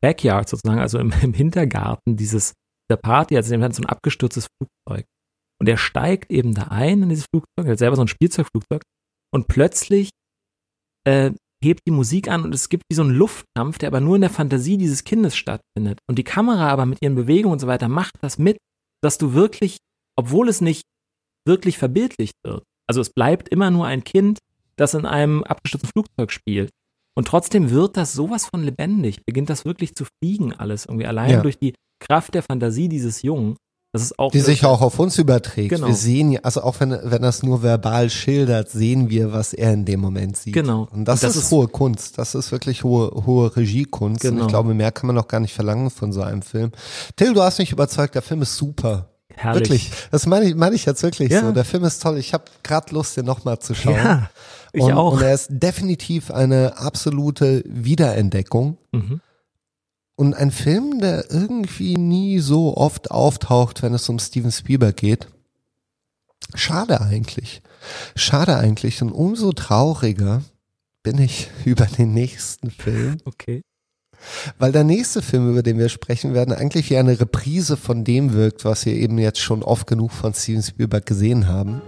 Backyard 0.00 0.48
sozusagen, 0.48 0.78
also 0.78 1.00
im, 1.00 1.12
im 1.22 1.34
Hintergarten 1.34 2.16
dieses 2.16 2.52
der 2.90 2.96
Party, 2.96 3.36
also 3.36 3.50
dem 3.50 3.72
so 3.72 3.82
ein 3.82 3.86
abgestürztes 3.86 4.46
Flugzeug. 4.46 5.06
Und 5.60 5.68
er 5.68 5.76
steigt 5.76 6.30
eben 6.30 6.54
da 6.54 6.64
ein 6.64 7.02
in 7.02 7.08
dieses 7.08 7.26
Flugzeug, 7.32 7.66
er 7.66 7.72
hat 7.72 7.78
selber 7.78 7.96
so 7.96 8.02
ein 8.02 8.08
Spielzeugflugzeug 8.08 8.82
und 9.32 9.48
plötzlich 9.48 10.10
äh, 11.04 11.32
hebt 11.62 11.80
die 11.86 11.92
Musik 11.92 12.28
an 12.28 12.42
und 12.42 12.54
es 12.54 12.68
gibt 12.68 12.84
wie 12.90 12.96
so 12.96 13.02
einen 13.02 13.14
Luftkampf, 13.14 13.78
der 13.78 13.88
aber 13.88 14.00
nur 14.00 14.16
in 14.16 14.22
der 14.22 14.30
Fantasie 14.30 14.76
dieses 14.76 15.04
Kindes 15.04 15.36
stattfindet. 15.36 16.00
Und 16.08 16.18
die 16.18 16.24
Kamera 16.24 16.68
aber 16.68 16.86
mit 16.86 17.00
ihren 17.02 17.14
Bewegungen 17.14 17.52
und 17.52 17.60
so 17.60 17.66
weiter 17.66 17.88
macht 17.88 18.14
das 18.20 18.38
mit, 18.38 18.58
dass 19.02 19.18
du 19.18 19.34
wirklich, 19.34 19.78
obwohl 20.18 20.48
es 20.48 20.60
nicht 20.60 20.82
wirklich 21.46 21.78
verbildlicht 21.78 22.34
wird, 22.44 22.64
also 22.88 23.00
es 23.00 23.10
bleibt 23.10 23.48
immer 23.48 23.70
nur 23.70 23.86
ein 23.86 24.04
Kind, 24.04 24.38
das 24.76 24.94
in 24.94 25.06
einem 25.06 25.44
abgestürzten 25.44 25.90
Flugzeug 25.90 26.32
spielt. 26.32 26.70
Und 27.14 27.28
trotzdem 27.28 27.70
wird 27.70 27.96
das 27.96 28.14
sowas 28.14 28.46
von 28.46 28.64
lebendig, 28.64 29.24
beginnt 29.24 29.50
das 29.50 29.64
wirklich 29.64 29.94
zu 29.94 30.06
fliegen 30.20 30.54
alles 30.54 30.86
irgendwie 30.86 31.06
allein 31.06 31.30
ja. 31.30 31.42
durch 31.42 31.58
die 31.58 31.74
Kraft 32.08 32.34
der 32.34 32.42
Fantasie 32.42 32.88
dieses 32.88 33.22
Jungen. 33.22 33.56
Das 33.92 34.00
ist 34.00 34.18
auch 34.18 34.32
die 34.32 34.40
sich 34.40 34.64
auch 34.64 34.80
auf 34.80 34.98
uns 34.98 35.18
überträgt. 35.18 35.68
Genau. 35.68 35.86
Wir 35.86 35.94
seren 35.94 36.32
ja, 36.32 36.40
also 36.44 36.62
auch 36.62 36.80
wenn, 36.80 36.90
wenn 36.90 37.22
er 37.22 37.28
es 37.28 37.42
nur 37.42 37.62
verbal 37.62 38.08
schildert, 38.08 38.70
sehen 38.70 39.10
wir, 39.10 39.34
was 39.34 39.52
er 39.52 39.74
in 39.74 39.84
dem 39.84 40.00
Moment 40.00 40.38
sieht. 40.38 40.54
Genau. 40.54 40.88
Und 40.90 41.04
das, 41.04 41.22
Und 41.22 41.28
das 41.28 41.36
ist, 41.36 41.44
ist, 41.44 41.50
hohe 41.50 41.68
Kunst. 41.68 42.16
Das 42.16 42.34
ist 42.34 42.52
wirklich 42.52 42.84
hohe, 42.84 43.10
hohe 43.26 43.54
Regiekunst. 43.54 44.22
Genau. 44.22 44.36
Und 44.36 44.40
ich 44.42 44.48
glaube, 44.48 44.72
mehr 44.72 44.92
kann 44.92 45.08
man 45.08 45.16
noch 45.16 45.28
gar 45.28 45.40
nicht 45.40 45.52
verlangen 45.52 45.90
von 45.90 46.10
so 46.10 46.22
einem 46.22 46.40
Film. 46.40 46.72
Till, 47.16 47.34
du 47.34 47.42
hast 47.42 47.58
mich 47.58 47.70
überzeugt, 47.70 48.14
der 48.14 48.22
Film 48.22 48.40
ist 48.40 48.56
super. 48.56 49.10
Herrlich. 49.28 49.68
Wirklich. 49.68 49.90
Das 50.10 50.26
meine 50.26 50.46
ich, 50.46 50.54
meine 50.54 50.74
ich 50.74 50.86
jetzt 50.86 51.02
wirklich 51.02 51.30
ja. 51.30 51.42
so. 51.42 51.52
Der 51.52 51.64
Film 51.66 51.84
ist 51.84 52.02
toll. 52.02 52.16
Ich 52.16 52.32
habe 52.32 52.44
gerade 52.62 52.94
Lust, 52.94 53.18
den 53.18 53.26
nochmal 53.26 53.58
zu 53.58 53.74
schauen. 53.74 53.94
Ja, 53.94 54.30
ich 54.72 54.82
und, 54.82 54.92
auch. 54.92 55.12
Und 55.12 55.22
er 55.22 55.34
ist 55.34 55.48
definitiv 55.50 56.30
eine 56.30 56.78
absolute 56.78 57.62
Wiederentdeckung. 57.66 58.78
Mhm. 58.92 59.20
Und 60.22 60.34
ein 60.34 60.52
Film, 60.52 61.00
der 61.00 61.32
irgendwie 61.32 61.96
nie 61.96 62.38
so 62.38 62.76
oft 62.76 63.10
auftaucht, 63.10 63.82
wenn 63.82 63.92
es 63.92 64.08
um 64.08 64.20
Steven 64.20 64.52
Spielberg 64.52 64.96
geht. 64.96 65.26
Schade 66.54 67.00
eigentlich. 67.00 67.60
Schade 68.14 68.56
eigentlich. 68.56 69.02
Und 69.02 69.10
umso 69.10 69.50
trauriger 69.50 70.44
bin 71.02 71.18
ich 71.18 71.50
über 71.64 71.86
den 71.86 72.14
nächsten 72.14 72.70
Film. 72.70 73.16
Okay. 73.24 73.62
Weil 74.60 74.70
der 74.70 74.84
nächste 74.84 75.22
Film, 75.22 75.50
über 75.50 75.64
den 75.64 75.80
wir 75.80 75.88
sprechen 75.88 76.34
werden, 76.34 76.54
eigentlich 76.54 76.88
wie 76.90 76.98
eine 76.98 77.18
Reprise 77.18 77.76
von 77.76 78.04
dem 78.04 78.32
wirkt, 78.32 78.64
was 78.64 78.86
wir 78.86 78.94
eben 78.94 79.18
jetzt 79.18 79.40
schon 79.40 79.64
oft 79.64 79.88
genug 79.88 80.12
von 80.12 80.34
Steven 80.34 80.62
Spielberg 80.62 81.04
gesehen 81.04 81.48
haben. 81.48 81.82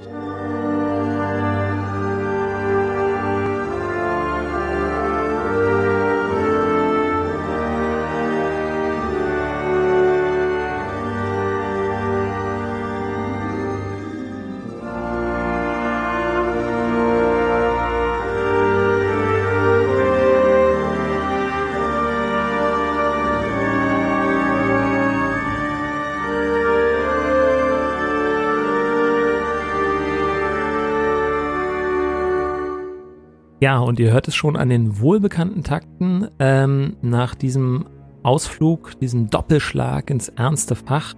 Ja, 33.65 33.79
und 33.79 33.99
ihr 33.99 34.13
hört 34.13 34.29
es 34.29 34.35
schon 34.35 34.59
an 34.59 34.69
den 34.69 35.01
wohlbekannten 35.01 35.65
Takten. 35.65 36.29
Ähm, 36.39 36.97
nach 37.01 37.35
diesem 37.35 37.87
Ausflug, 38.23 39.01
diesem 39.01 39.31
Doppelschlag 39.31 40.11
ins 40.11 40.29
ernste 40.29 40.75
Fach, 40.75 41.15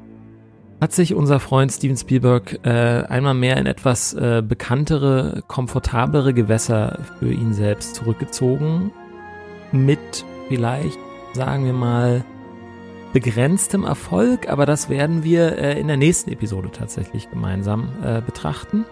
hat 0.81 0.93
sich 0.93 1.17
unser 1.17 1.41
Freund 1.41 1.73
Steven 1.73 1.97
Spielberg 1.97 2.65
äh, 2.65 3.03
einmal 3.09 3.35
mehr 3.35 3.57
in 3.57 3.67
etwas 3.67 4.15
äh, 4.15 4.45
bekanntere, 4.47 5.43
komfortablere 5.49 6.35
Gewässer 6.35 7.01
für 7.19 7.33
ihn 7.33 7.53
selbst 7.53 7.97
zurückgezogen. 7.97 8.93
Mit 9.73 10.25
vielleicht, 10.47 11.01
sagen 11.33 11.65
wir 11.65 11.73
mal, 11.73 12.25
begrenztem 13.13 13.83
Erfolg, 13.83 14.49
aber 14.49 14.67
das 14.67 14.89
werden 14.89 15.25
wir 15.25 15.59
äh, 15.59 15.81
in 15.81 15.89
der 15.89 15.97
nächsten 15.97 16.31
Episode 16.31 16.71
tatsächlich 16.71 17.29
gemeinsam 17.29 17.89
äh, 18.05 18.21
betrachten 18.21 18.85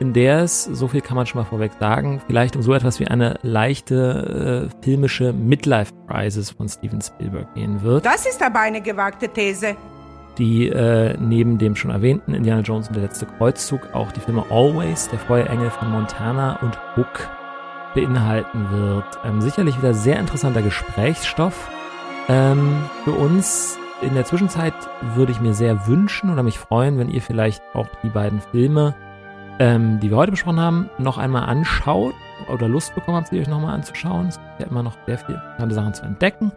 in 0.00 0.12
der 0.12 0.42
es, 0.42 0.64
so 0.64 0.88
viel 0.88 1.00
kann 1.00 1.16
man 1.16 1.26
schon 1.26 1.40
mal 1.40 1.46
vorweg 1.46 1.72
sagen, 1.80 2.20
vielleicht 2.26 2.54
um 2.54 2.62
so 2.62 2.72
etwas 2.72 3.00
wie 3.00 3.08
eine 3.08 3.38
leichte 3.42 4.70
äh, 4.70 4.84
filmische 4.84 5.32
Midlife-Crisis 5.32 6.50
von 6.50 6.68
Steven 6.68 7.00
Spielberg 7.00 7.52
gehen 7.54 7.82
wird. 7.82 8.06
Das 8.06 8.26
ist 8.26 8.42
aber 8.42 8.60
eine 8.60 8.80
gewagte 8.80 9.28
These. 9.28 9.76
Die 10.38 10.68
äh, 10.68 11.16
neben 11.18 11.58
dem 11.58 11.74
schon 11.74 11.90
erwähnten 11.90 12.32
Indiana 12.32 12.60
Jones 12.60 12.88
und 12.88 12.94
der 12.94 13.02
letzte 13.02 13.26
Kreuzzug 13.26 13.80
auch 13.92 14.12
die 14.12 14.20
Filme 14.20 14.44
Always, 14.50 15.08
der 15.08 15.18
Feuerengel 15.18 15.70
von 15.70 15.90
Montana 15.90 16.60
und 16.62 16.78
Hook 16.96 17.28
beinhalten 17.94 18.70
wird. 18.70 19.18
Ähm, 19.24 19.40
sicherlich 19.40 19.76
wieder 19.78 19.94
sehr 19.94 20.20
interessanter 20.20 20.62
Gesprächsstoff 20.62 21.70
ähm, 22.28 22.84
für 23.02 23.12
uns. 23.12 23.78
In 24.00 24.14
der 24.14 24.24
Zwischenzeit 24.24 24.74
würde 25.16 25.32
ich 25.32 25.40
mir 25.40 25.54
sehr 25.54 25.88
wünschen 25.88 26.30
oder 26.32 26.44
mich 26.44 26.56
freuen, 26.56 26.98
wenn 26.98 27.10
ihr 27.10 27.20
vielleicht 27.20 27.60
auch 27.74 27.88
die 28.04 28.10
beiden 28.10 28.40
Filme 28.40 28.94
ähm, 29.58 30.00
die 30.00 30.10
wir 30.10 30.16
heute 30.16 30.32
besprochen 30.32 30.60
haben, 30.60 30.90
noch 30.98 31.18
einmal 31.18 31.44
anschaut 31.44 32.14
oder 32.52 32.68
Lust 32.68 32.94
bekommen 32.94 33.16
habt, 33.16 33.28
sie 33.28 33.40
euch 33.40 33.48
nochmal 33.48 33.74
anzuschauen. 33.74 34.28
Es 34.28 34.38
gibt 34.38 34.60
ja 34.60 34.66
immer 34.66 34.82
noch 34.82 34.96
sehr 35.06 35.18
viele 35.18 35.38
interessante 35.38 35.74
Sachen 35.74 35.94
zu 35.94 36.02
entdecken. 36.04 36.52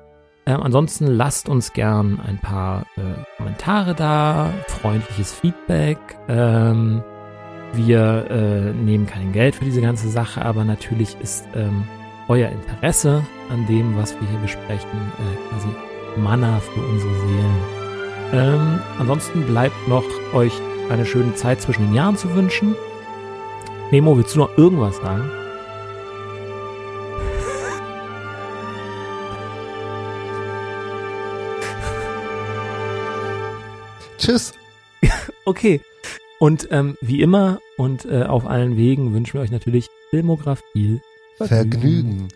Ähm, 0.46 0.62
ansonsten 0.64 1.08
lasst 1.08 1.50
uns 1.50 1.74
gern 1.74 2.20
ein 2.26 2.40
paar 2.40 2.84
äh, 2.98 3.02
Kommentare 3.38 3.94
da, 3.94 4.52
freundliches 4.68 5.34
Feedback. 5.34 5.98
Ähm, 6.28 7.04
wir 7.74 8.26
äh, 8.30 8.74
nehmen 8.74 9.06
kein 9.06 9.32
Geld 9.32 9.56
für 9.56 9.66
diese 9.66 9.82
ganze 9.82 10.10
Sache, 10.10 10.44
aber 10.44 10.64
natürlich 10.64 11.16
ist 11.22 11.46
ähm, 11.56 11.84
euer 12.28 12.50
Interesse 12.50 13.24
an 13.50 13.66
dem, 13.68 13.96
was 13.96 14.20
wir 14.20 14.28
hier 14.28 14.40
besprechen, 14.40 14.90
äh, 14.90 15.50
quasi 15.50 15.68
Manna 16.18 16.60
für 16.60 16.82
unsere 16.82 17.14
Seelen. 17.14 17.82
Ähm, 18.34 18.80
ansonsten 19.00 19.46
bleibt 19.46 19.88
noch 19.88 20.04
euch 20.34 20.54
eine 20.90 21.06
schöne 21.06 21.36
Zeit 21.36 21.62
zwischen 21.62 21.88
den 21.88 21.94
Jahren 21.94 22.18
zu 22.18 22.34
wünschen. 22.36 22.76
Memo, 23.92 24.16
willst 24.16 24.36
du 24.36 24.40
noch 24.40 24.58
irgendwas 24.58 24.96
sagen? 24.98 25.30
Tschüss. 34.18 34.54
okay. 35.46 35.82
Und 36.40 36.70
ähm, 36.72 36.96
wie 37.02 37.22
immer 37.22 37.60
und 37.76 38.06
äh, 38.06 38.24
auf 38.24 38.48
allen 38.48 38.78
Wegen 38.78 39.14
wünschen 39.14 39.34
wir 39.34 39.42
euch 39.42 39.52
natürlich 39.52 39.88
Filmografie. 40.10 41.02
Vergnügen. 41.38 41.72
Vergnügen. 41.72 42.28